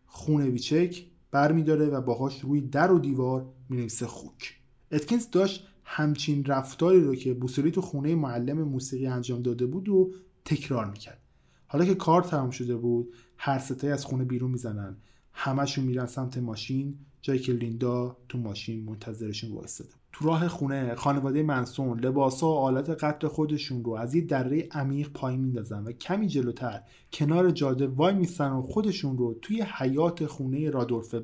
خونه 0.07 0.47
ویچک 0.47 1.05
برمیداره 1.31 1.87
و 1.87 2.01
باهاش 2.01 2.41
روی 2.41 2.61
در 2.61 2.93
و 2.93 2.99
دیوار 2.99 3.47
می‌نویسه 3.69 4.07
خوک. 4.07 4.55
اتکینز 4.93 5.31
داشت 5.31 5.69
همچین 5.85 6.45
رفتاری 6.45 7.01
رو 7.01 7.15
که 7.15 7.35
بوسولی 7.35 7.71
تو 7.71 7.81
خونه 7.81 8.15
معلم 8.15 8.63
موسیقی 8.63 9.07
انجام 9.07 9.43
داده 9.43 9.67
بود 9.67 9.89
و 9.89 10.13
تکرار 10.45 10.91
می‌کرد. 10.91 11.26
حالا 11.77 11.89
که 11.89 11.95
کار 11.95 12.22
تمام 12.22 12.51
شده 12.51 12.77
بود 12.77 13.14
هر 13.39 13.59
ستایی 13.59 13.93
از 13.93 14.05
خونه 14.05 14.24
بیرون 14.24 14.51
می‌زنن. 14.51 14.97
همشون 15.33 15.85
میرن 15.85 16.07
سمت 16.07 16.39
ماشین 16.39 16.95
جایی 17.22 17.41
که 17.41 17.53
لیندا 17.53 18.16
تو 18.29 18.39
ماشین 18.39 18.85
منتظرشون 18.85 19.53
وایستاده 19.53 19.91
تو 20.12 20.24
راه 20.24 20.49
خونه 20.49 20.95
خانواده 20.95 21.43
منسون 21.43 22.01
لباسا 22.01 22.47
و 22.47 22.59
آلت 22.59 22.91
قتل 23.05 23.29
خودشون 23.29 23.85
رو 23.85 23.93
از 23.93 24.14
یه 24.14 24.20
دره 24.20 24.68
عمیق 24.70 25.09
پایین 25.09 25.41
میندازن 25.41 25.85
و 25.85 25.93
کمی 25.93 26.27
جلوتر 26.27 26.83
کنار 27.12 27.51
جاده 27.51 27.87
وای 27.87 28.14
میستن 28.14 28.51
و 28.51 28.62
خودشون 28.62 29.18
رو 29.18 29.39
توی 29.43 29.62
حیات 29.62 30.27
خونه 30.27 30.70
رادولف 30.70 31.14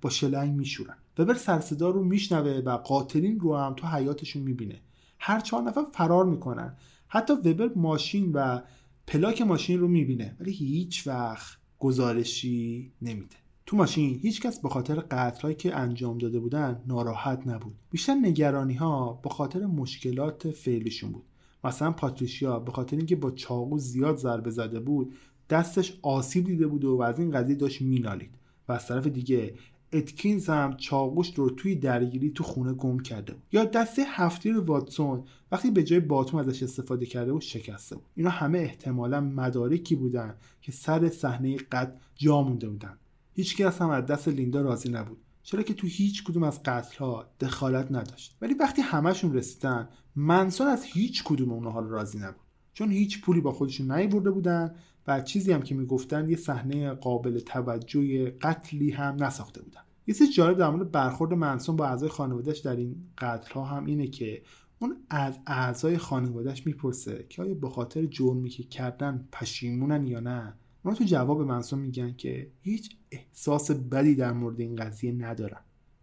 با 0.00 0.10
شلنگ 0.10 0.56
میشورن. 0.56 0.96
وبر 1.18 1.34
سرصدا 1.34 1.90
رو 1.90 2.04
میشنوه 2.04 2.62
و 2.64 2.70
قاتلین 2.70 3.40
رو 3.40 3.56
هم 3.56 3.74
تو 3.74 3.86
حیاتشون 3.86 4.42
می‌بینه. 4.42 4.80
هر 5.18 5.40
چهار 5.40 5.62
نفر 5.62 5.84
فرار 5.92 6.24
می‌کنن. 6.24 6.76
حتی 7.08 7.32
وبر 7.32 7.70
ماشین 7.76 8.32
و 8.32 8.60
پلاک 9.08 9.42
ماشین 9.42 9.80
رو 9.80 9.88
می‌بینه 9.88 10.36
ولی 10.40 10.52
هیچ 10.52 11.06
وقت 11.06 11.58
گزارشی 11.78 12.92
نمیده. 13.02 13.36
تو 13.66 13.76
ماشین 13.76 14.18
هیچکس 14.22 14.60
به 14.60 14.68
خاطر 14.68 14.94
قتلهایی 14.94 15.54
که 15.54 15.76
انجام 15.76 16.18
داده 16.18 16.40
بودن 16.40 16.82
ناراحت 16.86 17.46
نبود. 17.46 17.74
بیشتر 17.90 18.14
نگرانی 18.14 18.74
ها 18.74 19.20
به 19.22 19.28
خاطر 19.28 19.66
مشکلات 19.66 20.50
فعلیشون 20.50 21.12
بود. 21.12 21.22
مثلا 21.64 21.92
پاتریشیا 21.92 22.58
به 22.58 22.72
خاطر 22.72 22.96
اینکه 22.96 23.16
با 23.16 23.30
چاقو 23.30 23.78
زیاد 23.78 24.16
ضربه 24.16 24.50
زده 24.50 24.80
بود 24.80 25.14
دستش 25.50 25.98
آسیب 26.02 26.44
دیده 26.44 26.66
بود 26.66 26.84
و 26.84 27.00
از 27.00 27.18
این 27.18 27.30
قضیه 27.30 27.56
داشت 27.56 27.82
مینالید 27.82 28.30
و 28.68 28.72
از 28.72 28.86
طرف 28.86 29.06
دیگه 29.06 29.54
اتکینز 29.92 30.48
هم 30.48 30.76
چاقوش 30.76 31.34
رو 31.34 31.50
توی 31.50 31.74
درگیری 31.74 32.30
تو 32.30 32.44
خونه 32.44 32.72
گم 32.72 32.98
کرده 32.98 33.32
بود. 33.32 33.42
یا 33.52 33.64
دسته 33.64 34.02
هفتی 34.06 34.50
رو 34.50 34.64
واتسون 34.64 35.24
وقتی 35.52 35.70
به 35.70 35.82
جای 35.82 36.00
باتوم 36.00 36.40
ازش 36.40 36.62
استفاده 36.62 37.06
کرده 37.06 37.32
بود 37.32 37.42
شکسته 37.42 37.96
بود. 37.96 38.04
اینا 38.14 38.30
همه 38.30 38.58
احتمالا 38.58 39.20
مدارکی 39.20 39.94
بودن 39.94 40.34
که 40.62 40.72
سر 40.72 41.08
صحنه 41.08 41.56
قتل 41.56 41.92
جا 42.16 42.42
مونده 42.42 42.68
بودن. 42.68 42.98
هیچکس 43.34 43.82
هم 43.82 43.90
از 43.90 44.06
دست 44.06 44.28
لیندا 44.28 44.60
راضی 44.60 44.88
نبود. 44.88 45.18
چرا 45.42 45.62
که 45.62 45.74
تو 45.74 45.86
هیچ 45.86 46.24
کدوم 46.24 46.42
از 46.42 46.62
قتل 46.62 46.98
ها 46.98 47.26
دخالت 47.40 47.92
نداشت. 47.92 48.36
ولی 48.40 48.54
وقتی 48.54 48.82
همشون 48.82 49.34
رسیدن 49.34 49.88
منسون 50.16 50.66
از 50.66 50.84
هیچ 50.84 51.24
کدوم 51.24 51.52
اونها 51.52 51.80
راضی 51.80 52.18
نبود. 52.18 52.40
چون 52.72 52.90
هیچ 52.90 53.20
پولی 53.20 53.40
با 53.40 53.52
خودشون 53.52 53.92
نیورده 53.92 54.30
بودن 54.30 54.74
و 55.08 55.20
چیزی 55.20 55.52
هم 55.52 55.62
که 55.62 55.74
می‌گفتن 55.74 56.30
یه 56.30 56.36
صحنه 56.36 56.90
قابل 56.90 57.38
توجه 57.38 58.30
قتلی 58.30 58.90
هم 58.90 59.16
نساخته 59.24 59.62
بودن. 59.62 59.80
یه 60.06 60.14
چیز 60.14 60.34
جالب 60.34 60.58
در 60.58 60.70
مورد 60.70 60.92
برخورد 60.92 61.34
منسون 61.34 61.76
با 61.76 61.86
اعضای 61.86 62.08
خانوادهش 62.08 62.58
در 62.58 62.76
این 62.76 62.96
قتل 63.18 63.54
ها 63.54 63.64
هم 63.64 63.84
اینه 63.84 64.06
که 64.06 64.42
اون 64.78 64.96
از 65.10 65.38
اعضای 65.46 65.98
خانوادهش 65.98 66.66
می‌پرسه 66.66 67.26
که 67.28 67.42
آیا 67.42 67.54
به 67.54 67.68
خاطر 67.68 68.04
جرمی 68.06 68.48
که 68.48 68.62
کردن 68.62 69.28
پشیمونن 69.32 70.06
یا 70.06 70.20
نه؟ 70.20 70.54
اونا 70.84 70.96
تو 70.96 71.04
جواب 71.04 71.40
منسون 71.40 71.78
میگن 71.78 72.12
که 72.12 72.50
هیچ 72.60 72.96
احساس 73.10 73.70
بدی 73.70 74.14
در 74.14 74.32
مورد 74.32 74.60
این 74.60 74.76
قضیه 74.76 75.12
ندارن. 75.12 75.60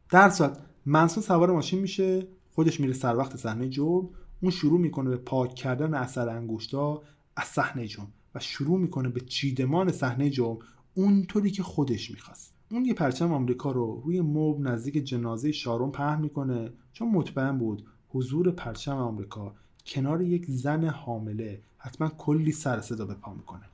در 0.10 0.30
صورت 0.30 0.60
منسون 0.86 1.24
سوار 1.24 1.52
ماشین 1.52 1.80
میشه 1.80 2.28
خودش 2.52 2.80
میره 2.80 2.94
سر 2.94 3.16
وقت 3.16 3.38
صحنه 3.38 3.70
جرم 3.70 4.10
اون 4.42 4.52
شروع 4.52 4.80
می‌کنه 4.80 5.10
به 5.10 5.18
پاک 5.18 5.56
کردن 5.56 5.94
اثر 5.94 6.30
انگشتا 6.30 7.02
از 7.36 7.46
صحنه 7.46 7.88
جرم. 7.88 8.12
و 8.36 8.40
شروع 8.40 8.80
می‌کنه 8.80 9.10
به 9.10 9.20
چیدمان 9.20 9.92
صحنه 9.92 10.30
جرم 10.30 10.58
اونطوری 10.96 11.52
که 11.52 11.64
خودش 11.64 12.12
می‌خواست. 12.12 12.54
اون 12.72 12.86
یه 12.86 12.94
پرچم 12.94 13.34
آمریکا 13.34 13.72
رو 13.72 14.02
روی 14.06 14.22
موب 14.22 14.68
نزدیک 14.68 14.94
جنازه 14.94 15.52
شارون 15.52 15.92
پهن 15.92 16.22
می‌کنه 16.22 16.72
چون 16.94 17.12
مطمئن 17.12 17.58
بود 17.58 17.86
حضور 18.10 18.52
پرچم 18.52 18.98
آمریکا 18.98 19.56
کنار 19.86 20.22
یک 20.22 20.46
زن 20.48 20.86
حامله 20.86 21.62
حتما 21.78 22.08
کلی 22.08 22.52
سر 22.52 22.82
صدا 22.82 23.06
به 23.06 23.14
پا 23.14 23.34
می‌کنه. 23.34 23.70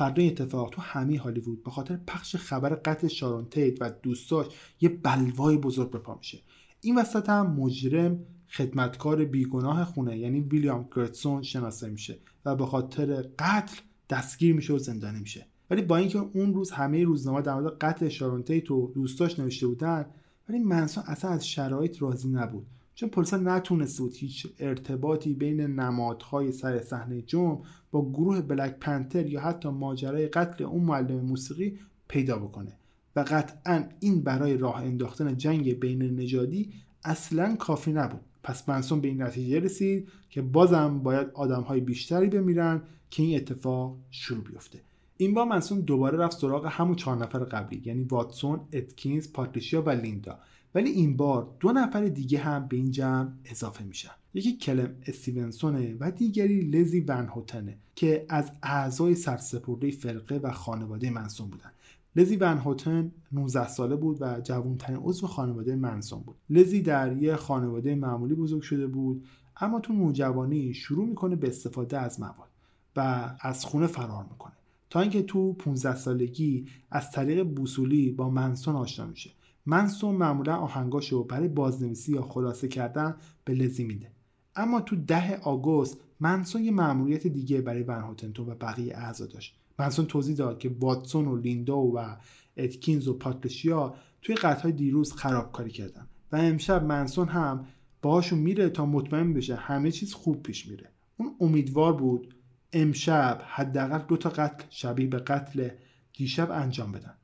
فردا 0.00 0.22
اتفاق 0.22 0.70
تو 0.70 0.82
همه 0.82 1.18
هالیوود 1.18 1.64
به 1.64 1.70
خاطر 1.70 1.96
پخش 2.06 2.36
خبر 2.36 2.74
قتل 2.74 3.08
شارون 3.08 3.44
تیت 3.44 3.82
و 3.82 3.90
دوستاش 4.02 4.46
یه 4.80 4.88
بلوای 4.88 5.56
بزرگ 5.56 5.90
به 5.90 5.98
پا 5.98 6.14
میشه. 6.14 6.38
این 6.80 6.98
وسط 6.98 7.28
هم 7.28 7.46
مجرم 7.46 8.18
خدمتکار 8.48 9.24
بیگناه 9.24 9.84
خونه 9.84 10.18
یعنی 10.18 10.40
ویلیام 10.40 10.88
گرتسون 10.96 11.42
شناسایی 11.42 11.92
میشه 11.92 12.18
و 12.44 12.56
به 12.56 12.66
خاطر 12.66 13.22
قتل 13.38 13.76
دستگیر 14.10 14.54
میشه 14.54 14.72
و 14.72 14.78
زندانی 14.78 15.20
میشه. 15.20 15.46
ولی 15.70 15.82
با 15.82 15.96
اینکه 15.96 16.18
اون 16.18 16.54
روز 16.54 16.70
همه 16.70 17.04
روزنامه 17.04 17.42
در 17.42 17.54
مورد 17.54 17.78
قتل 17.78 18.08
شارون 18.08 18.42
تیت 18.42 18.70
و 18.70 18.92
دوستاش 18.94 19.38
نوشته 19.38 19.66
بودن 19.66 20.06
ولی 20.48 20.58
منسون 20.58 21.04
اصلا 21.06 21.30
از 21.30 21.48
شرایط 21.48 22.02
راضی 22.02 22.28
نبود. 22.28 22.66
چون 23.00 23.08
پلیسا 23.08 23.36
نتونسته 23.36 24.02
بود 24.02 24.14
هیچ 24.14 24.46
ارتباطی 24.58 25.34
بین 25.34 25.60
نمادهای 25.60 26.52
سر 26.52 26.80
صحنه 26.80 27.22
جرم 27.22 27.62
با 27.90 28.10
گروه 28.10 28.40
بلک 28.40 28.76
پنتر 28.80 29.26
یا 29.26 29.40
حتی 29.40 29.68
ماجرای 29.68 30.26
قتل 30.26 30.64
اون 30.64 30.84
معلم 30.84 31.20
موسیقی 31.20 31.78
پیدا 32.08 32.38
بکنه. 32.38 32.72
و 33.16 33.24
قطعا 33.28 33.84
این 34.00 34.22
برای 34.22 34.56
راه 34.56 34.76
انداختن 34.76 35.36
جنگ 35.36 35.80
بین 35.80 36.02
نژادی 36.02 36.72
اصلا 37.04 37.56
کافی 37.56 37.92
نبود. 37.92 38.20
پس 38.42 38.68
منسون 38.68 39.00
به 39.00 39.08
این 39.08 39.22
نتیجه 39.22 39.60
رسید 39.60 40.08
که 40.30 40.42
بازم 40.42 40.98
باید 40.98 41.28
آدم 41.34 41.62
های 41.62 41.80
بیشتری 41.80 42.28
بمیرن 42.28 42.82
که 43.10 43.22
این 43.22 43.36
اتفاق 43.36 43.96
شروع 44.10 44.44
بیفته. 44.44 44.80
این 45.16 45.34
بار 45.34 45.46
منسون 45.46 45.80
دوباره 45.80 46.18
رفت 46.18 46.38
سراغ 46.38 46.66
همون 46.70 46.96
چهار 46.96 47.16
نفر 47.16 47.38
قبلی 47.38 47.82
یعنی 47.84 48.04
واتسون، 48.04 48.60
اتکینز، 48.72 49.32
پاتریشیا 49.32 49.82
و 49.82 49.90
لیندا. 49.90 50.38
ولی 50.74 50.90
این 50.90 51.16
بار 51.16 51.48
دو 51.60 51.72
نفر 51.72 52.08
دیگه 52.08 52.38
هم 52.38 52.66
به 52.66 52.76
این 52.76 52.90
جمع 52.90 53.28
اضافه 53.44 53.84
میشن. 53.84 54.10
یکی 54.34 54.56
کلم 54.56 54.94
استیونسونه 55.06 55.96
و 56.00 56.10
دیگری 56.10 56.60
لزی 56.60 57.00
ون 57.00 57.26
هوتنه 57.26 57.76
که 57.94 58.26
از 58.28 58.52
اعضای 58.62 59.14
سرسپرده 59.14 59.90
فرقه 59.90 60.38
و 60.38 60.52
خانواده 60.52 61.10
منسون 61.10 61.48
بودن. 61.48 61.70
لزی 62.16 62.36
ون 62.36 62.58
هوتن 62.58 63.12
19 63.32 63.68
ساله 63.68 63.96
بود 63.96 64.16
و 64.20 64.40
جوانترین 64.40 65.00
عضو 65.02 65.26
خانواده 65.26 65.76
منسون 65.76 66.20
بود. 66.20 66.36
لزی 66.50 66.82
در 66.82 67.16
یه 67.16 67.36
خانواده 67.36 67.94
معمولی 67.94 68.34
بزرگ 68.34 68.62
شده 68.62 68.86
بود 68.86 69.24
اما 69.56 69.80
تو 69.80 69.92
نوجوانی 69.92 70.74
شروع 70.74 71.08
می‌کنه 71.08 71.36
به 71.36 71.48
استفاده 71.48 71.98
از 71.98 72.20
مواد 72.20 72.48
و 72.96 73.30
از 73.40 73.64
خونه 73.64 73.86
فرار 73.86 74.26
می‌کنه. 74.30 74.52
تا 74.90 75.00
اینکه 75.00 75.22
تو 75.22 75.52
15 75.52 75.96
سالگی 75.96 76.66
از 76.90 77.10
طریق 77.10 77.42
بوسولی 77.42 78.10
با 78.10 78.30
منسون 78.30 78.76
آشنا 78.76 79.06
میشه. 79.06 79.30
منسون 79.66 80.14
معمولا 80.14 80.56
آهنگاشو 80.56 81.24
برای 81.24 81.48
بازنویسی 81.48 82.12
یا 82.12 82.22
خلاصه 82.22 82.68
کردن 82.68 83.16
به 83.44 83.54
لزی 83.54 83.84
میده. 83.84 84.10
اما 84.56 84.80
تو 84.80 84.96
ده 84.96 85.36
آگوست 85.36 85.98
منسون 86.20 86.64
یه 86.64 86.70
مأموریت 86.70 87.26
دیگه 87.26 87.60
برای 87.60 87.82
ون 87.82 88.02
هوتنتون 88.02 88.48
و 88.48 88.54
بقیه 88.54 88.96
اعضا 88.96 89.26
داشت. 89.26 89.56
منسون 89.78 90.06
توضیح 90.06 90.36
داد 90.36 90.58
که 90.58 90.76
واتسون 90.80 91.28
و 91.28 91.36
لیندا 91.36 91.78
و 91.78 92.16
اتکینز 92.56 93.08
و 93.08 93.14
پاتریشیا 93.14 93.94
توی 94.22 94.34
قطعه 94.34 94.72
دیروز 94.72 95.12
خرابکاری 95.12 95.70
کردن. 95.70 96.06
و 96.32 96.36
امشب 96.36 96.84
منسون 96.84 97.28
هم 97.28 97.66
باهاشون 98.02 98.38
میره 98.38 98.68
تا 98.68 98.86
مطمئن 98.86 99.32
بشه 99.32 99.54
همه 99.56 99.90
چیز 99.90 100.14
خوب 100.14 100.42
پیش 100.42 100.66
میره. 100.66 100.90
اون 101.16 101.36
امیدوار 101.40 101.92
بود 101.92 102.34
امشب 102.72 103.42
حداقل 103.46 103.98
دو 103.98 104.16
تا 104.16 104.30
قتل 104.30 104.64
شبیه 104.70 105.06
به 105.06 105.18
قتل 105.18 105.68
دیشب 106.12 106.50
انجام 106.50 106.92
بدن. 106.92 107.14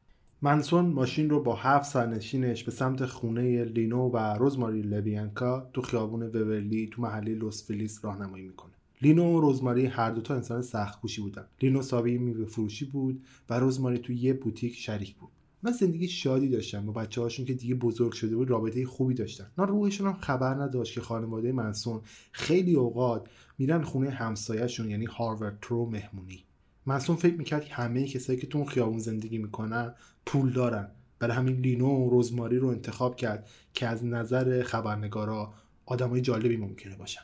منسون 0.42 0.86
ماشین 0.86 1.30
رو 1.30 1.42
با 1.42 1.54
هفت 1.54 1.90
سرنشینش 1.90 2.64
به 2.64 2.70
سمت 2.70 3.06
خونه 3.06 3.64
لینو 3.64 4.10
و 4.10 4.16
روزماری 4.16 4.82
لبیانکا 4.82 5.70
تو 5.72 5.82
خیابون 5.82 6.22
وورلی 6.22 6.88
تو 6.92 7.02
محله 7.02 7.34
لوس 7.34 7.66
فلیس 7.66 8.04
راهنمایی 8.04 8.44
می‌کنه. 8.44 8.72
لینو 9.02 9.36
و 9.36 9.40
روزماری 9.40 9.86
هر 9.86 10.10
دوتا 10.10 10.34
انسان 10.34 10.62
سخت 10.62 11.00
کوشی 11.00 11.22
بودن. 11.22 11.44
لینو 11.62 11.82
سابی 11.82 12.18
میوه 12.18 12.44
فروشی 12.44 12.84
بود 12.84 13.22
و 13.50 13.58
روزماری 13.58 13.98
تو 13.98 14.12
یه 14.12 14.32
بوتیک 14.32 14.74
شریک 14.74 15.14
بود. 15.14 15.28
من 15.62 15.72
زندگی 15.72 16.08
شادی 16.08 16.48
داشتم 16.48 16.86
با 16.86 16.92
بچه 16.92 17.20
هاشون 17.20 17.46
که 17.46 17.54
دیگه 17.54 17.74
بزرگ 17.74 18.12
شده 18.12 18.36
بود 18.36 18.50
رابطه 18.50 18.86
خوبی 18.86 19.14
داشتن. 19.14 19.46
نه 19.58 19.64
روحشون 19.64 20.06
هم 20.06 20.16
خبر 20.20 20.54
نداشت 20.54 20.94
که 20.94 21.00
خانواده 21.00 21.52
منسون 21.52 22.00
خیلی 22.32 22.74
اوقات 22.74 23.28
میرن 23.58 23.82
خونه 23.82 24.10
همسایهشون 24.10 24.90
یعنی 24.90 25.04
هاروارد 25.04 25.58
ترو 25.62 25.90
مهمونی. 25.90 26.44
منسون 26.86 27.16
فکر 27.16 27.34
می‌کرد 27.34 27.64
همه 27.70 28.06
کسایی 28.06 28.38
که 28.38 28.46
تو 28.46 28.58
اون 28.58 28.66
خیابون 28.66 28.98
زندگی 28.98 29.38
می‌کنن 29.38 29.94
پول 30.26 30.52
دارن. 30.52 30.88
برای 31.18 31.36
همین 31.36 31.56
لینو 31.56 31.86
و 31.86 32.10
روزماری 32.10 32.58
رو 32.58 32.68
انتخاب 32.68 33.16
کرد 33.16 33.48
که 33.74 33.86
از 33.86 34.04
نظر 34.04 34.62
خبرنگارا 34.62 35.54
آدمای 35.86 36.20
جالبی 36.20 36.56
ممکنه 36.56 36.96
باشن. 36.96 37.22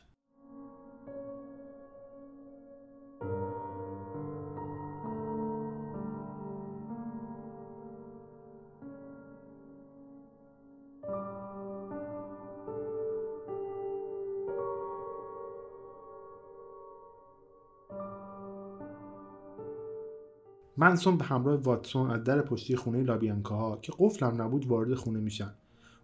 منسون 20.83 21.16
به 21.16 21.24
همراه 21.24 21.61
واتسون 21.61 22.11
از 22.11 22.24
در 22.24 22.43
پشتی 22.43 22.76
خونه 22.76 23.03
لابیانکاها 23.03 23.78
که 23.83 23.93
قفلم 23.99 24.43
نبود 24.43 24.66
وارد 24.66 24.95
خونه 24.95 25.20
میشن. 25.20 25.53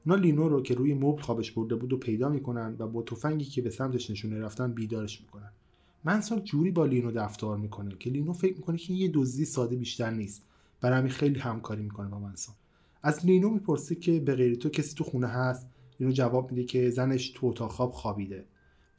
اونا 0.06 0.18
لینو 0.18 0.48
رو 0.48 0.62
که 0.62 0.74
روی 0.74 0.94
مبل 0.94 1.22
خوابش 1.22 1.52
برده 1.52 1.74
بود 1.74 1.92
و 1.92 1.96
پیدا 1.96 2.28
می‌کنن 2.28 2.76
و 2.78 2.86
با 2.86 3.02
تفنگی 3.02 3.44
که 3.44 3.62
به 3.62 3.70
سمتش 3.70 4.10
نشونه 4.10 4.40
رفتن 4.40 4.72
بیدارش 4.72 5.20
می‌کنن. 5.20 5.52
منسون 6.04 6.44
جوری 6.44 6.70
با 6.70 6.86
لینو 6.86 7.10
دفتار 7.10 7.56
می‌کنه 7.56 7.94
که 7.98 8.10
لینو 8.10 8.32
فکر 8.32 8.56
می‌کنه 8.56 8.78
که 8.78 8.92
یه 8.92 9.10
دزدی 9.14 9.44
ساده 9.44 9.76
بیشتر 9.76 10.10
نیست. 10.10 10.42
برای 10.80 10.98
همین 10.98 11.12
خیلی 11.12 11.38
همکاری 11.38 11.82
می‌کنه 11.82 12.08
با 12.08 12.18
منسون 12.18 12.54
از 13.02 13.26
لینو 13.26 13.50
می‌پرسه 13.50 13.94
که 13.94 14.20
به 14.20 14.34
غیر 14.34 14.54
تو 14.54 14.68
کسی 14.68 14.94
تو 14.94 15.04
خونه 15.04 15.26
هست؟ 15.26 15.68
لینو 16.00 16.12
جواب 16.12 16.50
میده 16.52 16.64
که 16.64 16.90
زنش 16.90 17.30
تو 17.30 17.46
اتاق 17.46 17.70
خواب 17.70 17.92
خوابیده. 17.92 18.44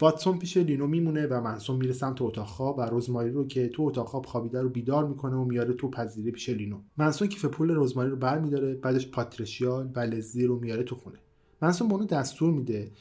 واتسون 0.02 0.40
پیش 0.40 0.58
لینو 0.58 0.88
میمونه 0.88 1.28
و 1.28 1.42
منسون 1.42 1.76
میره 1.76 1.94
سمت 1.94 2.22
اتاق 2.22 2.48
خواب 2.48 2.78
و 2.78 2.82
روزماری 2.82 3.32
رو 3.32 3.48
که 3.48 3.68
تو 3.68 3.84
اتاق 3.84 4.08
خواب 4.08 4.26
خوابیده 4.26 4.62
رو 4.62 4.70
بیدار 4.70 5.08
می‌کنه 5.08 5.36
و 5.36 5.44
میاره 5.44 5.74
تو 5.74 5.90
پذیره 5.90 6.32
پیش 6.32 6.50
لینو. 6.50 6.80
منسون 6.98 7.28
کیف 7.28 7.46
پول 7.46 7.72
روزماری 7.72 8.10
رو 8.10 8.16
برمیداره 8.16 8.76
بعدش 8.76 9.08
پاتریشیال 9.08 9.92
و 9.96 10.00
لزلی 10.00 10.46
رو 10.46 10.60
میاره 10.60 10.84
تو 10.84 10.96
خونه. 10.96 11.18
منسون 11.62 11.88
به 11.88 11.94
اونو 11.94 12.06
دستور 12.06 12.54
میده 12.54 12.92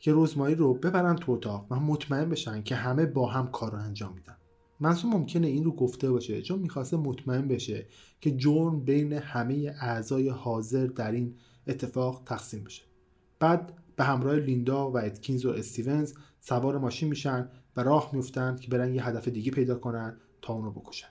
که 0.00 0.12
روزماری 0.12 0.54
رو 0.54 0.74
ببرن 0.74 1.16
تو 1.16 1.32
اتاق 1.32 1.66
و 1.70 1.80
مطمئن 1.80 2.28
بشن 2.28 2.62
که 2.62 2.74
همه 2.74 3.06
با 3.06 3.26
هم 3.26 3.50
کار 3.50 3.72
رو 3.72 3.78
انجام 3.78 4.14
میدن. 4.14 4.36
منسون 4.80 5.12
ممکنه 5.12 5.46
این 5.46 5.64
رو 5.64 5.72
گفته 5.72 6.10
باشه 6.10 6.42
چون 6.42 6.58
می‌خواسته 6.58 6.96
مطمئن 6.96 7.48
بشه 7.48 7.86
که 8.20 8.36
جرم 8.36 8.80
بین 8.80 9.12
همه 9.12 9.74
اعضای 9.80 10.28
حاضر 10.28 10.86
در 10.86 11.12
این 11.12 11.34
اتفاق 11.66 12.22
تقسیم 12.26 12.64
بشه. 12.64 12.82
بعد 13.40 13.72
به 13.96 14.04
همراه 14.04 14.36
لیندا 14.36 14.90
و 14.90 14.98
اتکینز 14.98 15.44
و 15.44 15.50
استیونز 15.50 16.14
سوار 16.48 16.78
ماشین 16.78 17.08
میشن 17.08 17.48
و 17.76 17.82
راه 17.82 18.10
میفتند 18.12 18.60
که 18.60 18.68
برن 18.68 18.94
یه 18.94 19.06
هدف 19.06 19.28
دیگه 19.28 19.50
پیدا 19.50 19.74
کنن 19.74 20.16
تا 20.42 20.52
اونو 20.52 20.70
بکشن. 20.70 21.08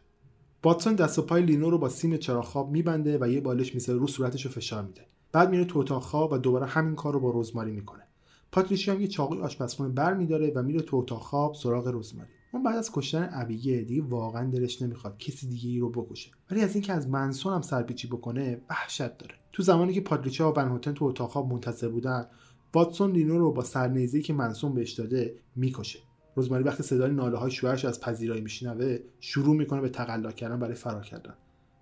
باتسون 0.61 0.95
دست 0.95 1.19
و 1.19 1.21
پای 1.21 1.41
لینو 1.41 1.69
رو 1.69 1.77
با 1.77 1.89
سیم 1.89 2.17
چراغ 2.17 2.45
خواب 2.45 2.71
میبنده 2.71 3.17
و 3.21 3.27
یه 3.27 3.41
بالش 3.41 3.73
می‌ذاره 3.73 3.99
رو 3.99 4.07
صورتش 4.07 4.45
رو 4.45 4.51
فشار 4.51 4.83
میده. 4.83 5.01
بعد 5.31 5.49
میره 5.49 5.65
تو 5.65 5.79
اتاق 5.79 6.03
خواب 6.03 6.31
و 6.31 6.37
دوباره 6.37 6.65
همین 6.65 6.95
کار 6.95 7.13
رو 7.13 7.19
با 7.19 7.29
روزماری 7.29 7.71
می‌کنه. 7.71 8.03
پاتریشیا 8.51 8.93
هم 8.93 9.01
یه 9.01 9.07
چاقوی 9.07 9.39
آشپزخونه 9.39 9.89
بر 9.89 10.13
میداره 10.13 10.51
و 10.55 10.63
میره 10.63 10.81
تو 10.81 10.97
اتاق 10.97 11.21
خواب 11.21 11.53
سراغ 11.55 11.87
روزماری. 11.87 12.29
اون 12.53 12.63
بعد 12.63 12.75
از 12.75 12.91
کشتن 12.91 13.29
ابیگه 13.33 13.77
دیگه 13.77 14.01
واقعا 14.01 14.49
دلش 14.49 14.81
نمی‌خواد 14.81 15.17
کسی 15.17 15.47
دیگه 15.47 15.69
ای 15.69 15.79
رو 15.79 15.89
بکشه. 15.89 16.31
ولی 16.51 16.61
از 16.61 16.75
اینکه 16.75 16.93
از 16.93 17.07
منسون 17.07 17.53
هم 17.53 17.61
سرپیچی 17.61 18.07
بکنه 18.07 18.61
وحشت 18.69 19.17
داره. 19.17 19.35
تو 19.53 19.63
زمانی 19.63 19.93
که 19.93 20.01
پاتریشیا 20.01 20.49
و 20.49 20.51
بنهوتن 20.51 20.93
تو 20.93 21.05
اتاق 21.05 21.29
خواب 21.29 21.53
منتظر 21.53 21.87
بودن 21.87 22.27
واتسون 22.73 23.11
لینو 23.11 23.37
رو 23.37 23.51
با 23.51 23.63
سرنیزی 23.63 24.21
که 24.21 24.33
منسون 24.33 24.73
بهش 24.73 24.91
داده 24.91 25.35
می‌کشه. 25.55 25.99
روزماری 26.35 26.63
وقتی 26.63 26.83
صدای 26.83 27.11
ناله 27.11 27.37
های 27.37 27.51
شوهرش 27.51 27.85
از 27.85 28.01
پذیرایی 28.01 28.41
میشنوه 28.41 28.97
شروع 29.19 29.55
می‌کنه 29.55 29.81
به 29.81 29.89
تقلا 29.89 30.31
کردن 30.31 30.59
برای 30.59 30.75
فرار 30.75 31.03
کردن. 31.03 31.33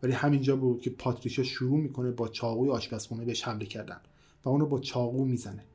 ولی 0.03 0.13
همینجا 0.13 0.55
بود 0.55 0.81
که 0.81 0.89
پاتریشیا 0.89 1.43
شروع 1.43 1.79
می‌کنه 1.79 2.11
با 2.11 2.27
چاقوی 2.27 2.69
آشپزخونه 2.69 3.25
بهش 3.25 3.43
حمله 3.43 3.65
کردن 3.65 3.97
و 4.45 4.49
اونو 4.49 4.65
با 4.65 4.79
چاقو 4.79 5.25
می‌زنه. 5.25 5.65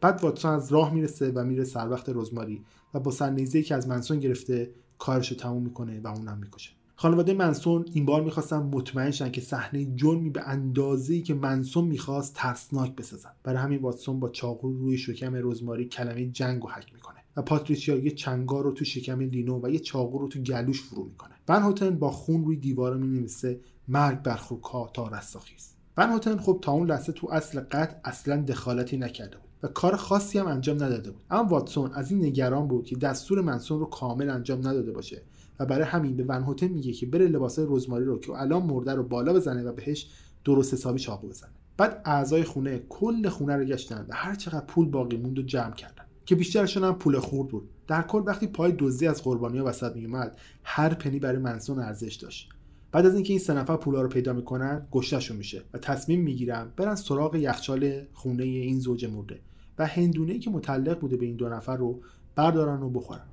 بعد 0.00 0.24
واتسون 0.24 0.50
از 0.50 0.72
راه 0.72 0.94
می‌رسه 0.94 1.32
و 1.32 1.44
میره 1.44 1.64
سر 1.64 1.90
وقت 1.90 2.08
رزماری 2.08 2.64
و 2.94 3.00
با 3.00 3.10
سرنیزه 3.10 3.62
که 3.62 3.74
از 3.74 3.88
منسون 3.88 4.18
گرفته 4.18 4.70
کارشو 4.98 5.34
تموم 5.34 5.62
می‌کنه 5.62 6.00
و 6.00 6.06
اونم 6.06 6.38
می‌کشه. 6.38 6.70
خانواده 7.00 7.34
منسون 7.34 7.84
این 7.92 8.06
بار 8.06 8.22
می‌خواستن 8.22 8.56
مطمئن 8.56 9.10
شن 9.10 9.30
که 9.30 9.40
صحنه 9.40 9.94
جرمی 9.96 10.30
به 10.30 10.48
اندازه‌ای 10.48 11.22
که 11.22 11.34
منسون 11.34 11.84
می‌خواست 11.84 12.34
ترسناک 12.34 12.96
بسازن. 12.96 13.30
برای 13.42 13.58
همین 13.58 13.80
واتسون 13.80 14.20
با 14.20 14.28
چاقو 14.28 14.72
روی 14.72 14.98
شکم 14.98 15.50
رزماری 15.50 15.84
کلمه 15.84 16.26
جنگ 16.26 16.64
و 16.64 16.68
حک 16.68 16.94
می‌کنه 16.94 17.16
و 17.36 17.42
پاتریشیا 17.42 17.96
یه 17.96 18.10
چنگار 18.10 18.64
رو 18.64 18.72
تو 18.72 18.84
شکم 18.84 19.20
لینو 19.20 19.60
و 19.62 19.70
یه 19.70 19.78
چاقو 19.78 20.18
رو 20.18 20.28
تو 20.28 20.38
گلوش 20.38 20.82
فرو 20.82 21.04
می‌کنه. 21.04 21.30
ون 21.48 21.62
هوتن 21.62 21.98
با 21.98 22.10
خون 22.10 22.44
روی 22.44 22.56
دیوار 22.56 22.96
می‌نویسه 22.96 23.60
مرگ 23.88 24.22
بر 24.22 24.36
خوکها 24.36 24.90
تا 24.94 25.08
رستاخیز. 25.08 25.74
ون 25.96 26.10
هوتن 26.10 26.38
خب 26.38 26.58
تا 26.62 26.72
اون 26.72 26.90
لحظه 26.90 27.12
تو 27.12 27.30
اصل 27.30 27.60
قتل 27.60 27.94
اصلا 28.04 28.42
دخالتی 28.42 28.96
نکرده 28.96 29.36
بود 29.36 29.50
و 29.62 29.68
کار 29.68 29.96
خاصی 29.96 30.38
هم 30.38 30.46
انجام 30.46 30.76
نداده 30.76 31.10
بود. 31.10 31.22
اما 31.30 31.48
واتسون 31.48 31.92
از 31.92 32.10
این 32.10 32.24
نگران 32.24 32.68
بود 32.68 32.86
که 32.86 32.96
دستور 32.96 33.40
منسون 33.40 33.80
رو 33.80 33.86
کامل 33.86 34.30
انجام 34.30 34.58
نداده 34.58 34.92
باشه. 34.92 35.22
و 35.60 35.66
برای 35.66 35.84
همین 35.84 36.16
به 36.16 36.24
ون 36.28 36.42
هوتن 36.42 36.68
میگه 36.68 36.92
که 36.92 37.06
بره 37.06 37.26
لباسای 37.26 37.66
رزماری 37.68 38.04
رو 38.04 38.18
که 38.18 38.32
الان 38.32 38.62
مرده 38.62 38.94
رو 38.94 39.02
بالا 39.02 39.32
بزنه 39.32 39.62
و 39.62 39.72
بهش 39.72 40.10
درست 40.44 40.74
حسابی 40.74 40.98
چاقو 40.98 41.28
بزنه. 41.28 41.50
بعد 41.76 42.02
اعضای 42.04 42.44
خونه 42.44 42.82
کل 42.88 43.28
خونه 43.28 43.56
رو 43.56 43.64
گشتن 43.64 44.06
و 44.08 44.14
هر 44.14 44.34
چقدر 44.34 44.64
پول 44.66 44.88
باقی 44.88 45.16
موند 45.16 45.38
و 45.38 45.42
جمع 45.42 45.74
کردن. 45.74 46.04
که 46.26 46.34
بیشترشون 46.34 46.84
هم 46.84 46.94
پول 46.94 47.18
خورد 47.18 47.48
بود. 47.48 47.68
در 47.86 48.02
کل 48.02 48.22
وقتی 48.26 48.46
پای 48.46 48.74
دزدی 48.78 49.06
از 49.06 49.22
قربانی‌ها 49.22 49.64
وسط 49.64 49.96
میومد 49.96 50.38
هر 50.64 50.94
پنی 50.94 51.18
برای 51.18 51.38
منسون 51.38 51.78
ارزش 51.78 52.14
داشت. 52.14 52.48
بعد 52.92 53.06
از 53.06 53.14
اینکه 53.14 53.32
این 53.32 53.40
سه 53.40 53.54
نفر 53.54 53.76
پولا 53.76 54.02
رو 54.02 54.08
پیدا 54.08 54.32
می‌کنن 54.32 54.86
گشتشون 54.90 55.36
میشه 55.36 55.62
و 55.74 55.78
تصمیم 55.78 56.20
می‌گیرن 56.20 56.72
برن 56.76 56.94
سراغ 56.94 57.34
یخچال 57.34 58.02
خونه 58.12 58.42
این 58.42 58.80
زوج 58.80 59.04
مرده 59.04 59.40
و 59.78 59.86
هندونه 59.86 60.38
که 60.38 60.50
متعلق 60.50 61.00
بوده 61.00 61.16
به 61.16 61.26
این 61.26 61.36
دو 61.36 61.48
نفر 61.48 61.76
رو 61.76 62.00
بردارن 62.36 62.82
و 62.82 62.90
بخورن 62.90 63.26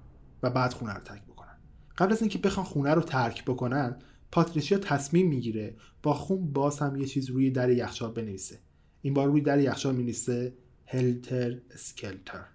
و 0.44 0.50
بعد 0.50 0.74
خونه 0.74 0.94
رو 0.94 1.27
قبل 1.98 2.12
از 2.12 2.22
اینکه 2.22 2.39
بخوان 2.39 2.66
خونه 2.66 2.93
رو 2.93 3.02
ترک 3.02 3.45
بکنن 3.45 4.00
پاتریشیا 4.32 4.78
تصمیم 4.78 5.28
می‌گیره 5.28 5.76
با 6.04 6.14
خون 6.14 6.54
باز 6.54 6.80
هم 6.80 6.95
یه 6.95 7.06
چیز 7.06 7.30
روی 7.30 7.52
در 7.52 7.70
یخچال 7.70 8.12
بنویسه. 8.12 8.60
این 9.02 9.14
بار 9.14 9.28
روی 9.28 9.41
در 9.41 9.60
یخچال 9.60 9.95
می‌نویسه 9.95 10.54
هلتر 10.86 11.58
اسکلتر. 11.72 12.45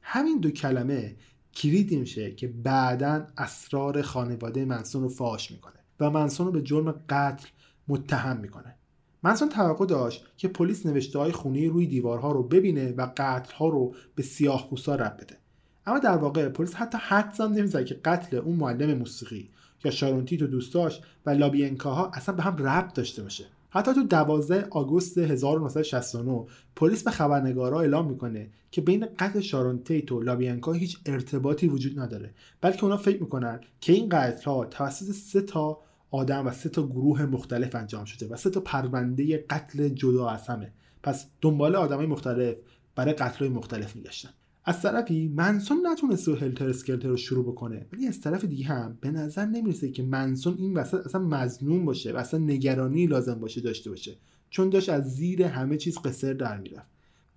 همین 0.00 0.40
دو 0.40 0.50
کلمه 0.50 1.16
کلیدی 1.56 1.96
میشه 1.96 2.34
که 2.34 2.48
بعدا 2.48 3.26
اسرار 3.38 4.02
خانواده 4.02 4.64
منسون 4.64 5.02
رو 5.02 5.08
فاش 5.08 5.50
می‌کنه 5.50 5.80
و 6.00 6.10
منسون 6.10 6.46
رو 6.46 6.52
به 6.52 6.62
جرم 6.62 6.90
قتل 7.08 7.48
متهم 7.88 8.36
می‌کنه. 8.36 8.76
منسون 9.22 9.48
توقع 9.48 9.86
داشت 9.86 10.26
که 10.36 10.48
پلیس 10.48 10.86
نوشته 10.86 11.18
های 11.18 11.32
خونی 11.32 11.66
روی 11.66 11.86
دیوارها 11.86 12.32
رو 12.32 12.42
ببینه 12.42 12.92
و 12.92 13.10
قتل 13.16 13.54
ها 13.54 13.68
رو 13.68 13.94
به 14.14 14.22
سیاه 14.22 14.70
پوستا 14.70 14.94
رب 14.94 15.16
بده. 15.20 15.38
اما 15.86 15.98
در 15.98 16.16
واقع 16.16 16.48
پلیس 16.48 16.74
حتی 16.74 16.98
حدس 17.00 17.40
هم 17.40 17.52
نمی‌زد 17.52 17.84
که 17.84 18.00
قتل 18.04 18.36
اون 18.36 18.56
معلم 18.56 18.98
موسیقی 18.98 19.50
یا 19.84 19.90
شارونتیت 19.90 20.42
و 20.42 20.46
دوستاش 20.46 21.00
و 21.26 21.30
لابینکاها 21.30 22.10
اصلا 22.14 22.34
به 22.34 22.42
هم 22.42 22.56
ربط 22.56 22.94
داشته 22.94 23.22
باشه. 23.22 23.44
حتی 23.70 23.94
تو 23.94 24.02
12 24.02 24.66
آگوست 24.70 25.18
1969 25.18 26.44
پلیس 26.76 27.04
به 27.04 27.10
خبرنگارا 27.10 27.80
اعلام 27.80 28.10
می‌کنه 28.10 28.50
که 28.70 28.80
بین 28.80 29.06
قتل 29.18 29.40
شارون 29.40 29.78
تیت 29.78 30.12
و 30.12 30.20
لابیانکا 30.20 30.72
هیچ 30.72 30.98
ارتباطی 31.06 31.68
وجود 31.68 32.00
نداره. 32.00 32.34
بلکه 32.60 32.84
اونا 32.84 32.96
فکر 32.96 33.22
می‌کنن 33.22 33.60
که 33.80 33.92
این 33.92 34.08
قتل 34.08 34.44
ها 34.44 34.64
توسط 34.64 35.10
سه 35.10 35.40
تا 35.40 35.78
آدم 36.10 36.46
و 36.46 36.50
سه 36.50 36.68
تا 36.68 36.86
گروه 36.86 37.22
مختلف 37.26 37.74
انجام 37.74 38.04
شده 38.04 38.28
و 38.28 38.36
سه 38.36 38.50
تا 38.50 38.60
پرونده 38.60 39.44
قتل 39.50 39.88
جدا 39.88 40.28
از 40.28 40.46
همه. 40.46 40.72
پس 41.02 41.26
دنبال 41.40 41.76
آدمای 41.76 42.06
مختلف 42.06 42.56
برای 42.96 43.12
قتل 43.12 43.48
مختلف 43.48 43.96
میگشتن. 43.96 44.30
از 44.64 44.82
طرفی 44.82 45.28
منسون 45.28 45.86
نتونسته 45.86 46.34
هلتر 46.34 46.68
اسکلتر 46.68 47.08
رو 47.08 47.16
شروع 47.16 47.44
بکنه 47.44 47.86
ولی 47.92 48.06
از 48.06 48.20
طرف 48.20 48.44
دیگه 48.44 48.64
هم 48.64 48.98
به 49.00 49.10
نظر 49.10 49.46
نمی‌رسه 49.46 49.90
که 49.90 50.02
منسون 50.02 50.54
این 50.58 50.74
وسط 50.74 51.06
اصلا 51.06 51.20
مزنون 51.20 51.84
باشه 51.84 52.12
و 52.12 52.16
اصلا 52.16 52.40
نگرانی 52.40 53.06
لازم 53.06 53.34
باشه 53.34 53.60
داشته 53.60 53.90
باشه 53.90 54.16
چون 54.50 54.70
داشت 54.70 54.88
از 54.88 55.14
زیر 55.14 55.42
همه 55.42 55.76
چیز 55.76 55.98
قسر 55.98 56.32
در 56.32 56.58
می‌رفت. 56.58 56.86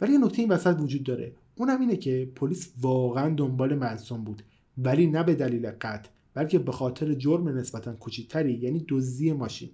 ولی 0.02 0.14
یه 0.14 0.20
نکته 0.20 0.42
این 0.42 0.52
وسط 0.52 0.80
وجود 0.80 1.04
داره 1.04 1.34
اونم 1.56 1.82
اینه 1.82 1.98
که 1.98 2.32
پلیس 2.36 2.72
واقعا 2.82 3.34
دنبال 3.36 3.76
منسون 3.76 4.24
بود 4.24 4.42
ولی 4.78 5.08
نه 5.08 5.24
به 5.24 5.36
دلیل 5.36 5.72
قتل 5.72 6.10
بلکه 6.34 6.60
به 6.60 6.72
خاطر 6.72 7.14
جرم 7.14 7.48
نسبتا 7.48 7.94
کوچیکتری 7.94 8.54
یعنی 8.54 8.86
دزدی 8.90 9.32
ماشین. 9.32 9.70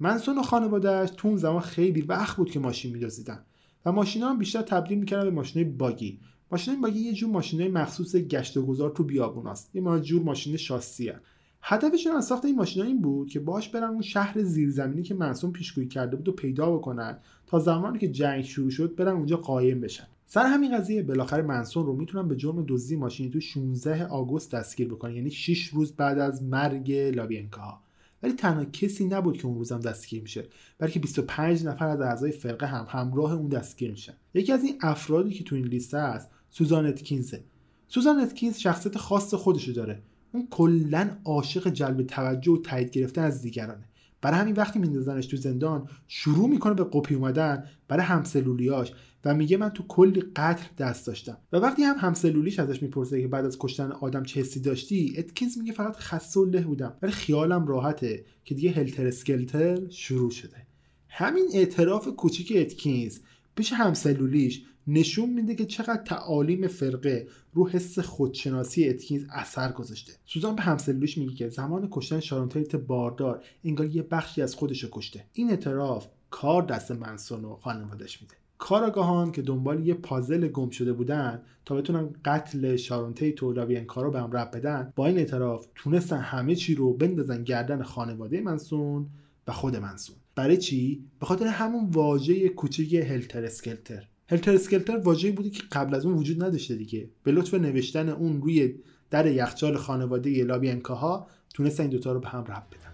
منسون 0.00 0.38
و 0.38 0.42
خانوادهش 0.42 1.10
تو 1.16 1.28
اون 1.28 1.36
زمان 1.36 1.60
خیلی 1.60 2.00
وقت 2.00 2.36
بود 2.36 2.50
که 2.50 2.58
ماشین 2.58 2.92
میدزدیدن 2.92 3.38
و 3.86 3.92
ماشینا 3.92 4.28
هم 4.28 4.38
بیشتر 4.38 4.62
تبدیل 4.62 4.98
می‌کردن 4.98 5.24
به 5.24 5.30
ماشین 5.30 5.76
buggy. 5.76 6.18
ماشین 6.52 6.80
buggy 6.80 6.98
یه 6.98 7.12
جور 7.12 7.30
ماشینای 7.30 7.68
مخصوص 7.68 8.16
گشت 8.16 8.56
و 8.56 8.66
گذار 8.66 8.90
تو 8.90 9.04
بیابوناست 9.04 9.70
یه 9.74 10.00
جور 10.00 10.22
ماشین 10.22 10.56
شاسی 10.56 11.08
هست. 11.08 11.20
هدفشون 11.62 12.12
از 12.12 12.26
ساخت 12.26 12.44
این 12.44 12.56
ماشینا 12.56 12.86
این 12.86 13.00
بود 13.02 13.28
که 13.28 13.40
باش 13.40 13.68
برن 13.68 13.84
اون 13.84 14.02
شهر 14.02 14.42
زیرزمینی 14.42 15.02
که 15.02 15.14
منسون 15.14 15.52
پیشگویی 15.52 15.88
کرده 15.88 16.16
بود 16.16 16.28
و 16.28 16.32
پیدا 16.32 16.76
بکنن 16.76 17.18
تا 17.46 17.58
زمانی 17.58 17.98
که 17.98 18.08
جنگ 18.08 18.44
شروع 18.44 18.70
شد 18.70 18.94
برن 18.96 19.12
اونجا 19.12 19.36
قایم 19.36 19.80
بشن. 19.80 20.06
سر 20.26 20.46
همین 20.46 20.76
قضیه 20.76 21.02
بالاخره 21.02 21.42
منسون 21.42 21.86
رو 21.86 21.96
می‌تونن 21.96 22.28
به 22.28 22.36
جرم 22.36 22.64
دزدی 22.68 22.96
ماشین 22.96 23.30
تو 23.30 23.40
16 23.40 24.06
آگوست 24.06 24.54
دستگیر 24.54 24.88
بکنن. 24.88 25.14
یعنی 25.14 25.30
6 25.30 25.66
روز 25.66 25.92
بعد 25.92 26.18
از 26.18 26.42
مرگ 26.42 26.92
لابینکا. 26.92 27.80
ولی 28.22 28.32
تنها 28.32 28.64
کسی 28.64 29.06
نبود 29.06 29.36
که 29.36 29.46
اون 29.46 29.58
روزم 29.58 29.80
دستگیر 29.80 30.22
میشه. 30.22 30.44
بلکه 30.78 31.00
25 31.00 31.64
نفر 31.64 31.88
از 31.88 32.00
اعضای 32.00 32.30
فرقه 32.30 32.66
هم 32.66 32.86
همراه 32.88 33.32
اون 33.32 33.48
دستگیر 33.48 33.90
میشن. 33.90 34.12
یکی 34.34 34.52
از 34.52 34.64
این 34.64 34.74
افرادی 34.80 35.30
که 35.30 35.44
تو 35.44 35.56
این 35.56 35.66
لیست 35.66 35.94
هست 35.94 36.30
سوزان 36.50 36.86
اتکینزه. 36.86 37.44
سوزان 37.88 38.18
اتکینز 38.18 38.58
شخصیت 38.58 38.98
خاص 38.98 39.34
خودشو 39.34 39.72
داره. 39.72 40.02
اون 40.32 40.46
کلا 40.50 41.10
عاشق 41.24 41.68
جلب 41.68 42.02
توجه 42.02 42.52
و 42.52 42.56
تایید 42.56 42.90
گرفتن 42.90 43.22
از 43.22 43.42
دیگرانه. 43.42 43.84
برای 44.20 44.40
همین 44.40 44.54
وقتی 44.54 44.78
میندازنش 44.78 45.26
تو 45.26 45.36
زندان 45.36 45.88
شروع 46.08 46.48
می‌کنه 46.48 46.74
به 46.74 46.84
قپی 46.84 47.14
اومدن 47.14 47.64
برای 47.88 48.02
همسلولیاش 48.02 48.92
و 49.24 49.34
میگه 49.34 49.56
من 49.56 49.68
تو 49.68 49.84
کلی 49.88 50.20
قتل 50.36 50.64
دست 50.78 51.06
داشتم. 51.06 51.38
و 51.52 51.56
وقتی 51.56 51.82
هم 51.82 51.96
همسلولیش 51.98 52.58
ازش 52.58 52.82
می‌پرسه 52.82 53.20
که 53.20 53.28
بعد 53.28 53.44
از 53.44 53.58
کشتن 53.58 53.92
آدم 53.92 54.22
چه 54.22 54.40
حسی 54.40 54.60
داشتی 54.60 55.14
اتکینز 55.18 55.58
میگه 55.58 55.72
فقط 55.72 55.96
خسته 55.96 56.40
و 56.40 56.44
له 56.44 56.60
بودم. 56.60 56.96
ولی 57.02 57.12
خیالم 57.12 57.66
راحته 57.66 58.24
که 58.44 58.54
دیگه 58.54 58.70
Helter 58.70 59.06
Skelter 59.06 59.88
شروع 59.88 60.30
شده. 60.30 60.66
همین 61.08 61.44
اعتراف 61.54 62.08
کوچیک 62.08 62.52
اتکینز 62.56 63.18
پیش 63.54 63.72
همسلولیش 63.72 64.62
نشون 64.86 65.30
میده 65.30 65.54
که 65.54 65.64
چقدر 65.64 66.02
تعالیم 66.02 66.66
فرقه 66.66 67.28
رو 67.54 67.68
حس 67.68 67.98
خودشناسی 67.98 68.88
اتکینز 68.88 69.24
اثر 69.30 69.72
گذاشته. 69.72 70.12
سوزان 70.26 70.56
به 70.56 70.62
همسلولیش 70.62 71.18
میگه 71.18 71.34
که 71.34 71.48
زمان 71.48 71.88
کشتن 71.90 72.20
شارون 72.20 72.48
تیت 72.48 72.76
باردار 72.76 73.44
انگار 73.64 73.86
یه 73.86 74.02
بخشی 74.02 74.42
از 74.42 74.54
خودش 74.54 74.84
رو 74.84 74.88
کشته. 74.92 75.24
این 75.32 75.50
اعتراف 75.50 76.06
کار 76.30 76.62
دست 76.62 76.92
منسون 76.92 77.44
و 77.44 77.56
خانوادش 77.56 78.22
میده. 78.22 78.34
کاراگاهان 78.58 79.32
که 79.32 79.42
دنبال 79.42 79.86
یه 79.86 79.94
پازل 79.94 80.48
گم 80.48 80.70
شده 80.70 80.92
بودن 80.92 81.42
تا 81.64 81.74
بتونن 81.74 82.10
قتل 82.24 82.76
شارون 82.76 83.14
تیت 83.14 83.42
و 83.42 83.52
رو 83.96 84.10
به 84.10 84.20
هم 84.20 84.32
رب 84.32 84.56
بدن 84.56 84.92
با 84.96 85.06
این 85.06 85.18
اعتراف 85.18 85.66
تونستن 85.74 86.18
همه 86.18 86.54
چی 86.54 86.74
رو 86.74 86.92
بندازن 86.92 87.44
گردن 87.44 87.82
خانواده 87.82 88.40
منسون 88.40 89.06
و 89.46 89.52
خود 89.52 89.76
منسون. 89.76 90.16
برای 90.34 90.56
چی؟ 90.56 91.04
به 91.20 91.26
خاطر 91.26 91.46
همون 91.46 91.90
واژه 91.90 92.48
کوچیک 92.48 92.94
هلتر 92.94 93.44
اسکلتر. 93.44 94.08
هلتر 94.28 94.54
اسکلتر 94.54 94.96
واژه‌ای 94.96 95.34
بودی 95.34 95.50
که 95.50 95.62
قبل 95.72 95.94
از 95.94 96.06
اون 96.06 96.14
وجود 96.14 96.44
نداشته 96.44 96.74
دیگه. 96.74 97.10
به 97.22 97.32
لطف 97.32 97.54
نوشتن 97.54 98.08
اون 98.08 98.42
روی 98.42 98.74
در 99.10 99.26
یخچال 99.26 99.76
خانواده 99.76 100.44
لابینکاها 100.44 101.26
تونستن 101.54 101.82
این 101.82 101.92
دوتا 101.92 102.12
رو 102.12 102.20
به 102.20 102.28
هم 102.28 102.44
رب 102.44 102.66
بدن. 102.72 102.85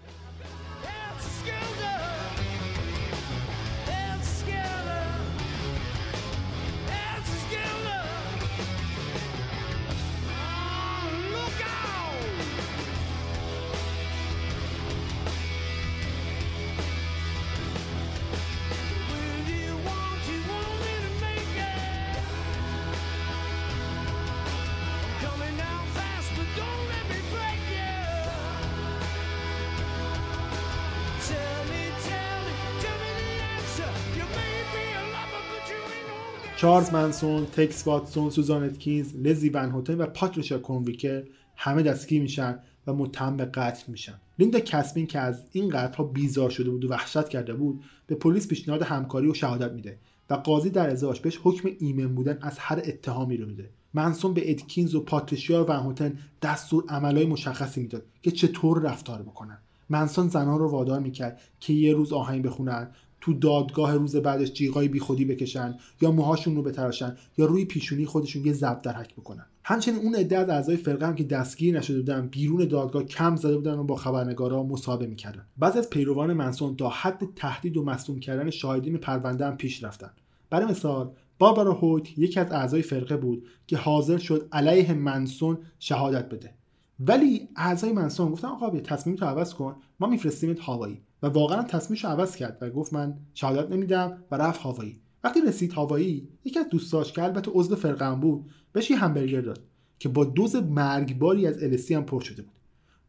چارلز 36.62 36.92
منسون، 36.92 37.46
تکس 37.46 37.86
واتسون، 37.86 38.30
سوزان 38.30 38.64
اتکینز، 38.64 39.14
لزی 39.16 39.48
ون 39.48 39.70
هوتن 39.70 39.94
و 39.94 40.06
پاتریشا 40.06 40.58
کونویکر 40.58 41.22
همه 41.56 41.82
دستگیر 41.82 42.22
میشن 42.22 42.58
و 42.86 42.94
متهم 42.94 43.36
به 43.36 43.44
قتل 43.44 43.92
میشن. 43.92 44.20
لیندا 44.38 44.60
کسبین 44.60 45.06
که 45.06 45.18
از 45.18 45.46
این 45.52 45.68
قتل 45.68 45.94
ها 45.94 46.04
بیزار 46.04 46.50
شده 46.50 46.70
بود 46.70 46.84
و 46.84 46.88
وحشت 46.88 47.28
کرده 47.28 47.54
بود 47.54 47.82
به 48.06 48.14
پلیس 48.14 48.48
پیشنهاد 48.48 48.82
همکاری 48.82 49.30
و 49.30 49.34
شهادت 49.34 49.72
میده 49.72 49.98
و 50.30 50.34
قاضی 50.34 50.70
در 50.70 50.90
ازاش 50.90 51.20
بهش 51.20 51.40
حکم 51.42 51.68
ایمن 51.78 52.14
بودن 52.14 52.38
از 52.40 52.58
هر 52.58 52.78
اتهامی 52.78 53.36
رو 53.36 53.46
میده. 53.46 53.70
منسون 53.94 54.34
به 54.34 54.50
ادکینز 54.50 54.94
و 54.94 55.00
پاتریشیا 55.00 55.66
و 55.68 55.72
هوتن 55.72 56.18
دستور 56.42 56.84
عملای 56.88 57.26
مشخصی 57.26 57.80
می‌داد 57.80 58.02
که 58.22 58.30
چطور 58.30 58.82
رفتار 58.82 59.22
بکنن. 59.22 59.58
منسون 59.88 60.28
زنان 60.28 60.58
رو 60.58 60.70
وادار 60.70 61.00
می‌کرد 61.00 61.40
که 61.60 61.72
یه 61.72 61.94
روز 61.94 62.12
آهنگ 62.12 62.42
بخونن 62.42 62.90
تو 63.20 63.32
دادگاه 63.32 63.94
روز 63.94 64.16
بعدش 64.16 64.52
جیغای 64.52 64.88
بیخودی 64.88 65.24
بکشن 65.24 65.74
یا 66.00 66.10
موهاشون 66.10 66.56
رو 66.56 66.62
بتراشن 66.62 67.16
یا 67.38 67.46
روی 67.46 67.64
پیشونی 67.64 68.06
خودشون 68.06 68.46
یه 68.46 68.52
ضرب 68.52 68.82
درک 68.82 69.14
بکنن. 69.14 69.46
همچنین 69.64 69.98
اون 69.98 70.14
عده 70.14 70.38
از 70.38 70.48
اعضای 70.48 70.76
فرقه 70.76 71.06
هم 71.06 71.14
که 71.14 71.24
دستگیر 71.24 71.78
نشده 71.78 71.96
بودن 71.96 72.26
بیرون 72.26 72.64
دادگاه 72.64 73.04
کم 73.04 73.36
زده 73.36 73.56
بودن 73.56 73.78
و 73.78 73.84
با 73.84 73.96
خبرنگارا 73.96 74.62
مصاحبه 74.62 75.06
می‌کردن. 75.06 75.46
بعضی 75.58 75.78
از 75.78 75.90
پیروان 75.90 76.32
منسون 76.32 76.76
تا 76.76 76.88
حد 76.88 77.22
تهدید 77.36 77.76
و 77.76 77.84
مصدوم 77.84 78.20
کردن 78.20 78.50
شاهدین 78.50 78.96
پرونده 78.96 79.46
هم 79.46 79.56
پیش 79.56 79.84
رفتن. 79.84 80.10
برای 80.50 80.66
مثال 80.66 81.10
باربارا 81.42 81.74
هویت 81.74 82.18
یکی 82.18 82.40
از 82.40 82.52
اعضای 82.52 82.82
فرقه 82.82 83.16
بود 83.16 83.46
که 83.66 83.76
حاضر 83.76 84.18
شد 84.18 84.48
علیه 84.52 84.94
منسون 84.94 85.58
شهادت 85.78 86.28
بده. 86.28 86.54
ولی 87.00 87.48
اعضای 87.56 87.92
منسون 87.92 88.32
گفتن 88.32 88.48
آقا 88.48 88.70
بیا 88.70 88.80
تصمیم 88.80 89.16
تو 89.16 89.24
عوض 89.24 89.54
کن 89.54 89.76
ما 90.00 90.06
میفرستیمت 90.06 90.60
هاوایی. 90.60 91.00
و 91.22 91.26
واقعا 91.26 91.62
تصمیمش 91.62 92.04
عوض 92.04 92.36
کرد 92.36 92.58
و 92.60 92.70
گفت 92.70 92.92
من 92.92 93.14
شهادت 93.34 93.72
نمیدم 93.72 94.18
و 94.30 94.36
رفت 94.36 94.60
هاوایی. 94.60 95.00
وقتی 95.24 95.40
رسید 95.40 95.72
هاوایی 95.72 96.28
یکی 96.44 96.58
از 96.58 96.68
دوستاش 96.68 97.12
که 97.12 97.22
البته 97.22 97.50
عضو 97.54 97.76
فرقه 97.76 98.14
بود 98.14 98.44
بهش 98.72 98.90
یه 98.90 98.96
همبرگر 98.96 99.40
داد 99.40 99.60
که 99.98 100.08
با 100.08 100.24
دوز 100.24 100.56
مرگباری 100.56 101.46
از 101.46 101.62
الستی 101.62 101.94
هم 101.94 102.04
پر 102.04 102.20
شده 102.20 102.42
بود. 102.42 102.54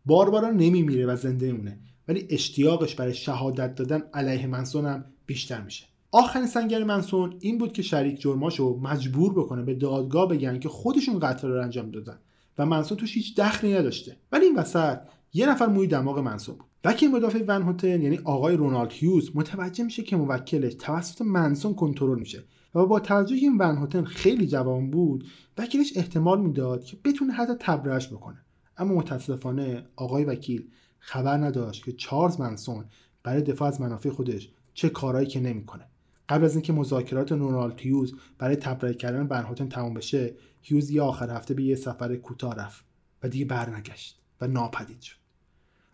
باربارا 0.05 0.49
نمیمیره 0.49 1.05
و 1.05 1.15
زنده 1.15 1.53
مونه 1.53 1.79
ولی 2.07 2.27
اشتیاقش 2.29 2.95
برای 2.95 3.13
شهادت 3.13 3.75
دادن 3.75 4.03
علیه 4.13 4.47
منسون 4.47 4.85
هم 4.85 5.05
بیشتر 5.25 5.61
میشه. 5.61 5.92
آخرین 6.15 6.47
سنگر 6.47 6.83
منسون 6.83 7.35
این 7.39 7.57
بود 7.57 7.73
که 7.73 7.81
شریک 7.81 8.21
جرماشو 8.21 8.79
مجبور 8.83 9.33
بکنه 9.33 9.63
به 9.63 9.73
دادگاه 9.73 10.27
بگن 10.27 10.59
که 10.59 10.69
خودشون 10.69 11.19
قتل 11.19 11.47
رو 11.47 11.61
انجام 11.61 11.91
دادن 11.91 12.19
و 12.57 12.65
منسون 12.65 12.97
توش 12.97 13.13
هیچ 13.13 13.35
دخلی 13.35 13.73
نداشته. 13.73 14.17
ولی 14.31 14.45
این 14.45 14.55
وسط 14.55 14.99
یه 15.33 15.49
نفر 15.49 15.65
موی 15.65 15.87
دماغ 15.87 16.19
منسون 16.19 16.55
بود. 16.55 16.67
وکیل 16.83 17.11
مدافع 17.11 17.43
ون 17.47 17.61
هوتن 17.61 18.01
یعنی 18.01 18.19
آقای 18.23 18.55
رونالد 18.55 18.91
هیوز 18.91 19.31
متوجه 19.35 19.83
میشه 19.83 20.03
که 20.03 20.15
موکلش 20.15 20.73
توسط 20.73 21.21
منسون 21.21 21.75
کنترل 21.75 22.19
میشه 22.19 22.43
و 22.75 22.85
با 22.85 22.99
توجه 22.99 23.35
این 23.35 23.57
ون 23.59 23.77
هوتن 23.77 24.03
خیلی 24.03 24.47
جوان 24.47 24.91
بود 24.91 25.25
وکیلش 25.57 25.97
احتمال 25.97 26.41
می‌داد 26.41 26.83
که 26.83 26.97
بتونه 27.03 27.33
حتی 27.33 27.53
تبرش 27.59 28.07
بکنه. 28.07 28.37
اما 28.77 28.95
متاسفانه 28.95 29.83
آقای 29.95 30.23
وکیل 30.23 30.67
خبر 30.99 31.37
نداشت 31.37 31.85
که 31.85 31.91
چارلز 31.91 32.39
منسون 32.39 32.85
برای 33.23 33.41
دفاع 33.41 33.67
از 33.67 33.81
منافع 33.81 34.09
خودش 34.09 34.49
چه 34.73 34.89
کارهایی 34.89 35.27
که 35.27 35.39
نمی‌کنه. 35.39 35.87
قبل 36.29 36.45
از 36.45 36.53
اینکه 36.53 36.73
مذاکرات 36.73 37.31
رونالد 37.31 37.79
هیوز 37.79 38.15
برای 38.37 38.55
تبرئه 38.55 38.93
کردن 38.93 39.27
ون 39.29 39.45
هوتن 39.45 39.69
تمام 39.69 39.93
بشه 39.93 40.35
هیوز 40.61 40.89
یه 40.89 41.01
آخر 41.01 41.29
هفته 41.29 41.53
به 41.53 41.63
یه 41.63 41.75
سفر 41.75 42.15
کوتاه 42.15 42.55
رفت 42.55 42.85
و 43.23 43.29
دیگه 43.29 43.45
برنگشت 43.45 44.19
و 44.41 44.47
ناپدید 44.47 45.01
شد. 45.01 45.15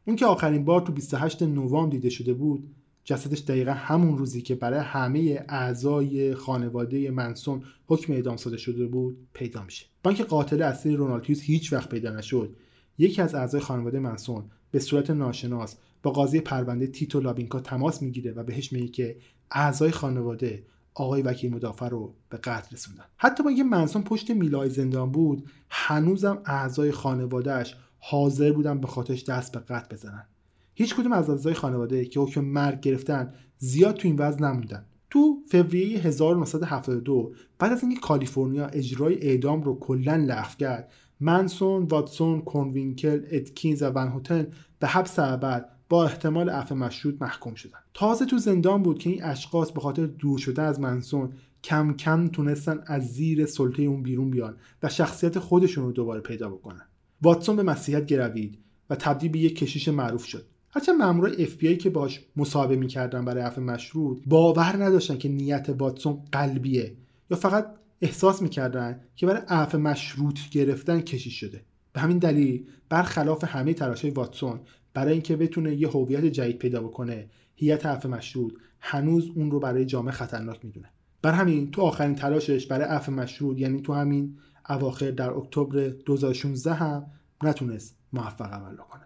اون 0.05 0.15
که 0.15 0.25
آخرین 0.25 0.65
بار 0.65 0.81
تو 0.81 0.91
28 0.91 1.43
نوامبر 1.43 1.91
دیده 1.91 2.09
شده 2.09 2.33
بود 2.33 2.75
جسدش 3.03 3.39
دقیقا 3.39 3.71
همون 3.71 4.17
روزی 4.17 4.41
که 4.41 4.55
برای 4.55 4.79
همه 4.79 5.45
اعضای 5.49 6.35
خانواده 6.35 7.11
منسون 7.11 7.63
حکم 7.87 8.13
اعدام 8.13 8.37
صادر 8.37 8.57
شده 8.57 8.87
بود 8.87 9.27
پیدا 9.33 9.63
میشه. 9.63 9.85
با 10.03 10.11
اینکه 10.11 10.23
قاتل 10.23 10.61
اصلی 10.61 10.95
رونالدیوس 10.95 11.41
هیچ 11.41 11.73
وقت 11.73 11.89
پیدا 11.89 12.11
نشد. 12.11 12.55
یکی 12.97 13.21
از 13.21 13.35
اعضای 13.35 13.61
خانواده 13.61 13.99
منسون 13.99 14.43
به 14.71 14.79
صورت 14.79 15.09
ناشناس 15.09 15.75
با 16.03 16.11
قاضی 16.11 16.39
پرونده 16.39 16.87
تیتو 16.87 17.19
لابینکا 17.19 17.59
تماس 17.59 18.01
می‌گیره 18.01 18.31
و 18.31 18.43
بهش 18.43 18.73
میگه 18.73 18.87
که 18.87 19.17
اعضای 19.51 19.91
خانواده 19.91 20.63
آقای 20.93 21.21
وکیل 21.21 21.53
مدافع 21.53 21.89
رو 21.89 22.13
به 22.29 22.37
قتل 22.37 22.75
رسوندن. 22.75 23.03
حتی 23.17 23.43
با 23.43 23.49
اینکه 23.49 23.63
منسون 23.63 24.03
پشت 24.03 24.31
میلای 24.31 24.69
زندان 24.69 25.11
بود 25.11 25.49
هنوزم 25.69 26.41
اعضای 26.45 26.91
خانوادهش 26.91 27.75
حاضر 27.99 28.51
بودن 28.51 28.81
به 28.81 28.87
خاطرش 28.87 29.23
دست 29.23 29.51
به 29.51 29.59
قتل 29.59 29.95
بزنن. 29.95 30.25
هیچ 30.73 30.95
کدوم 30.95 31.11
از 31.11 31.29
اعضای 31.29 31.53
خانواده 31.53 32.05
که 32.05 32.19
حکم 32.19 32.41
مرگ 32.41 32.79
گرفتن 32.79 33.33
زیاد 33.57 33.95
تو 33.95 34.07
این 34.07 34.17
وضع 34.17 34.41
نموندن. 34.41 34.85
تو 35.09 35.43
فوریه 35.51 35.99
1972 35.99 37.33
بعد 37.59 37.71
از 37.71 37.83
اینکه 37.83 37.99
کالیفرنیا 37.99 38.67
اجرای 38.67 39.21
اعدام 39.21 39.63
رو 39.63 39.79
کلا 39.79 40.15
لغو 40.15 40.55
کرد 40.59 40.91
منسون، 41.19 41.83
واتسون، 41.83 42.41
کونوینکل، 42.41 43.25
اتکینز 43.31 43.83
و 43.83 43.85
ون 43.85 44.07
هوتن 44.07 44.47
به 44.79 44.87
حبس 44.87 45.19
ابد 45.19 45.69
با 45.89 46.05
احتمال 46.05 46.49
عفو 46.49 46.75
مشروط 46.75 47.15
محکوم 47.21 47.55
شدن. 47.55 47.79
تازه 47.93 48.25
تو 48.25 48.37
زندان 48.37 48.83
بود 48.83 48.99
که 48.99 49.09
این 49.09 49.23
اشخاص 49.23 49.71
به 49.71 49.81
خاطر 49.81 50.05
دور 50.05 50.39
شدن 50.39 50.65
از 50.65 50.79
منسون 50.79 51.33
کم 51.63 51.93
کم 51.93 52.27
تونستن 52.27 52.83
از 52.85 53.07
زیر 53.07 53.45
سلطه 53.45 53.83
اون 53.83 54.03
بیرون 54.03 54.29
بیان 54.29 54.55
و 54.83 54.89
شخصیت 54.89 55.39
خودشون 55.39 55.83
رو 55.83 55.91
دوباره 55.91 56.21
پیدا 56.21 56.49
بکنن. 56.49 56.85
واتسون 57.21 57.55
به 57.55 57.63
مسیحیت 57.63 58.05
گروید 58.05 58.59
و 58.89 58.95
تبدیل 58.95 59.31
به 59.31 59.39
یک 59.39 59.55
کشیش 59.59 59.87
معروف 59.87 60.25
شد. 60.25 60.45
هرچند 60.71 60.95
مامورای 60.95 61.43
اف 61.43 61.55
بی 61.55 61.77
که 61.77 61.89
باش 61.89 62.21
مصاحبه 62.35 62.75
می‌کردن 62.75 63.25
برای 63.25 63.43
عفو 63.43 63.61
مشروط 63.61 64.21
باور 64.25 64.83
نداشتن 64.83 65.17
که 65.17 65.29
نیت 65.29 65.75
واتسون 65.77 66.19
قلبیه 66.31 66.95
یا 67.31 67.37
فقط 67.37 67.67
احساس 68.01 68.41
می‌کردن 68.41 68.99
که 69.15 69.25
برای 69.25 69.41
عفو 69.47 69.77
مشروط 69.77 70.39
گرفتن 70.51 71.01
کشیش 71.01 71.39
شده. 71.39 71.63
به 71.93 71.99
همین 71.99 72.17
دلیل 72.17 72.65
برخلاف 72.89 73.43
همه 73.43 73.73
تلاشهای 73.73 74.11
واتسون 74.11 74.59
برای 74.93 75.13
اینکه 75.13 75.35
بتونه 75.35 75.75
یه 75.75 75.87
هویت 75.87 76.25
جدید 76.25 76.57
پیدا 76.57 76.81
بکنه 76.81 77.29
هیئت 77.55 77.85
عفو 77.85 78.09
مشروط 78.09 78.53
هنوز 78.79 79.31
اون 79.35 79.51
رو 79.51 79.59
برای 79.59 79.85
جامعه 79.85 80.11
خطرناک 80.11 80.65
می‌دونه. 80.65 80.89
بر 81.21 81.31
همین 81.31 81.71
تو 81.71 81.81
آخرین 81.81 82.15
تلاشش 82.15 82.67
برای 82.67 82.87
عفو 82.87 83.11
مشروط 83.11 83.59
یعنی 83.59 83.81
تو 83.81 83.93
همین 83.93 84.37
اواخر 84.69 85.11
در 85.11 85.31
اکتبر 85.31 85.87
2016 85.87 86.73
هم 86.73 87.05
نتونست 87.43 87.95
موفق 88.13 88.53
عمل 88.53 88.75
کنه 88.75 89.03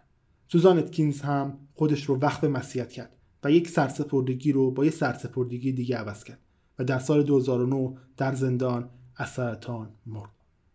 سوزان 0.47 0.77
اتکینز 0.77 1.21
هم 1.21 1.57
خودش 1.73 2.05
رو 2.05 2.19
وقف 2.19 2.43
مسیحیت 2.43 2.89
کرد 2.89 3.15
و 3.43 3.51
یک 3.51 3.69
سرسپردگی 3.69 4.51
رو 4.51 4.71
با 4.71 4.85
یک 4.85 4.93
سرسپردگی 4.93 5.71
دیگه 5.71 5.97
عوض 5.97 6.23
کرد 6.23 6.39
و 6.79 6.83
در 6.83 6.99
سال 6.99 7.23
2009 7.23 7.93
در 8.17 8.33
زندان 8.33 8.89
از 9.15 9.29
سرطان 9.29 9.89
مرد. 10.05 10.29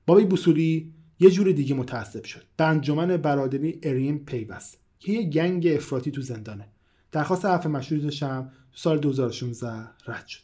بابی 0.07 0.25
بوسولی 0.25 0.93
یه 1.21 1.31
جور 1.31 1.53
دیگه 1.53 1.75
متعصب 1.75 2.25
شد. 2.25 2.43
به 2.57 2.65
انجمن 2.65 3.17
برادری 3.17 3.81
اریم 3.83 4.19
پیوست. 4.19 4.79
که 4.99 5.12
یه 5.12 5.23
گنگ 5.23 5.66
افراطی 5.66 6.11
تو 6.11 6.23
زندانه. 6.23 6.69
درخواست 7.12 7.45
عفو 7.45 7.69
مشروطش 7.69 8.19
تو 8.19 8.45
سال 8.75 8.99
2016 8.99 9.69
رد 10.07 10.27
شد. 10.27 10.41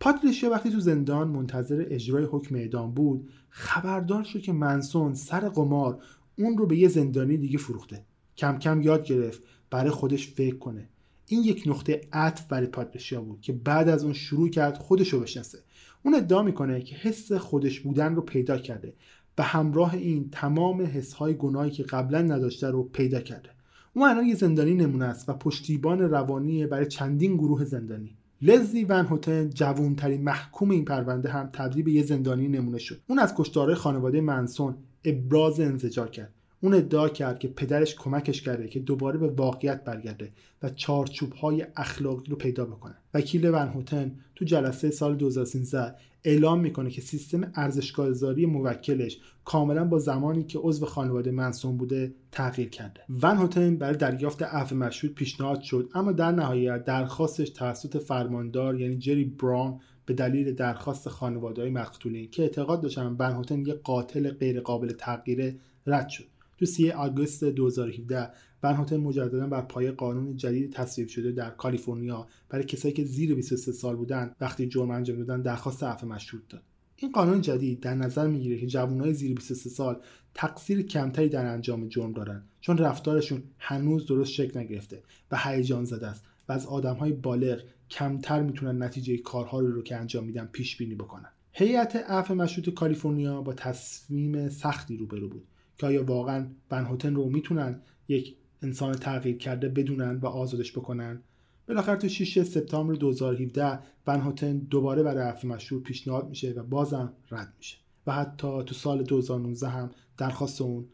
پاتریشیا 0.00 0.50
وقتی 0.50 0.70
تو 0.70 0.80
زندان 0.80 1.28
منتظر 1.28 1.86
اجرای 1.88 2.24
حکم 2.24 2.54
اعدام 2.54 2.94
بود 2.94 3.30
خبردار 3.48 4.24
شد 4.24 4.40
که 4.40 4.52
منسون 4.52 5.14
سر 5.14 5.48
قمار 5.48 6.02
اون 6.38 6.58
رو 6.58 6.66
به 6.66 6.76
یه 6.76 6.88
زندانی 6.88 7.36
دیگه 7.36 7.58
فروخته. 7.58 8.04
کم 8.36 8.58
کم 8.58 8.82
یاد 8.82 9.04
گرفت 9.04 9.42
برای 9.70 9.90
خودش 9.90 10.28
فکر 10.28 10.56
کنه. 10.56 10.88
این 11.26 11.42
یک 11.44 11.62
نقطه 11.66 12.00
عطف 12.12 12.46
برای 12.46 12.66
پاتریشیا 12.66 13.20
بود 13.20 13.40
که 13.40 13.52
بعد 13.52 13.88
از 13.88 14.04
اون 14.04 14.12
شروع 14.12 14.48
کرد 14.48 14.78
خودش 14.78 15.08
رو 15.08 15.20
بشناسه. 15.20 15.58
اون 16.02 16.14
ادعا 16.14 16.42
می‌کنه 16.42 16.82
که 16.82 16.96
حس 16.96 17.32
خودش 17.32 17.80
بودن 17.80 18.14
رو 18.14 18.22
پیدا 18.22 18.58
کرده 18.58 18.94
به 19.36 19.42
همراه 19.42 19.94
این 19.94 20.30
تمام 20.30 20.82
حسهای 20.82 21.34
گناهی 21.34 21.70
که 21.70 21.82
قبلا 21.82 22.22
نداشته 22.22 22.70
رو 22.70 22.82
پیدا 22.82 23.20
کرده. 23.20 23.50
اون 23.94 24.08
الان 24.08 24.26
یه 24.26 24.34
زندانی 24.34 24.74
نمونه 24.74 25.04
است 25.04 25.28
و 25.28 25.32
پشتیبان 25.32 26.00
روانی 26.00 26.66
برای 26.66 26.86
چندین 26.86 27.36
گروه 27.36 27.64
زندانی. 27.64 28.16
لزلی 28.42 28.84
ون 28.84 29.06
هوتن 29.06 29.50
جوانترین 29.50 30.22
محکوم 30.22 30.70
این 30.70 30.84
پرونده 30.84 31.28
هم 31.28 31.50
تبدیل 31.52 31.84
به 31.84 31.92
یه 31.92 32.02
زندانی 32.02 32.48
نمونه 32.48 32.78
شد. 32.78 33.00
اون 33.06 33.18
از 33.18 33.34
کشتارهای 33.34 33.74
خانواده 33.74 34.20
منسون 34.20 34.74
ابراز 35.04 35.60
انزجار 35.60 36.10
کرد. 36.10 36.34
اون 36.60 36.74
ادعا 36.74 37.08
کرد 37.08 37.38
که 37.38 37.48
پدرش 37.48 37.94
کمکش 37.94 38.42
کرده 38.42 38.68
که 38.68 38.80
دوباره 38.80 39.18
به 39.18 39.28
واقعیت 39.28 39.84
برگرده 39.84 40.32
و 40.62 40.70
چارچوب 40.70 41.32
های 41.32 41.66
اخلاقی 41.76 42.30
رو 42.30 42.36
پیدا 42.36 42.64
بکنه. 42.64 42.94
وکیل 43.14 43.46
ون 43.46 43.68
هوتن 43.68 44.12
تو 44.34 44.44
جلسه 44.44 44.90
سال 44.90 45.16
2013 45.16 45.94
اعلام 46.24 46.60
می‌کنه 46.60 46.90
که 46.90 47.00
سیستم 47.00 47.52
ارزشگاهزاری 47.54 48.46
موکلش 48.46 49.18
کاملا 49.44 49.84
با 49.84 49.98
زمانی 49.98 50.44
که 50.44 50.58
عضو 50.58 50.86
خانواده 50.86 51.30
منسون 51.30 51.76
بوده 51.76 52.14
تغییر 52.32 52.68
کرده. 52.68 53.00
ون 53.22 53.36
هوتن 53.36 53.76
برای 53.76 53.96
دریافت 53.96 54.42
عفو 54.42 54.76
مشروط 54.76 55.12
پیشنهاد 55.12 55.60
شد 55.60 55.88
اما 55.94 56.12
در 56.12 56.32
نهایت 56.32 56.84
درخواستش 56.84 57.50
توسط 57.50 57.96
فرماندار 57.96 58.80
یعنی 58.80 58.98
جری 58.98 59.24
براون 59.24 59.80
به 60.06 60.14
دلیل 60.14 60.54
درخواست 60.54 61.08
خانواده 61.08 61.62
های 61.62 61.70
مقتولین 61.70 62.30
که 62.30 62.42
اعتقاد 62.42 62.80
داشتن 62.80 63.16
ون 63.18 63.32
هوتن 63.32 63.60
یک 63.60 63.82
قاتل 63.82 64.30
غیرقابل 64.30 64.92
تغییر 64.92 65.54
رد 65.86 66.08
شد. 66.08 66.24
تو 66.58 66.66
3 66.66 66.92
آگوست 66.92 67.44
2017 67.44 68.30
ون 68.62 68.74
هوتن 68.74 68.96
مجددا 68.96 69.46
بر 69.46 69.60
پایه 69.60 69.90
قانون 69.90 70.36
جدید 70.36 70.72
تصویب 70.72 71.08
شده 71.08 71.32
در 71.32 71.50
کالیفرنیا 71.50 72.26
برای 72.48 72.64
کسایی 72.64 72.94
که 72.94 73.04
زیر 73.04 73.34
23 73.34 73.72
سال 73.72 73.96
بودن 73.96 74.34
وقتی 74.40 74.68
جرم 74.68 74.90
انجام 74.90 75.18
دادن 75.18 75.42
درخواست 75.42 75.82
عفو 75.82 76.06
مشروط 76.06 76.42
داد. 76.48 76.62
این 76.96 77.12
قانون 77.12 77.40
جدید 77.40 77.80
در 77.80 77.94
نظر 77.94 78.26
می‌گیره 78.26 78.58
که 78.58 78.66
جوانای 78.66 79.14
زیر 79.14 79.34
23 79.34 79.70
سال 79.70 80.00
تقصیر 80.34 80.82
کمتری 80.82 81.28
در 81.28 81.46
انجام 81.46 81.88
جرم 81.88 82.12
دارن 82.12 82.42
چون 82.60 82.78
رفتارشون 82.78 83.42
هنوز 83.58 84.06
درست 84.06 84.32
شکل 84.32 84.60
نگرفته 84.60 85.02
و 85.30 85.38
هیجان 85.44 85.84
زده 85.84 86.06
است 86.06 86.24
و 86.48 86.52
از 86.52 86.66
آدمهای 86.66 87.12
بالغ 87.12 87.62
کمتر 87.90 88.42
می‌تونن 88.42 88.82
نتیجه 88.82 89.16
کارها 89.16 89.60
رو 89.60 89.82
که 89.82 89.96
انجام 89.96 90.24
میدن 90.24 90.48
پیش 90.52 90.76
بینی 90.76 90.94
بکنن. 90.94 91.28
هیئت 91.52 91.96
عفو 91.96 92.34
مشروط 92.34 92.74
کالیفرنیا 92.74 93.42
با 93.42 93.52
تصمیم 93.52 94.48
سختی 94.48 94.96
روبرو 94.96 95.28
بود 95.28 95.44
که 95.78 95.86
آیا 95.86 96.04
واقعا 96.04 96.46
بنهوتن 96.68 97.14
رو 97.14 97.30
می‌تونن 97.30 97.80
یک 98.08 98.36
انسان 98.62 98.92
تغییر 98.92 99.36
کرده 99.36 99.68
بدونن 99.68 100.16
و 100.16 100.26
آزادش 100.26 100.72
بکنن. 100.72 101.20
بالاخره 101.68 101.96
تو 101.96 102.08
6 102.08 102.42
سپتامبر 102.42 102.94
2017 102.94 103.78
بنهوتن 104.04 104.58
دوباره 104.58 105.02
برای 105.02 105.28
عفو 105.28 105.48
مشروط 105.48 105.82
پیشنهاد 105.82 106.28
میشه 106.28 106.52
و 106.52 106.62
بازم 106.62 107.12
رد 107.30 107.52
میشه. 107.58 107.76
و 108.06 108.12
حتی 108.12 108.64
تو 108.64 108.74
سال 108.74 109.02
2019 109.02 109.68
هم 109.68 109.90
درخواست 110.18 110.60
اون 110.60 110.84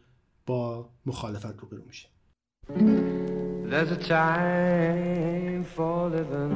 با 0.46 0.88
مخالفت 1.06 1.60
روبرو 1.60 1.82
میشه. 1.86 2.08
There's 3.70 4.08
time 4.08 5.64
for 5.74 6.08
living. 6.14 6.54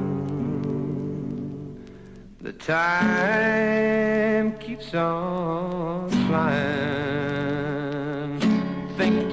The 2.43 2.53
time 2.53 4.47
keeps 4.63 4.93
on 4.95 6.09
flying. 6.25 7.10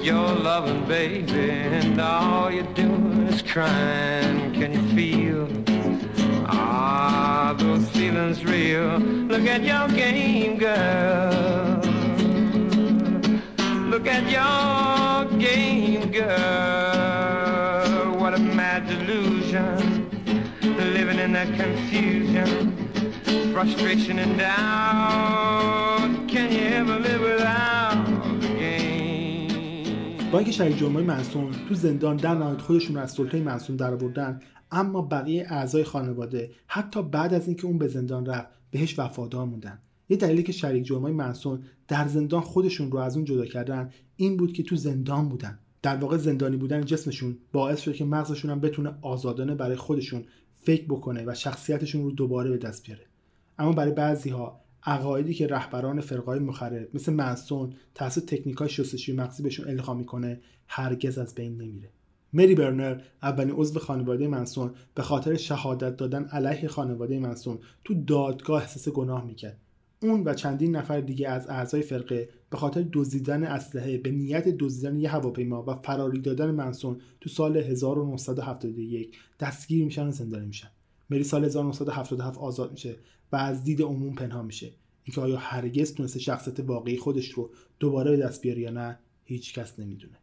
You're 0.01 0.35
loving 0.49 0.85
baby 0.87 1.51
And 1.51 1.99
all 1.99 2.51
you're 2.51 2.73
doing 2.73 3.27
is 3.27 3.41
crying 3.41 4.53
Can 4.53 4.73
you 4.73 4.83
feel 4.95 5.47
Ah, 6.47 7.55
those 7.57 7.87
feelings 7.89 8.43
real 8.43 8.99
Look 8.99 9.45
at 9.45 9.63
your 9.63 9.87
game, 9.89 10.57
girl 10.57 11.79
Look 13.89 14.05
at 14.05 14.29
your 14.29 15.25
game, 15.39 16.11
girl. 16.11 16.29
What 18.19 18.33
a 18.35 18.39
mad 18.39 18.87
delusion. 18.87 20.07
Living 20.61 21.17
in 21.17 21.33
that 21.33 21.47
confusion, 21.59 22.87
frustration 23.51 24.19
and 24.19 24.37
doubt. 24.37 26.27
Can 26.29 26.51
you 26.51 26.61
ever 26.61 26.99
live 26.99 27.21
without? 27.21 27.88
با 30.31 30.37
اینکه 30.37 30.51
شهید 30.51 30.77
جرمای 30.77 31.03
منسون 31.03 31.51
تو 31.69 31.75
زندان 31.75 32.17
در 32.17 32.35
نهایت 32.35 32.61
خودشون 32.61 32.97
از 32.97 33.11
سلطه 33.11 33.41
منسون 33.41 33.75
در 33.75 33.93
آوردن 33.93 34.39
اما 34.71 35.01
بقیه 35.01 35.45
اعضای 35.49 35.83
خانواده 35.83 36.51
حتی 36.67 37.03
بعد 37.03 37.33
از 37.33 37.47
اینکه 37.47 37.65
اون 37.65 37.77
به 37.77 37.87
زندان 37.87 38.25
رفت 38.25 38.47
بهش 38.71 38.99
وفادار 38.99 39.45
موندن. 39.45 39.79
یه 40.09 40.17
دلیلی 40.17 40.43
که 40.43 40.51
شریک 40.51 40.85
جرمای 40.85 41.13
منسون 41.13 41.63
در 41.87 42.07
زندان 42.07 42.41
خودشون 42.41 42.91
رو 42.91 42.97
از 42.97 43.15
اون 43.15 43.25
جدا 43.25 43.45
کردن 43.45 43.89
این 44.15 44.37
بود 44.37 44.53
که 44.53 44.63
تو 44.63 44.75
زندان 44.75 45.29
بودن. 45.29 45.59
در 45.81 45.95
واقع 45.95 46.17
زندانی 46.17 46.57
بودن 46.57 46.85
جسمشون 46.85 47.37
باعث 47.51 47.81
شد 47.81 47.93
که 47.93 48.05
مغزشون 48.05 48.51
هم 48.51 48.59
بتونه 48.59 48.93
آزادانه 49.01 49.55
برای 49.55 49.75
خودشون 49.75 50.23
فکر 50.63 50.85
بکنه 50.85 51.23
و 51.27 51.33
شخصیتشون 51.33 52.03
رو 52.03 52.11
دوباره 52.11 52.49
به 52.49 52.57
دست 52.57 52.85
بیاره. 52.85 53.05
اما 53.59 53.71
برای 53.71 53.91
بعضی 53.91 54.29
ها 54.29 54.61
عقایدی 54.83 55.33
که 55.33 55.47
رهبران 55.47 56.01
فرقای 56.01 56.39
مخرب 56.39 56.89
مثل 56.93 57.13
منسون 57.13 57.73
توسط 57.95 58.25
تکنیکای 58.25 58.69
شستشوی 58.69 59.15
مغزی 59.15 59.43
بهشون 59.43 59.67
القا 59.67 59.93
می‌کنه 59.93 60.41
هرگز 60.67 61.17
از 61.17 61.35
بین 61.35 61.61
نمیره. 61.61 61.89
مری 62.33 62.55
برنر 62.55 63.01
اولین 63.23 63.55
عضو 63.55 63.79
خانواده 63.79 64.27
منسون 64.27 64.71
به 64.95 65.01
خاطر 65.01 65.35
شهادت 65.35 65.97
دادن 65.97 66.25
علیه 66.25 66.67
خانواده 66.67 67.19
منسون 67.19 67.59
تو 67.83 67.93
دادگاه 68.03 68.61
احساس 68.61 68.89
گناه 68.89 69.25
می‌کرد. 69.25 69.57
اون 70.01 70.23
و 70.25 70.33
چندین 70.33 70.75
نفر 70.75 71.01
دیگه 71.01 71.29
از 71.29 71.49
اعضای 71.49 71.81
فرقه 71.81 72.29
به 72.49 72.57
خاطر 72.57 72.85
دزدیدن 72.93 73.43
اسلحه 73.43 73.97
به 73.97 74.11
نیت 74.11 74.47
دزدیدن 74.47 74.97
یه 74.97 75.09
هواپیما 75.09 75.63
و 75.67 75.73
فراری 75.73 76.21
دادن 76.21 76.51
منسون 76.51 77.01
تو 77.21 77.29
سال 77.29 77.57
1971 77.57 79.17
دستگیر 79.39 79.85
میشن 79.85 80.07
و 80.07 80.11
زندانی 80.11 80.45
میشن. 80.45 80.69
مری 81.09 81.23
سال 81.23 81.45
1977 81.45 82.37
آزاد 82.37 82.71
میشه. 82.71 82.95
و 83.31 83.35
از 83.35 83.63
دید 83.63 83.81
عموم 83.81 84.15
پنهان 84.15 84.45
میشه. 84.45 84.71
اینکه 85.03 85.21
آیا 85.21 85.37
هرگز 85.37 85.93
تونسته 85.93 86.19
شخصیت 86.19 86.59
واقعی 86.59 86.97
خودش 86.97 87.29
رو 87.29 87.49
دوباره 87.79 88.11
به 88.11 88.17
دست 88.17 88.41
بیاره 88.41 88.61
یا 88.61 88.71
نه 88.71 88.99
هیچ 89.23 89.53
کس 89.53 89.79
نمی‌دونه. 89.79 90.17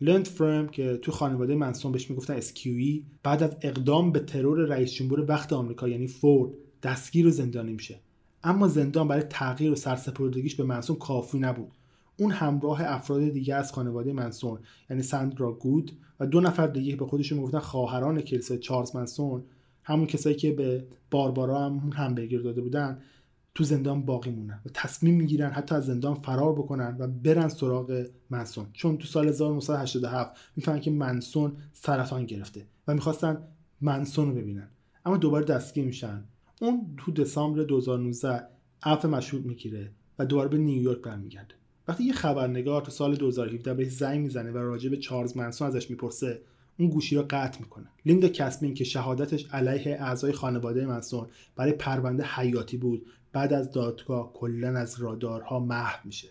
لند 0.00 0.26
فرم 0.26 0.68
که 0.68 0.96
تو 1.02 1.12
خانواده 1.12 1.54
منسون 1.54 1.92
بهش 1.92 2.10
می‌گفتن 2.10 2.34
اسکیوی 2.34 3.04
بعد 3.22 3.42
از 3.42 3.56
اقدام 3.60 4.12
به 4.12 4.20
ترور 4.20 4.58
رئیس 4.58 4.92
جمهور 4.92 5.24
وقت 5.28 5.52
آمریکا 5.52 5.88
یعنی 5.88 6.06
فورد 6.06 6.52
دستگیر 6.82 7.26
و 7.26 7.30
زندانی 7.30 7.72
میشه. 7.72 8.00
اما 8.44 8.68
زندان 8.68 9.08
برای 9.08 9.22
تغییر 9.22 9.72
و 9.72 9.74
سرسپردگیش 9.74 10.54
به 10.54 10.64
منسون 10.64 10.96
کافی 10.96 11.38
نبود. 11.38 11.72
اون 12.18 12.30
همراه 12.30 12.82
افراد 12.84 13.28
دیگه 13.28 13.54
از 13.54 13.72
خانواده 13.72 14.12
منسون 14.12 14.58
یعنی 14.90 15.02
سندرا 15.02 15.52
گود 15.52 15.92
و 16.20 16.26
دو 16.26 16.40
نفر 16.40 16.66
دیگه 16.66 16.96
به 16.96 17.06
خودشون 17.06 17.38
می‌گفتن 17.38 17.58
خواهران 17.58 18.20
کلیسای 18.20 18.58
چارلز 18.58 18.96
منسون 18.96 19.42
همون 19.88 20.06
کسایی 20.06 20.36
که 20.36 20.52
به 20.52 20.86
باربارا 21.10 21.64
هم 21.64 21.90
همبرگر 21.94 22.38
داده 22.38 22.60
بودن 22.60 22.98
تو 23.54 23.64
زندان 23.64 24.02
باقی 24.02 24.30
مونن 24.30 24.60
و 24.66 24.68
تصمیم 24.74 25.14
می‌گیرن 25.14 25.50
حتی 25.50 25.74
از 25.74 25.86
زندان 25.86 26.14
فرار 26.14 26.52
بکنن 26.52 26.96
و 26.98 27.08
برن 27.08 27.48
سراغ 27.48 28.06
منسون. 28.30 28.66
چون 28.72 28.98
تو 28.98 29.06
سال 29.06 29.28
1987 29.28 30.36
می‌فهمن 30.56 30.80
که 30.80 30.90
منسون 30.90 31.56
سرطان 31.72 32.26
گرفته 32.26 32.66
و 32.88 32.94
می‌خواستن 32.94 33.38
منسون 33.80 34.28
رو 34.28 34.34
ببینن. 34.34 34.68
اما 35.04 35.16
دوباره 35.16 35.44
دستگیر 35.44 35.84
میشن. 35.84 36.24
اون 36.60 36.94
تو 36.96 37.12
دسامبر 37.12 37.62
2019 37.62 38.42
عفو 38.82 39.08
مشروط 39.08 39.46
می‌گیره 39.46 39.90
و 40.18 40.26
دوباره 40.26 40.48
به 40.48 40.58
نیویورک 40.58 41.02
برمیگرده. 41.02 41.54
وقتی 41.88 42.04
یه 42.04 42.12
خبرنگار 42.12 42.82
تو 42.82 42.90
سال 42.90 43.16
2017 43.16 43.74
بهش 43.74 43.92
زنگ 43.92 44.20
می‌زنه 44.20 44.50
و 44.50 44.58
راجع 44.58 44.90
به 44.90 44.96
چارلز 44.96 45.36
منسون 45.36 45.68
ازش 45.68 45.90
می‌پرسه 45.90 46.40
اون 46.78 46.88
گوشی 46.88 47.16
رو 47.16 47.26
قطع 47.30 47.60
می‌کنه. 47.60 47.86
لیندا 48.06 48.28
کسمین 48.28 48.74
که 48.74 48.84
شهادتش 48.84 49.46
علیه 49.52 50.02
اعضای 50.02 50.32
خانواده 50.32 50.86
منسون 50.86 51.26
برای 51.56 51.72
پرونده 51.72 52.24
حیاتی 52.24 52.76
بود. 52.76 53.06
بعد 53.32 53.52
از 53.52 53.70
دادگاه 53.70 54.32
کلا 54.32 54.78
از 54.78 55.00
رادارها 55.00 55.60
محو 55.60 55.98
میشه. 56.04 56.28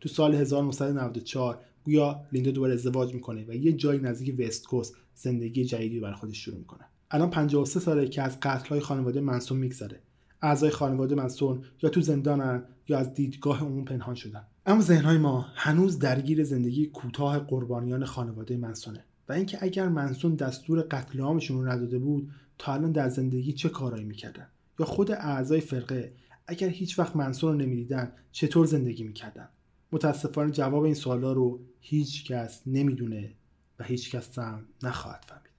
تو 0.00 0.08
سال 0.08 0.34
1994 0.34 1.58
گویا 1.84 2.20
لیندا 2.32 2.50
دوباره 2.50 2.74
ازدواج 2.74 3.14
می‌کنه 3.14 3.44
و 3.48 3.54
یه 3.54 3.72
جایی 3.72 4.00
نزدیک 4.00 4.40
وست 4.40 4.66
کوست 4.66 4.96
زندگی 5.14 5.64
جدیدی 5.64 6.00
برای 6.00 6.14
خودش 6.14 6.44
شروع 6.44 6.58
می‌کنه. 6.58 6.84
الان 7.10 7.30
53 7.30 7.80
ساله 7.80 8.08
که 8.08 8.22
از 8.22 8.40
قتل‌های 8.40 8.80
خانواده 8.80 9.20
منسون 9.20 9.58
میگذره. 9.58 10.00
اعضای 10.42 10.70
خانواده 10.70 11.14
منسون 11.14 11.62
یا 11.82 11.90
تو 11.90 12.00
زندانن 12.00 12.64
یا 12.88 12.98
از 12.98 13.14
دیدگاه 13.14 13.60
عموم 13.60 13.84
پنهان 13.84 14.14
شدن. 14.14 14.46
اما 14.66 14.80
ذهنهای 14.80 15.18
ما 15.18 15.46
هنوز 15.54 15.98
درگیر 15.98 16.44
زندگی 16.44 16.86
کوتاه 16.86 17.38
قربانیان 17.38 18.04
خانواده 18.04 18.56
منسونه 18.56 19.04
و 19.28 19.32
اینکه 19.32 19.58
اگر 19.60 19.88
منسون 19.88 20.34
دستور 20.34 20.80
قتل 20.80 21.20
عامشون 21.20 21.56
رو 21.56 21.72
نداده 21.72 21.98
بود 21.98 22.30
تا 22.58 22.74
الان 22.74 22.92
در 22.92 23.08
زندگی 23.08 23.52
چه 23.52 23.68
کارایی 23.68 24.04
می‌کردن؟ 24.04 24.46
یا 24.78 24.86
خود 24.86 25.12
اعضای 25.12 25.60
فرقه 25.60 26.12
اگر 26.46 26.68
هیچ 26.68 26.98
وقت 26.98 27.16
منسون 27.16 27.52
رو 27.52 27.58
نمی‌دیدن 27.58 28.12
چطور 28.32 28.66
زندگی 28.66 29.04
می‌کردن؟ 29.04 29.48
متاسفانه 29.92 30.50
جواب 30.50 30.82
این 30.82 30.94
سوالا 30.94 31.32
رو 31.32 31.60
هیچ 31.80 32.24
کس 32.24 32.62
نمی‌دونه 32.66 33.32
و 33.78 33.84
هیچ 33.84 34.10
کس 34.10 34.38
هم 34.38 34.64
نخواهد 34.82 35.24
فهمید. 35.26 35.50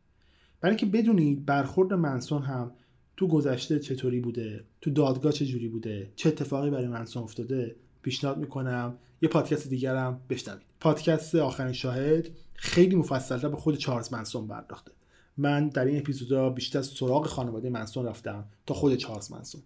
برای 0.62 0.76
اینکه 0.76 0.98
بدونید 0.98 1.46
برخورد 1.46 1.94
منسون 1.94 2.42
هم 2.42 2.72
تو 3.18 3.28
گذشته 3.28 3.80
چطوری 3.80 4.20
بوده 4.20 4.64
تو 4.82 4.92
دادگاه 4.92 5.32
چجوری 5.32 5.68
بوده 5.68 6.12
چه 6.16 6.30
اتفاقی 6.30 6.70
برای 6.70 6.88
منسون 6.88 7.24
افتاده 7.24 7.76
پیشنهاد 8.08 8.38
می‌کنم. 8.38 8.98
یه 9.22 9.30
پادکست 9.30 9.70
دیگرم 9.70 10.22
بشنوید. 10.30 10.62
پادکست 10.80 11.36
آخرین 11.36 11.74
شاهد 11.74 12.30
خیلی 12.54 12.96
مفصلتر 12.96 13.48
به 13.50 13.58
خود 13.58 13.78
چارلز 13.78 14.14
منسون 14.14 14.48
پرداخته. 14.48 14.92
من 15.38 15.70
در 15.70 15.86
این 15.86 15.98
اپیزودا 15.98 16.50
بیشتر 16.50 16.82
سراغ 16.82 17.28
خانواده 17.28 17.70
منسون 17.70 18.06
رفتم 18.06 18.46
تا 18.66 18.74
خود 18.74 18.96
چارلز 18.96 19.32
منسون. 19.32 19.62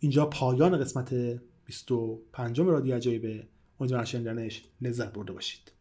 اینجا 0.00 0.26
پایان 0.26 0.78
قسمت 0.78 1.14
25 1.64 2.60
رادیو 2.60 2.94
عجایبه. 2.94 3.46
امیدوارم 3.80 4.04
شنیدنش 4.04 4.64
لذت 4.82 5.12
برده 5.12 5.32
باشید. 5.32 5.72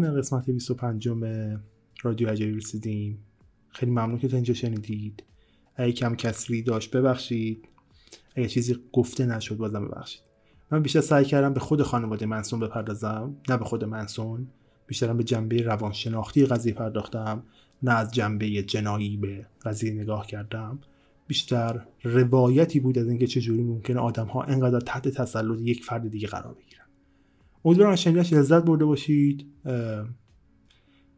پایان 0.00 0.18
قسمت 0.18 0.50
25 0.50 1.08
رادیو 2.02 2.28
عجایب 2.28 2.56
رسیدیم. 2.56 3.18
خیلی 3.68 3.92
ممنون 3.92 4.18
که 4.18 4.28
تا 4.28 4.36
اینجا 4.36 4.54
شنیدید. 4.54 5.22
اگه 5.76 5.92
کم 5.92 6.14
کسری 6.14 6.62
داشت 6.62 6.90
ببخشید. 6.96 7.68
اگه 8.36 8.48
چیزی 8.48 8.76
گفته 8.92 9.26
نشد 9.26 9.56
بازم 9.56 9.88
ببخشید. 9.88 10.22
من 10.70 10.82
بیشتر 10.82 11.00
سعی 11.00 11.24
کردم 11.24 11.54
به 11.54 11.60
خود 11.60 11.82
خانواده 11.82 12.26
منسون 12.26 12.60
بپردازم. 12.60 13.36
نه 13.48 13.56
به 13.56 13.64
خود 13.64 13.84
منسون 13.84 14.46
بیشترم 14.86 15.16
به 15.16 15.24
جنبه 15.24 15.62
روانشناختی 15.62 16.46
قضیه 16.46 16.72
پرداختم. 16.72 17.42
نه 17.82 17.92
از 17.92 18.12
جنبه 18.12 18.46
جنایی 18.62 19.16
به 19.16 19.46
قضیه 19.62 19.92
نگاه 19.92 20.26
کردم. 20.26 20.78
بیشتر 21.26 21.86
روایتی 22.02 22.80
بود 22.80 22.98
از 22.98 23.08
اینکه 23.08 23.26
چجوری 23.26 23.62
ممکنه 23.62 24.00
آدم 24.00 24.26
ها 24.26 24.42
انقدر 24.42 24.80
تحت 24.80 25.08
تسلط 25.08 25.58
یک 25.60 25.84
فرد 25.84 26.10
دیگه 26.10 26.28
قرار 26.28 26.54
بگیرن. 26.54 26.79
امیدوارم 27.64 27.92
از 27.92 28.02
شنیدنش 28.02 28.32
لذت 28.32 28.64
برده 28.64 28.84
باشید. 28.84 29.46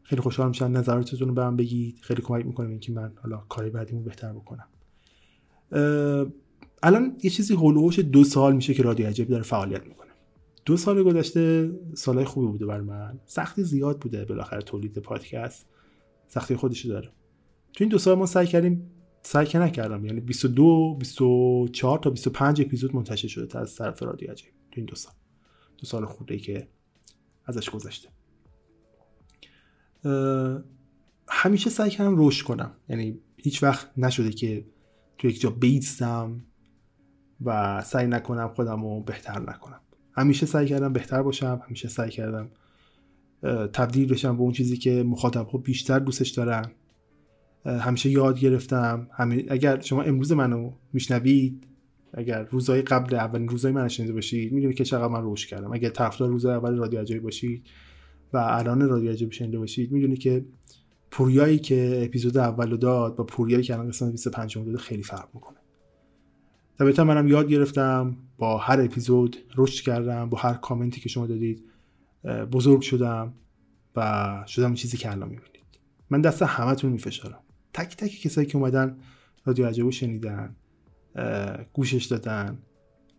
خیلی 0.03 0.21
خوشحال 0.21 0.47
میشم 0.47 0.65
نظراتتون 0.65 1.27
رو 1.27 1.33
به 1.33 1.63
بگید. 1.63 1.99
خیلی 2.01 2.21
کمک 2.21 2.45
می‌کنه 2.45 2.69
اینکه 2.69 2.91
من 2.91 3.13
حالا 3.21 3.37
کاری 3.37 3.69
بعدیمو 3.69 4.01
بهتر 4.01 4.33
بکنم. 4.33 4.67
الان 6.83 7.17
یه 7.23 7.29
چیزی 7.29 7.53
هولوش 7.53 7.99
دو 7.99 8.23
سال 8.23 8.55
میشه 8.55 8.73
که 8.73 8.83
رادیو 8.83 9.07
عجیب 9.07 9.27
داره 9.27 9.43
فعالیت 9.43 9.87
می‌کنه. 9.87 10.09
دو 10.65 10.77
سال 10.77 11.03
گذشته 11.03 11.71
سالهای 11.93 12.25
خوبی 12.25 12.47
بوده 12.47 12.65
بر 12.65 12.81
من. 12.81 13.19
سختی 13.25 13.63
زیاد 13.63 13.99
بوده 13.99 14.25
بالاخره 14.25 14.61
تولید 14.61 14.97
پادکست. 14.97 15.65
سختی 16.27 16.55
خودشو 16.55 16.89
داره. 16.89 17.09
تو 17.73 17.83
این 17.83 17.89
دو 17.89 17.97
سال 17.97 18.17
ما 18.17 18.25
سعی 18.25 18.47
کردیم 18.47 18.91
سعی 19.21 19.45
که 19.45 19.59
نکردم. 19.59 20.05
یعنی 20.05 20.19
22 20.19 20.97
24 20.99 21.99
تا 21.99 22.09
25 22.09 22.61
اپیزود 22.61 22.95
منتشر 22.95 23.27
شده 23.27 23.59
از 23.59 23.75
طرف 23.75 24.03
رادیو 24.03 24.31
عجیب 24.31 24.49
تو 24.71 24.75
این 24.75 24.85
دو 24.85 24.95
سال. 24.95 25.13
دو 25.83 25.87
سال 25.87 26.05
خورده 26.05 26.37
که 26.37 26.67
ازش 27.45 27.69
گذشته. 27.69 28.09
همیشه 31.27 31.69
سعی 31.69 31.89
کردم 31.89 32.15
رشد 32.17 32.45
کنم. 32.45 32.71
یعنی 32.89 33.19
هیچ 33.37 33.63
وقت 33.63 33.91
نشده 33.97 34.31
که 34.31 34.65
تو 35.17 35.27
یک 35.27 35.41
جا 35.41 35.49
بیستم 35.49 36.41
و 37.45 37.81
سعی 37.81 38.07
نکنم 38.07 38.47
خودم 38.47 38.83
رو 38.83 39.01
بهتر 39.01 39.39
نکنم. 39.39 39.79
همیشه 40.11 40.45
سعی 40.45 40.67
کردم 40.67 40.93
بهتر 40.93 41.21
باشم 41.21 41.61
همیشه 41.67 41.87
سعی 41.87 42.09
کردم 42.09 42.51
تبدیل 43.73 44.07
بشم 44.07 44.37
به 44.37 44.41
اون 44.41 44.51
چیزی 44.51 44.77
که 44.77 45.03
مخاطب 45.03 45.47
ها 45.47 45.57
بیشتر 45.57 45.99
دوستش 45.99 46.29
دارن. 46.29 46.71
همیشه 47.65 48.09
یاد 48.09 48.39
گرفتم. 48.39 49.07
همی... 49.13 49.45
اگر 49.49 49.81
شما 49.81 50.01
امروز 50.01 50.31
منو 50.31 50.73
میشنوید 50.93 51.67
اگر 52.13 52.43
روزهای 52.43 52.81
قبل 52.81 53.15
اولین 53.15 53.47
روزهای 53.47 53.73
من 53.73 53.87
شنیده 53.87 54.13
باشید 54.13 54.53
می‌دونید 54.53 54.77
که 54.77 54.83
چقدر 54.83 55.07
من 55.07 55.21
رشد 55.23 55.49
کردم. 55.49 55.73
اگر 55.73 55.89
طرفدار 55.89 56.29
روزهای 56.29 56.55
اول 56.55 56.77
رادیو 56.77 56.99
عجایب 56.99 57.23
باشید 57.23 57.65
و 58.33 58.37
الان 58.37 58.89
رادیو 58.89 59.11
عجایب 59.11 59.31
شنیده 59.31 59.59
باشید 59.59 59.91
می‌دونید 59.91 60.19
که 60.19 60.45
پوریایی 61.11 61.59
که 61.59 62.01
اپیزود 62.05 62.37
اول 62.37 62.77
داد 62.77 63.15
با 63.15 63.23
پوریایی 63.23 63.63
که 63.63 63.73
الان 63.73 63.87
قسمت 63.87 64.11
25 64.11 64.57
داده 64.57 64.77
خیلی 64.77 65.03
فرق 65.03 65.29
می‌کنه. 65.33 65.57
طبیعتا 66.79 67.03
منم 67.03 67.27
یاد 67.27 67.47
گرفتم 67.47 68.17
با 68.37 68.57
هر 68.57 68.81
اپیزود 68.81 69.37
رشد 69.57 69.83
کردم 69.83 70.29
با 70.29 70.37
هر 70.37 70.53
کامنتی 70.53 71.01
که 71.01 71.09
شما 71.09 71.27
دادید 71.27 71.63
بزرگ 72.51 72.81
شدم 72.81 73.33
و 73.95 74.43
شدم 74.47 74.73
چیزی 74.73 74.97
که 74.97 75.11
الان 75.11 75.29
می‌بینید. 75.29 75.53
من 76.09 76.21
دست 76.21 76.41
همتون 76.41 76.91
میفشارم. 76.91 77.39
تک 77.73 77.97
تک 77.97 78.21
کسایی 78.21 78.47
که 78.47 78.57
اومدن 78.57 78.97
رادیو 79.45 79.65
عجبو 79.65 79.91
شنیدن 79.91 80.55
گوشش 81.73 82.05
دادن. 82.05 82.57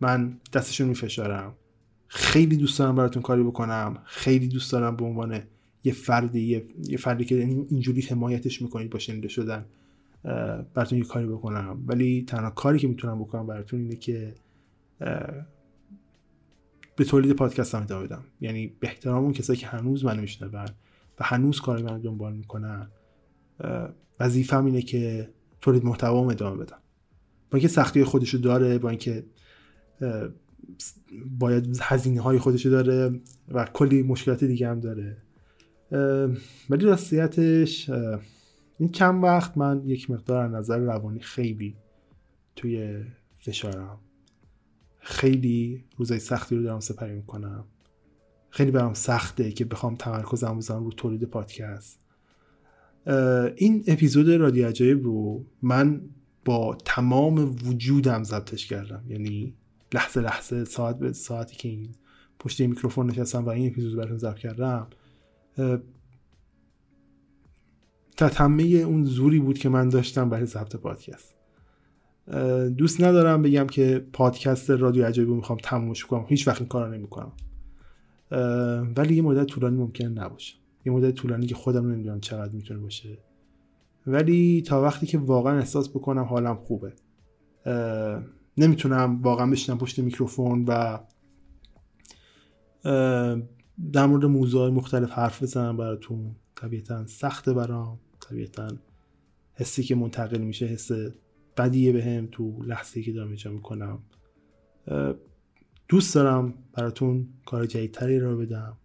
من 0.01 0.37
دستشون 0.53 0.87
میفشارم. 0.87 1.53
خیلی 2.07 2.57
دوست 2.57 2.79
دارم 2.79 2.95
براتون 2.95 3.21
کاری 3.21 3.43
بکنم. 3.43 3.97
خیلی 4.05 4.47
دوست 4.47 4.71
دارم 4.71 4.95
به 4.95 5.05
عنوان 5.05 5.41
یه 5.83 5.93
فردی 5.93 6.65
یه, 6.89 6.97
فردی 6.97 7.25
که 7.25 7.35
اینجوری 7.35 8.01
حمایتش 8.01 8.61
می‌کنید 8.61 8.89
با 8.89 8.99
شنیده 8.99 9.27
شدن 9.27 9.65
براتون 10.73 10.97
یه 10.97 11.03
کاری 11.03 11.27
بکنم. 11.27 11.83
ولی 11.87 12.23
تنها 12.27 12.49
کاری 12.49 12.79
که 12.79 12.87
می‌تونم 12.87 13.19
بکنم 13.19 13.47
براتون 13.47 13.79
اینه 13.79 13.95
که 13.95 14.35
به 16.95 17.03
تولید 17.03 17.31
پادکست 17.31 17.75
هم 17.75 17.81
ادامه 17.81 18.05
بدم. 18.05 18.23
یعنی 18.41 18.67
به 18.67 18.87
احترام 18.87 19.23
اون 19.23 19.33
کسایی 19.33 19.59
که 19.59 19.67
هنوز 19.67 20.05
منو 20.05 20.21
میشنون 20.21 20.51
و 20.53 21.23
هنوز 21.23 21.61
کار 21.61 21.81
من 21.81 22.01
دنبال 22.01 22.33
می‌کنن 22.33 22.87
وظیفم 24.19 24.65
اینه 24.65 24.81
که 24.81 25.29
تولید 25.61 25.85
محتوا 25.85 26.31
ادامه 26.31 26.63
بدم. 26.63 26.77
با 27.51 27.57
اینکه 27.57 27.67
سختی 27.67 28.03
خودشو 28.03 28.37
داره 28.37 28.77
با 28.77 28.89
اینکه 28.89 29.23
باید 31.39 31.77
هزینه 31.81 32.21
های 32.21 32.39
خودشو 32.39 32.69
داره 32.69 33.19
و 33.47 33.65
کلی 33.65 34.03
مشکلات 34.03 34.43
دیگه 34.43 34.69
هم 34.69 34.79
داره. 34.79 35.17
ولی 36.69 36.85
راستیتش 36.85 37.89
این 38.79 38.91
چند 38.91 39.23
وقت 39.23 39.57
من 39.57 39.81
یک 39.85 40.11
مقدار 40.11 40.47
نظر 40.47 40.77
روانی 40.77 41.19
خیلی 41.19 41.75
توی 42.55 43.03
فشارم. 43.39 43.99
خیلی 44.99 45.83
روزای 45.97 46.19
سختی 46.19 46.55
رو 46.55 46.63
دارم 46.63 46.79
سپری 46.79 47.13
می‌کنم. 47.13 47.65
خیلی 48.49 48.71
برام 48.71 48.93
سخته 48.93 49.51
که 49.51 49.65
بخوام 49.65 49.95
تمرکزم 49.95 50.57
بذارم 50.57 50.83
رو 50.83 50.91
تولید 50.91 51.23
پادکست. 51.23 51.99
این 53.55 53.83
اپیزود 53.87 54.29
رادیو 54.29 54.67
عجایب 54.67 55.03
رو 55.03 55.45
من 55.61 56.01
با 56.45 56.77
تمام 56.85 57.55
وجودم 57.65 58.23
ضبطش 58.23 58.67
کردم. 58.67 59.03
یعنی 59.07 59.53
لحظه 59.93 60.21
لحظه 60.21 60.65
ساعت 60.65 60.99
به 60.99 61.13
ساعتی 61.13 61.55
که 61.55 61.69
این 61.69 61.95
پشت 62.39 62.61
میکروفون 62.61 63.09
نشستم 63.09 63.45
و 63.45 63.49
این 63.49 63.67
اپیزود 63.71 63.95
براتون 63.95 64.17
ضبط 64.17 64.37
کردم 64.37 64.87
تتمه 68.17 68.63
اون 68.63 69.05
زوری 69.05 69.39
بود 69.39 69.57
که 69.57 69.69
من 69.69 69.89
داشتم 69.89 70.29
برای 70.29 70.45
ضبط 70.45 70.75
پادکست. 70.75 71.35
دوست 72.77 73.01
ندارم 73.01 73.41
بگم 73.41 73.67
که 73.67 74.07
پادکست 74.13 74.69
رادیو 74.69 75.05
عجایب 75.05 75.29
رو 75.29 75.35
می‌خوام 75.35 75.59
تمومش 75.63 76.05
کنم. 76.05 76.25
هیچ 76.29 76.47
وقت 76.47 76.61
این 76.61 76.67
کارو 76.67 76.93
نمی‌کنم. 76.93 77.31
ولی 78.97 79.15
یه 79.15 79.21
مدت 79.21 79.45
طولانی 79.45 79.77
ممکنه 79.77 80.09
نباشه. 80.09 80.55
یه 80.85 80.91
مدت 80.91 81.13
طولانی 81.13 81.45
که 81.45 81.55
خودم 81.55 81.91
نمی‌دونم 81.91 82.19
چقدر 82.19 82.53
می‌تونه 82.53 82.79
باشه. 82.79 83.17
ولی 84.07 84.61
تا 84.61 84.81
وقتی 84.81 85.05
که 85.05 85.17
واقعا 85.17 85.57
احساس 85.57 85.89
بکنم 85.89 86.23
حالم 86.23 86.55
خوبه. 86.55 86.93
نمی‌تونم 88.57 89.21
واقعا 89.21 89.51
بشینم 89.51 89.77
پشت 89.77 89.99
میکروفون 89.99 90.65
و 90.67 90.99
در 93.91 94.05
مورد 94.05 94.25
موضوع 94.25 94.69
مختلف 94.69 95.11
حرف 95.11 95.43
بزنم 95.43 95.77
براتون. 95.77 96.35
طبیعتا 96.55 97.07
سخته 97.07 97.53
برام. 97.53 97.99
طبیعتا 98.29 98.67
حسی 99.53 99.83
که 99.83 99.95
منتقل 99.95 100.41
میشه 100.41 100.65
حس 100.65 100.91
بدیه 101.57 101.91
به 101.91 102.03
هم 102.03 102.27
تو 102.31 102.63
لحظه 102.63 103.01
که 103.01 103.11
دارم 103.11 103.31
اجرا 103.31 103.53
می‌کنم. 103.53 103.99
دوست 105.87 106.15
دارم 106.15 106.53
براتون 106.73 107.27
کار 107.45 107.65
جدیدتری 107.65 108.19
رو 108.19 108.37
بدم. 108.37 108.77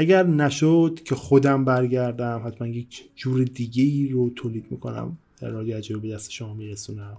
اگر 0.00 0.26
نشد 0.26 1.00
که 1.04 1.14
خودم 1.14 1.64
برگردم 1.64 2.42
حتما 2.46 2.68
یک 2.68 3.10
جور 3.16 3.44
دیگه 3.44 3.82
ای 3.82 4.08
رو 4.08 4.30
تولید 4.30 4.66
می‌کنم. 4.70 5.18
در 5.40 5.50
رادیو 5.50 5.76
عجیب 5.76 6.02
به 6.02 6.08
دست 6.08 6.30
شما 6.30 6.54
میرسونم 6.54 7.16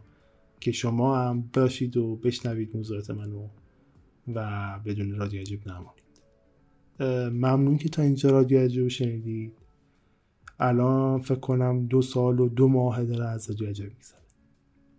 که 0.60 0.72
شما 0.72 1.18
هم 1.18 1.50
باشید 1.54 1.98
و 1.98 2.16
بشنوید 2.16 2.76
موضوعات 2.76 3.10
منو 3.10 3.48
و 4.36 4.80
بدون 4.86 5.16
رادیو 5.16 5.42
عجیب 5.42 5.68
نمانید 5.68 6.04
ممنون 7.34 7.78
که 7.78 7.90
تا 7.90 8.02
اینجا 8.02 8.30
رادیو 8.30 8.60
عجیب 8.60 8.88
شنیدید. 8.88 9.54
الان 10.60 11.22
فکر 11.22 11.40
کنم 11.40 11.86
دو 11.86 12.02
سال 12.02 12.40
و 12.40 12.50
دو 12.50 12.68
ماه 12.68 13.04
داره 13.04 13.26
از 13.26 13.50
رادیو 13.50 13.70
عجیب 13.70 13.86
میگذره. 13.86 14.22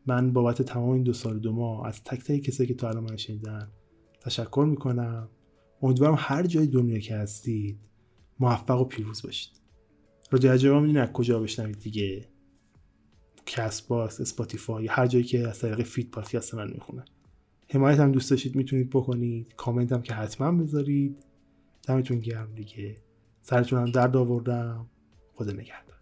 من 0.06 0.32
بابت 0.32 0.62
تمام 0.62 0.90
این 0.90 1.02
دو 1.02 1.12
سال 1.12 1.36
و 1.36 1.38
دو 1.38 1.52
ماه 1.52 1.86
از 1.86 2.04
تک 2.04 2.24
تک 2.24 2.40
کسایی 2.40 2.68
که 2.68 2.74
تا 2.74 2.88
الان 2.88 3.04
من 3.04 3.16
شنیدن 3.16 3.68
تشکر 4.20 4.66
می‌کنم. 4.70 5.28
امیدوارم 5.82 6.14
هر 6.18 6.46
جای 6.46 6.66
دنیا 6.66 6.98
که 6.98 7.16
هستید 7.16 7.78
موفق 8.40 8.80
و 8.80 8.84
پیروز 8.84 9.22
باشید. 9.22 9.52
رادیو 10.30 10.52
عجایب 10.52 10.72
هم 10.72 10.96
از 10.96 11.12
کجا 11.12 11.40
بشنوید 11.40 11.78
دیگه؟ 11.78 12.28
کست 13.46 13.88
باکس 13.88 14.20
اسپاتیفای 14.20 14.86
هر 14.86 15.06
جایی 15.06 15.24
که 15.24 15.48
از 15.48 15.58
طریق 15.58 15.82
feed 15.82 16.10
پادکست 16.10 16.54
من 16.54 16.70
می‌خونن 16.70 17.04
حمایت 17.70 17.98
هم 17.98 18.12
دوست 18.12 18.30
داشتید 18.30 18.56
می‌تونید 18.56 18.90
بکنید. 18.90 19.54
کامنت 19.56 19.92
هم 19.92 20.02
که 20.02 20.14
حتما 20.14 20.52
بذارید. 20.52 21.24
دمتون 21.82 22.18
گرم 22.18 22.54
دیگه. 22.54 22.96
سرتون 23.42 23.78
هم 23.78 23.90
درد 23.90 24.16
آوردم. 24.16 24.86
خدا 25.34 25.52
نگهدار. 25.52 25.92